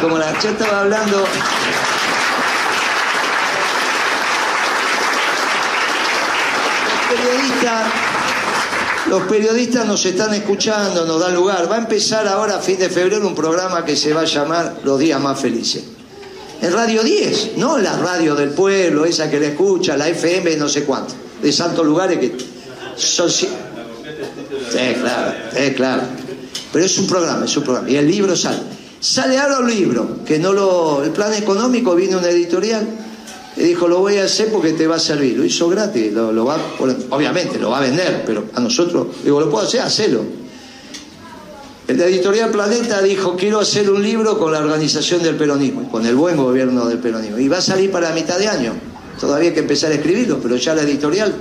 Como 0.00 0.16
la. 0.16 0.32
Yo 0.40 0.48
estaba 0.48 0.80
hablando. 0.80 1.18
Los 7.08 7.18
periodistas, 7.20 7.86
los 9.08 9.22
periodistas 9.24 9.86
nos 9.86 10.06
están 10.06 10.32
escuchando, 10.32 11.04
nos 11.04 11.20
dan 11.20 11.34
lugar. 11.34 11.70
Va 11.70 11.76
a 11.76 11.78
empezar 11.80 12.26
ahora 12.26 12.56
a 12.56 12.60
fin 12.60 12.78
de 12.78 12.88
febrero 12.88 13.26
un 13.26 13.34
programa 13.34 13.84
que 13.84 13.94
se 13.94 14.14
va 14.14 14.22
a 14.22 14.24
llamar 14.24 14.78
Los 14.84 14.98
Días 14.98 15.20
Más 15.20 15.38
Felices. 15.38 15.84
En 16.62 16.72
Radio 16.72 17.02
10, 17.02 17.58
no 17.58 17.76
la 17.76 17.96
radio 17.98 18.34
del 18.34 18.50
pueblo, 18.50 19.04
esa 19.04 19.30
que 19.30 19.38
le 19.38 19.48
escucha, 19.48 19.98
la 19.98 20.08
FM, 20.08 20.56
no 20.56 20.68
sé 20.68 20.84
cuánto, 20.84 21.12
de 21.42 21.52
santos 21.52 21.84
lugares 21.84 22.18
que 22.18 22.36
son. 22.96 23.30
Sí, 23.30 23.48
claro, 24.98 25.34
sí, 25.54 25.72
claro. 25.74 26.02
Pero 26.72 26.84
es 26.84 26.98
un 26.98 27.06
programa, 27.06 27.44
es 27.44 27.56
un 27.56 27.64
programa. 27.64 27.88
Y 27.90 27.96
el 27.96 28.10
libro 28.10 28.34
sale. 28.34 28.77
Sale 29.00 29.38
ahora 29.38 29.60
un 29.60 29.70
libro, 29.70 30.24
que 30.26 30.38
no 30.38 30.52
lo. 30.52 31.04
El 31.04 31.10
plan 31.10 31.32
económico 31.34 31.94
viene 31.94 32.16
una 32.16 32.28
editorial 32.30 32.86
y 33.56 33.62
dijo, 33.62 33.86
lo 33.88 34.00
voy 34.00 34.18
a 34.18 34.24
hacer 34.24 34.50
porque 34.50 34.72
te 34.72 34.86
va 34.86 34.96
a 34.96 35.00
servir. 35.00 35.36
Lo 35.36 35.44
hizo 35.44 35.68
gratis, 35.68 36.12
lo, 36.12 36.44
va 36.44 36.58
obviamente 37.10 37.58
lo 37.58 37.70
va 37.70 37.78
a 37.78 37.80
vender, 37.82 38.22
pero 38.26 38.44
a 38.54 38.60
nosotros, 38.60 39.08
digo, 39.22 39.40
lo 39.40 39.50
puedo 39.50 39.66
hacer, 39.66 39.80
hacelo. 39.80 40.22
El 41.86 41.96
de 41.96 42.04
Editorial 42.06 42.50
Planeta 42.50 43.00
dijo, 43.00 43.34
quiero 43.36 43.60
hacer 43.60 43.88
un 43.88 44.02
libro 44.02 44.38
con 44.38 44.52
la 44.52 44.58
organización 44.58 45.22
del 45.22 45.36
peronismo, 45.36 45.90
con 45.90 46.04
el 46.04 46.14
buen 46.14 46.36
gobierno 46.36 46.86
del 46.86 46.98
peronismo. 46.98 47.38
Y 47.38 47.48
va 47.48 47.58
a 47.58 47.62
salir 47.62 47.90
para 47.90 48.12
mitad 48.12 48.38
de 48.38 48.46
año. 48.46 48.74
Todavía 49.18 49.48
hay 49.48 49.54
que 49.54 49.60
empezar 49.60 49.90
a 49.90 49.94
escribirlo, 49.94 50.38
pero 50.38 50.56
ya 50.56 50.74
la 50.74 50.82
editorial 50.82 51.34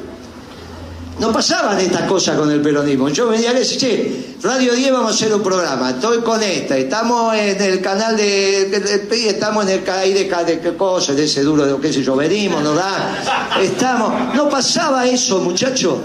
no 1.19 1.31
pasaban 1.31 1.79
estas 1.79 2.03
cosas 2.03 2.37
con 2.37 2.51
el 2.51 2.61
peronismo. 2.61 3.09
Yo 3.09 3.27
venía 3.27 3.49
a 3.49 3.53
decir, 3.53 3.77
che, 3.79 4.35
Radio 4.43 4.73
10 4.73 4.91
vamos 4.91 5.11
a 5.11 5.15
hacer 5.15 5.33
un 5.33 5.41
programa, 5.41 5.89
estoy 5.89 6.19
con 6.19 6.41
esta, 6.43 6.77
estamos 6.77 7.35
en 7.35 7.59
el 7.59 7.81
canal 7.81 8.15
de, 8.15 8.65
de- 8.69 8.79
de- 8.99 9.29
estamos 9.29 9.65
en 9.67 9.71
el 9.83 9.89
ahí 9.89 10.13
de, 10.13 10.25
de 10.25 10.59
qué 10.59 10.75
cosa, 10.77 11.13
de 11.13 11.23
ese 11.25 11.41
duro, 11.41 11.65
de 11.65 11.75
qué 11.81 11.91
sé 11.91 12.03
yo, 12.03 12.15
venimos, 12.15 12.61
nos 12.63 12.75
da, 12.75 13.55
estamos. 13.61 14.35
No 14.35 14.47
pasaba 14.47 15.07
eso, 15.07 15.39
muchachos. 15.39 15.95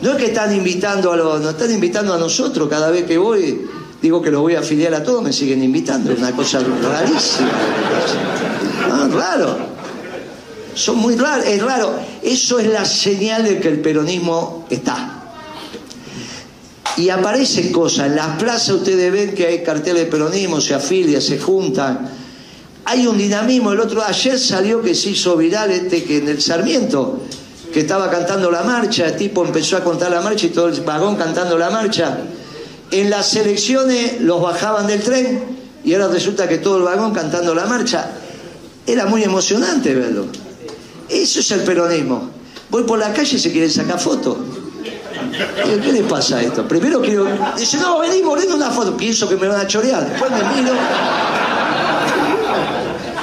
No 0.00 0.10
es 0.12 0.16
que 0.16 0.26
están 0.26 0.54
invitando 0.54 1.12
a 1.12 1.16
los, 1.16 1.40
nos 1.40 1.52
están 1.54 1.72
invitando 1.72 2.14
a 2.14 2.18
nosotros 2.18 2.68
cada 2.68 2.90
vez 2.90 3.04
que 3.06 3.18
voy, 3.18 3.66
digo 4.00 4.20
que 4.22 4.30
los 4.30 4.40
voy 4.42 4.54
a 4.54 4.60
afiliar 4.60 4.94
a 4.94 5.02
todos, 5.02 5.22
me 5.22 5.32
siguen 5.32 5.64
invitando, 5.64 6.12
es 6.12 6.18
una 6.18 6.30
cosa 6.32 6.60
rarísima. 6.60 7.48
Ah, 8.92 9.08
raro 9.12 9.73
son 10.74 10.96
muy 10.96 11.16
raros, 11.16 11.46
es 11.46 11.62
raro. 11.62 11.94
Eso 12.22 12.58
es 12.58 12.66
la 12.66 12.84
señal 12.84 13.44
de 13.44 13.60
que 13.60 13.68
el 13.68 13.80
peronismo 13.80 14.66
está. 14.70 15.22
Y 16.96 17.08
aparecen 17.08 17.72
cosas. 17.72 18.06
En 18.06 18.16
las 18.16 18.36
plazas 18.36 18.70
ustedes 18.70 19.12
ven 19.12 19.34
que 19.34 19.46
hay 19.46 19.62
carteles 19.62 20.04
de 20.04 20.10
peronismo, 20.10 20.60
se 20.60 20.74
afilian, 20.74 21.20
se 21.20 21.38
juntan. 21.38 22.08
Hay 22.84 23.06
un 23.06 23.18
dinamismo. 23.18 23.72
El 23.72 23.80
otro, 23.80 24.02
ayer 24.04 24.38
salió 24.38 24.82
que 24.82 24.94
se 24.94 25.10
hizo 25.10 25.36
viral 25.36 25.70
este 25.70 26.04
que 26.04 26.18
en 26.18 26.28
el 26.28 26.40
Sarmiento, 26.40 27.20
que 27.72 27.80
estaba 27.80 28.10
cantando 28.10 28.50
la 28.50 28.62
marcha, 28.62 29.06
el 29.06 29.16
tipo 29.16 29.44
empezó 29.44 29.76
a 29.76 29.82
contar 29.82 30.10
la 30.10 30.20
marcha 30.20 30.46
y 30.46 30.50
todo 30.50 30.68
el 30.68 30.80
vagón 30.82 31.16
cantando 31.16 31.58
la 31.58 31.70
marcha. 31.70 32.18
En 32.90 33.10
las 33.10 33.34
elecciones 33.34 34.20
los 34.20 34.40
bajaban 34.40 34.86
del 34.86 35.02
tren 35.02 35.42
y 35.84 35.94
ahora 35.94 36.08
resulta 36.08 36.48
que 36.48 36.58
todo 36.58 36.78
el 36.78 36.84
vagón 36.84 37.12
cantando 37.12 37.54
la 37.54 37.66
marcha. 37.66 38.10
Era 38.86 39.06
muy 39.06 39.24
emocionante 39.24 39.94
verlo. 39.94 40.26
Eso 41.08 41.40
es 41.40 41.50
el 41.50 41.60
peronismo. 41.60 42.30
Voy 42.70 42.84
por 42.84 42.98
la 42.98 43.12
calle 43.12 43.36
y 43.36 43.38
se 43.38 43.52
quieren 43.52 43.70
sacar 43.70 44.00
fotos. 44.00 44.36
¿Qué 45.64 45.92
le 45.92 46.02
pasa 46.02 46.38
a 46.38 46.42
esto? 46.42 46.66
Primero 46.66 47.00
quiero. 47.00 47.26
Dice, 47.56 47.78
no, 47.78 47.98
vení, 47.98 48.22
moreno 48.22 48.56
una 48.56 48.70
foto. 48.70 48.96
Pienso 48.96 49.28
que 49.28 49.36
me 49.36 49.48
van 49.48 49.60
a 49.60 49.66
chorear. 49.66 50.08
Después 50.08 50.30
me 50.30 50.62
miro. 50.62 50.74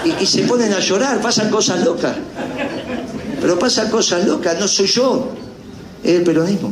Y, 0.03 0.23
y 0.23 0.25
se 0.25 0.43
ponen 0.43 0.73
a 0.73 0.79
llorar, 0.79 1.21
pasan 1.21 1.49
cosas 1.49 1.83
locas. 1.83 2.15
Pero 3.41 3.57
pasan 3.57 3.89
cosas 3.89 4.25
locas, 4.25 4.59
no 4.59 4.67
soy 4.67 4.85
yo, 4.85 5.31
es 6.03 6.11
el 6.11 6.23
peronismo. 6.23 6.71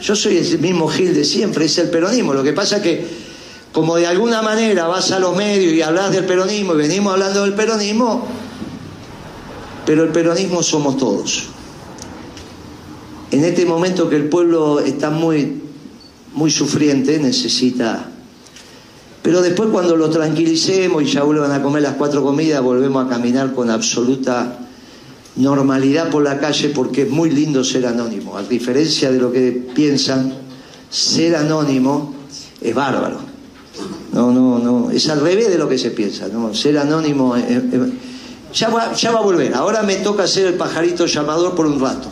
Yo 0.00 0.14
soy 0.14 0.38
el 0.38 0.58
mismo 0.60 0.88
Gil 0.88 1.14
de 1.14 1.24
siempre, 1.24 1.64
es 1.64 1.78
el 1.78 1.90
peronismo. 1.90 2.32
Lo 2.32 2.44
que 2.44 2.52
pasa 2.52 2.80
que, 2.80 3.06
como 3.72 3.96
de 3.96 4.06
alguna 4.06 4.40
manera 4.40 4.86
vas 4.86 5.10
a 5.10 5.18
los 5.18 5.36
medios 5.36 5.72
y 5.72 5.82
hablas 5.82 6.12
del 6.12 6.24
peronismo 6.24 6.74
y 6.74 6.76
venimos 6.76 7.12
hablando 7.12 7.42
del 7.42 7.54
peronismo, 7.54 8.26
pero 9.86 10.02
el 10.04 10.10
peronismo 10.10 10.62
somos 10.62 10.96
todos. 10.98 11.44
En 13.30 13.44
este 13.44 13.64
momento 13.66 14.08
que 14.08 14.16
el 14.16 14.28
pueblo 14.28 14.80
está 14.80 15.10
muy, 15.10 15.62
muy 16.34 16.50
sufriente, 16.50 17.18
necesita... 17.18 18.10
Pero 19.22 19.42
después 19.42 19.70
cuando 19.70 19.96
lo 19.96 20.08
tranquilicemos 20.08 21.02
y 21.02 21.06
ya 21.06 21.24
vuelvan 21.24 21.50
a 21.50 21.60
comer 21.60 21.82
las 21.82 21.94
cuatro 21.94 22.22
comidas, 22.22 22.62
volvemos 22.62 23.04
a 23.04 23.08
caminar 23.08 23.54
con 23.54 23.70
absoluta 23.70 24.58
normalidad 25.34 26.10
por 26.10 26.22
la 26.22 26.38
calle 26.38 26.68
porque 26.68 27.02
es 27.02 27.10
muy 27.10 27.30
lindo 27.30 27.64
ser 27.64 27.86
anónimo. 27.86 28.36
A 28.36 28.42
diferencia 28.44 29.10
de 29.10 29.18
lo 29.18 29.32
que 29.32 29.50
piensan, 29.74 30.32
ser 30.88 31.34
anónimo 31.34 32.14
es 32.60 32.72
bárbaro. 32.72 33.18
No, 34.12 34.30
no, 34.30 34.58
no, 34.60 34.90
es 34.92 35.08
al 35.08 35.20
revés 35.20 35.48
de 35.48 35.58
lo 35.58 35.68
que 35.68 35.76
se 35.78 35.90
piensa. 35.90 36.28
¿no? 36.28 36.54
Ser 36.54 36.78
anónimo 36.78 37.34
es- 37.34 37.44
es- 37.50 37.92
ya, 38.52 38.68
va, 38.68 38.92
ya 38.94 39.12
va 39.12 39.18
a 39.20 39.22
volver. 39.22 39.54
Ahora 39.54 39.82
me 39.82 39.96
toca 39.96 40.26
ser 40.26 40.46
el 40.46 40.54
pajarito 40.54 41.06
llamador 41.06 41.54
por 41.54 41.66
un 41.66 41.80
rato. 41.80 42.08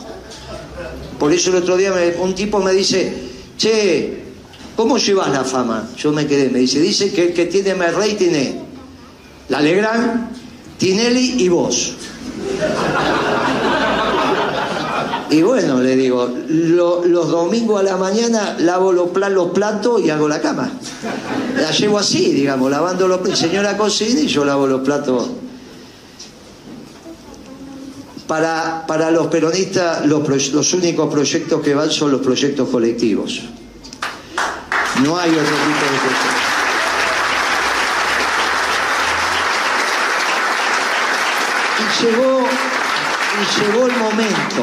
Por 1.19 1.31
eso 1.31 1.49
el 1.49 1.57
otro 1.57 1.77
día 1.77 1.93
un 2.19 2.35
tipo 2.35 2.59
me 2.59 2.71
dice, 2.73 3.29
che, 3.57 4.23
¿cómo 4.75 4.97
llevas 4.97 5.29
la 5.31 5.43
fama? 5.43 5.87
Yo 5.97 6.11
me 6.11 6.27
quedé, 6.27 6.49
me 6.49 6.59
dice, 6.59 6.79
dice 6.79 7.11
que 7.13 7.33
el 7.41 7.49
tiene 7.49 7.73
más 7.75 7.93
rating 7.93 8.31
es 8.31 8.53
la 9.49 9.61
Legrand, 9.61 10.29
Tinelli 10.77 11.41
y 11.43 11.47
vos. 11.49 11.93
Y 15.29 15.41
bueno, 15.41 15.81
le 15.81 15.95
digo, 15.95 16.29
lo- 16.47 17.03
los 17.05 17.29
domingos 17.29 17.79
a 17.79 17.83
la 17.83 17.97
mañana 17.97 18.55
lavo 18.59 18.91
los, 18.91 19.09
los 19.31 19.47
platos 19.51 20.01
y 20.03 20.09
hago 20.09 20.27
la 20.27 20.39
cama. 20.41 20.69
La 21.57 21.71
llevo 21.71 21.97
así, 21.97 22.31
digamos, 22.31 22.69
lavando 22.69 23.07
los 23.07 23.19
platos. 23.19 23.39
Señora 23.39 23.75
cocina 23.77 24.19
y 24.21 24.27
yo 24.27 24.45
lavo 24.45 24.67
los 24.67 24.81
platos. 24.81 25.27
Para, 28.27 28.85
para 28.87 29.11
los 29.11 29.27
peronistas, 29.27 30.05
los, 30.05 30.51
los 30.51 30.73
únicos 30.73 31.13
proyectos 31.13 31.61
que 31.61 31.75
van 31.75 31.91
son 31.91 32.11
los 32.11 32.21
proyectos 32.21 32.69
colectivos. 32.69 33.41
No 35.03 35.17
hay 35.17 35.29
otro 35.29 35.43
tipo 35.43 35.85
de 35.91 35.99
proyectos. 35.99 36.45
Y 41.79 42.03
llegó, 42.03 42.39
y 43.35 43.61
llegó 43.61 43.87
el 43.87 43.97
momento. 43.97 44.61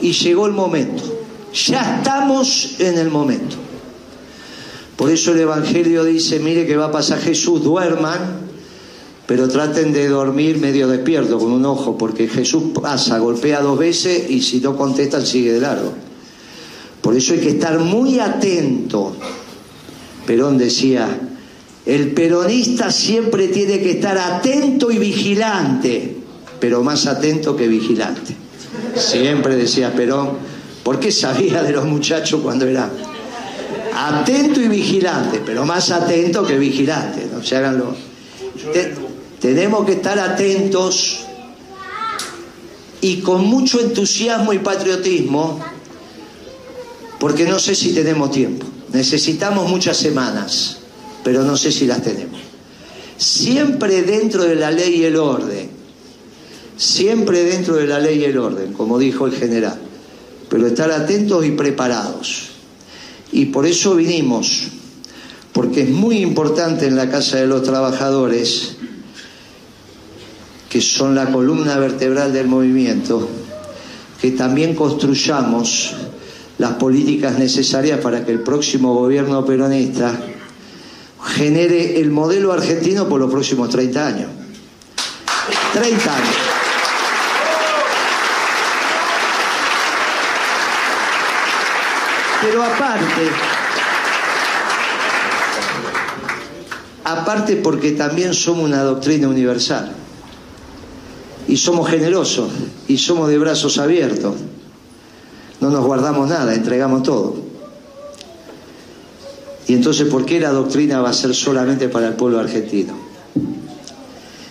Y 0.00 0.12
llegó 0.12 0.46
el 0.46 0.52
momento. 0.52 1.02
Ya 1.52 1.96
estamos 1.96 2.76
en 2.78 2.98
el 2.98 3.10
momento. 3.10 3.56
Por 4.96 5.10
eso 5.10 5.32
el 5.32 5.40
Evangelio 5.40 6.04
dice, 6.04 6.38
mire 6.40 6.66
que 6.66 6.76
va 6.76 6.86
a 6.86 6.92
pasar 6.92 7.20
Jesús, 7.20 7.62
duerman, 7.62 8.47
pero 9.28 9.46
traten 9.46 9.92
de 9.92 10.08
dormir 10.08 10.56
medio 10.56 10.88
despierto 10.88 11.38
con 11.38 11.52
un 11.52 11.66
ojo, 11.66 11.98
porque 11.98 12.28
Jesús 12.28 12.72
pasa, 12.80 13.18
golpea 13.18 13.60
dos 13.60 13.78
veces 13.78 14.30
y 14.30 14.40
si 14.40 14.58
no 14.58 14.74
contestan 14.74 15.26
sigue 15.26 15.52
de 15.52 15.60
largo. 15.60 15.92
Por 17.02 17.14
eso 17.14 17.34
hay 17.34 17.40
que 17.40 17.50
estar 17.50 17.78
muy 17.78 18.18
atento. 18.20 19.14
Perón 20.24 20.56
decía, 20.56 21.20
el 21.84 22.12
peronista 22.12 22.90
siempre 22.90 23.48
tiene 23.48 23.80
que 23.80 23.90
estar 23.90 24.16
atento 24.16 24.90
y 24.90 24.96
vigilante, 24.96 26.16
pero 26.58 26.82
más 26.82 27.06
atento 27.06 27.54
que 27.54 27.68
vigilante. 27.68 28.34
Siempre 28.96 29.56
decía 29.56 29.92
Perón, 29.92 30.38
porque 30.82 31.12
sabía 31.12 31.62
de 31.62 31.72
los 31.72 31.84
muchachos 31.84 32.40
cuando 32.42 32.66
era 32.66 32.90
atento 33.94 34.62
y 34.62 34.68
vigilante, 34.68 35.42
pero 35.44 35.66
más 35.66 35.90
atento 35.90 36.46
que 36.46 36.58
vigilante, 36.58 37.28
no 37.30 37.44
se 37.44 37.56
hagan 37.56 37.78
tenemos 39.40 39.86
que 39.86 39.92
estar 39.92 40.18
atentos 40.18 41.20
y 43.00 43.18
con 43.18 43.44
mucho 43.44 43.80
entusiasmo 43.80 44.52
y 44.52 44.58
patriotismo, 44.58 45.60
porque 47.20 47.44
no 47.44 47.58
sé 47.58 47.74
si 47.74 47.92
tenemos 47.92 48.30
tiempo. 48.30 48.66
Necesitamos 48.92 49.68
muchas 49.68 49.96
semanas, 49.96 50.78
pero 51.22 51.44
no 51.44 51.56
sé 51.56 51.70
si 51.70 51.86
las 51.86 52.02
tenemos. 52.02 52.40
Siempre 53.16 54.02
dentro 54.02 54.44
de 54.44 54.54
la 54.54 54.70
ley 54.70 54.96
y 54.96 55.04
el 55.04 55.16
orden. 55.16 55.70
Siempre 56.76 57.42
dentro 57.42 57.74
de 57.74 57.86
la 57.86 57.98
ley 57.98 58.20
y 58.20 58.24
el 58.24 58.38
orden, 58.38 58.72
como 58.72 58.98
dijo 58.98 59.26
el 59.26 59.34
general. 59.34 59.78
Pero 60.48 60.66
estar 60.66 60.90
atentos 60.90 61.44
y 61.44 61.50
preparados. 61.50 62.50
Y 63.32 63.46
por 63.46 63.66
eso 63.66 63.94
vinimos, 63.96 64.68
porque 65.52 65.82
es 65.82 65.90
muy 65.90 66.18
importante 66.18 66.86
en 66.86 66.96
la 66.96 67.10
Casa 67.10 67.38
de 67.38 67.46
los 67.46 67.62
Trabajadores, 67.62 68.77
que 70.68 70.80
son 70.80 71.14
la 71.14 71.26
columna 71.26 71.78
vertebral 71.78 72.32
del 72.32 72.46
movimiento, 72.46 73.26
que 74.20 74.32
también 74.32 74.74
construyamos 74.74 75.94
las 76.58 76.72
políticas 76.72 77.38
necesarias 77.38 78.00
para 78.00 78.24
que 78.24 78.32
el 78.32 78.40
próximo 78.40 78.94
gobierno 78.94 79.44
peronista 79.44 80.12
genere 81.24 82.00
el 82.00 82.10
modelo 82.10 82.52
argentino 82.52 83.08
por 83.08 83.20
los 83.20 83.30
próximos 83.30 83.70
30 83.70 84.06
años. 84.06 84.28
30 85.72 86.14
años. 86.14 86.36
Pero 92.42 92.62
aparte, 92.62 93.30
aparte 97.04 97.56
porque 97.56 97.92
también 97.92 98.34
somos 98.34 98.64
una 98.64 98.82
doctrina 98.82 99.28
universal 99.28 99.92
y 101.48 101.56
somos 101.56 101.88
generosos 101.88 102.50
y 102.86 102.98
somos 102.98 103.28
de 103.28 103.38
brazos 103.38 103.78
abiertos 103.78 104.34
no 105.60 105.70
nos 105.70 105.84
guardamos 105.84 106.28
nada, 106.28 106.54
entregamos 106.54 107.02
todo. 107.02 107.34
Y 109.66 109.74
entonces, 109.74 110.08
¿por 110.08 110.24
qué 110.24 110.40
la 110.40 110.50
doctrina 110.50 111.00
va 111.00 111.10
a 111.10 111.12
ser 111.12 111.34
solamente 111.34 111.88
para 111.88 112.08
el 112.08 112.14
pueblo 112.14 112.38
argentino? 112.38 112.94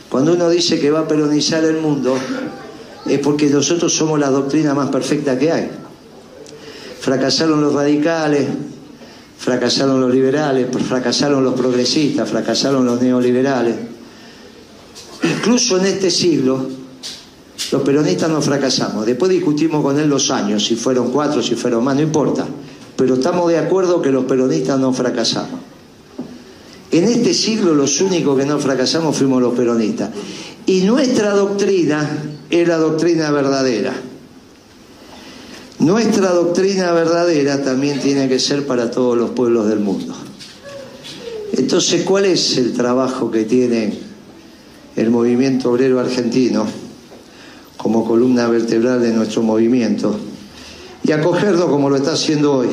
Cuando 0.10 0.34
uno 0.34 0.49
dice 0.49 0.80
que 0.80 0.91
va 0.91 1.02
a 1.02 1.07
peronizar 1.07 1.64
el 1.64 1.78
mundo, 1.78 2.18
es 3.06 3.19
porque 3.19 3.48
nosotros 3.48 3.94
somos 3.94 4.19
la 4.19 4.30
doctrina 4.30 4.74
más 4.74 4.90
perfecta 4.90 5.40
que 5.40 5.52
hay. 5.52 5.72
Fracasaron 6.99 7.61
los 7.61 7.74
radicales, 7.74 8.48
fracasaron 9.38 10.02
los 10.02 10.14
liberales, 10.14 10.68
fracasaron 10.88 11.44
los 11.44 11.53
progresistas, 11.53 12.30
fracasaron 12.30 12.86
los 12.86 13.02
neoliberales. 13.02 13.76
Incluso 15.24 15.80
en 15.80 15.86
este 15.88 16.11
siglo, 16.11 16.68
los 17.72 17.81
peronistas 17.81 18.30
no 18.30 18.41
fracasamos. 18.41 19.06
Después 19.06 19.31
discutimos 19.31 19.84
con 19.84 19.99
él 19.99 20.07
los 20.07 20.31
años, 20.31 20.65
si 20.65 20.76
fueron 20.76 21.11
cuatro, 21.11 21.44
si 21.44 21.56
fueron 21.56 21.84
más, 21.84 21.95
no 21.95 22.02
importa. 22.02 22.45
Pero 22.95 23.15
estamos 23.15 23.49
de 23.49 23.57
acuerdo 23.57 24.02
que 24.02 24.11
los 24.11 24.26
peronistas 24.26 24.80
no 24.80 24.94
fracasamos. 24.94 25.60
En 26.91 27.03
este 27.03 27.34
siglo 27.34 27.76
los 27.76 27.99
únicos 27.99 28.39
que 28.39 28.45
no 28.45 28.60
fracasamos 28.60 29.15
fuimos 29.18 29.41
los 29.41 29.53
peronistas. 29.53 30.11
Y 30.65 30.81
nuestra 30.81 31.31
doctrina 31.31 32.23
es 32.49 32.68
la 32.68 32.77
doctrina 32.77 33.30
verdadera. 33.31 33.94
Nuestra 35.80 36.31
doctrina 36.31 36.91
verdadera 36.94 37.64
también 37.64 37.99
tiene 37.99 38.27
que 38.27 38.39
ser 38.39 38.65
para 38.65 38.89
todos 38.89 39.18
los 39.18 39.31
pueblos 39.31 39.68
del 39.68 39.80
mundo. 39.80 40.15
Entonces, 41.53 42.03
¿cuál 42.03 42.26
es 42.26 42.57
el 42.57 42.73
trabajo 42.73 43.30
que 43.30 43.44
tiene 43.44 43.94
el 44.95 45.10
movimiento 45.10 45.72
obrero 45.72 45.99
argentino? 45.99 46.86
Como 47.88 48.03
columna 48.03 48.49
vertebral 48.49 49.01
de 49.01 49.14
nuestro 49.14 49.41
movimiento 49.43 50.14
y 51.05 51.14
acogernos 51.14 51.68
como 51.68 51.89
lo 51.89 51.95
está 51.95 52.11
haciendo 52.11 52.51
hoy 52.51 52.68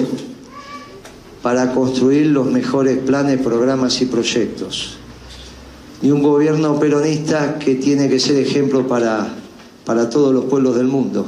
para 1.40 1.72
construir 1.72 2.26
los 2.26 2.46
mejores 2.46 2.98
planes, 2.98 3.40
programas 3.40 4.02
y 4.02 4.06
proyectos. 4.06 4.96
Y 6.02 6.10
un 6.10 6.20
gobierno 6.20 6.80
peronista 6.80 7.60
que 7.60 7.76
tiene 7.76 8.08
que 8.08 8.18
ser 8.18 8.38
ejemplo 8.38 8.88
para, 8.88 9.28
para 9.84 10.10
todos 10.10 10.34
los 10.34 10.46
pueblos 10.46 10.74
del 10.74 10.88
mundo. 10.88 11.24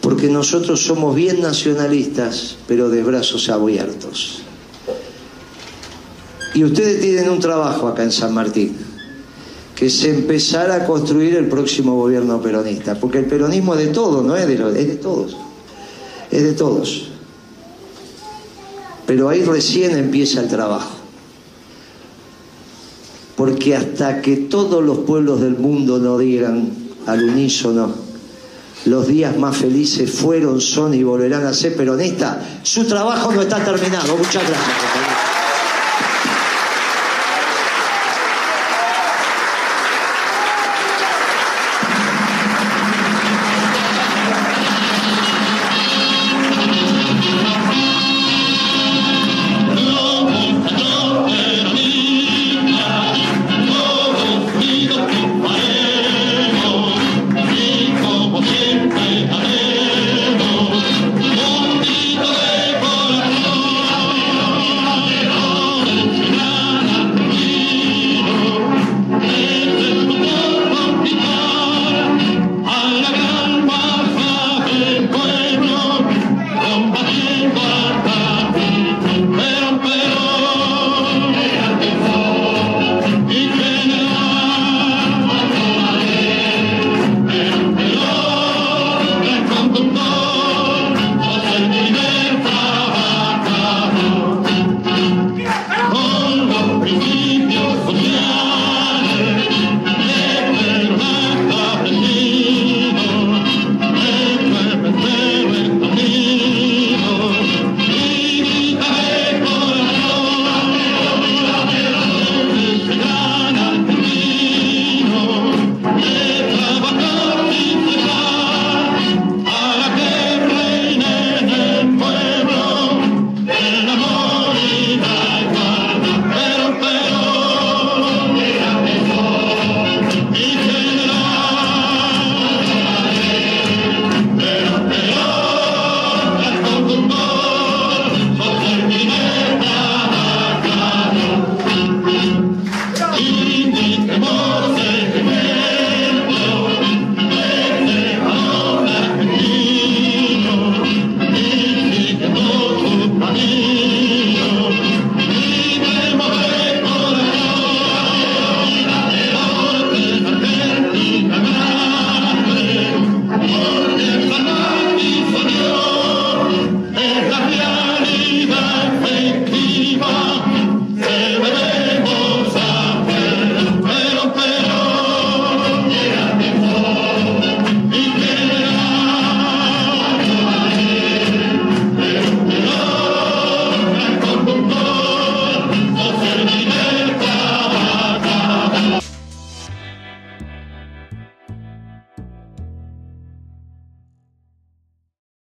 Porque 0.00 0.28
nosotros 0.28 0.82
somos 0.82 1.14
bien 1.14 1.42
nacionalistas, 1.42 2.56
pero 2.66 2.88
de 2.88 3.02
brazos 3.02 3.50
abiertos. 3.50 4.40
Y 6.54 6.64
ustedes 6.64 7.02
tienen 7.02 7.28
un 7.28 7.40
trabajo 7.40 7.88
acá 7.88 8.02
en 8.02 8.12
San 8.12 8.32
Martín 8.32 8.91
que 9.76 9.88
se 9.90 10.10
empezara 10.10 10.76
a 10.76 10.86
construir 10.86 11.34
el 11.36 11.48
próximo 11.48 11.96
gobierno 11.96 12.40
peronista, 12.40 12.94
porque 12.94 13.18
el 13.18 13.24
peronismo 13.26 13.74
es 13.74 13.86
de 13.86 13.92
todos, 13.92 14.24
no 14.24 14.36
es 14.36 14.46
de, 14.46 14.56
todos, 14.96 15.36
es 16.30 16.42
de 16.42 16.52
todos. 16.52 17.08
Pero 19.06 19.28
ahí 19.28 19.42
recién 19.42 19.96
empieza 19.96 20.40
el 20.40 20.48
trabajo. 20.48 20.96
Porque 23.36 23.74
hasta 23.74 24.20
que 24.20 24.36
todos 24.36 24.84
los 24.84 24.98
pueblos 24.98 25.40
del 25.40 25.56
mundo 25.56 25.98
no 25.98 26.18
digan 26.18 26.70
al 27.06 27.24
unísono, 27.24 27.92
los 28.84 29.06
días 29.06 29.36
más 29.36 29.56
felices 29.56 30.10
fueron, 30.10 30.60
son 30.60 30.94
y 30.94 31.02
volverán 31.02 31.46
a 31.46 31.54
ser 31.54 31.76
peronistas, 31.76 32.36
su 32.62 32.84
trabajo 32.84 33.32
no 33.32 33.42
está 33.42 33.64
terminado. 33.64 34.16
Muchas 34.16 34.42
gracias. 34.48 35.31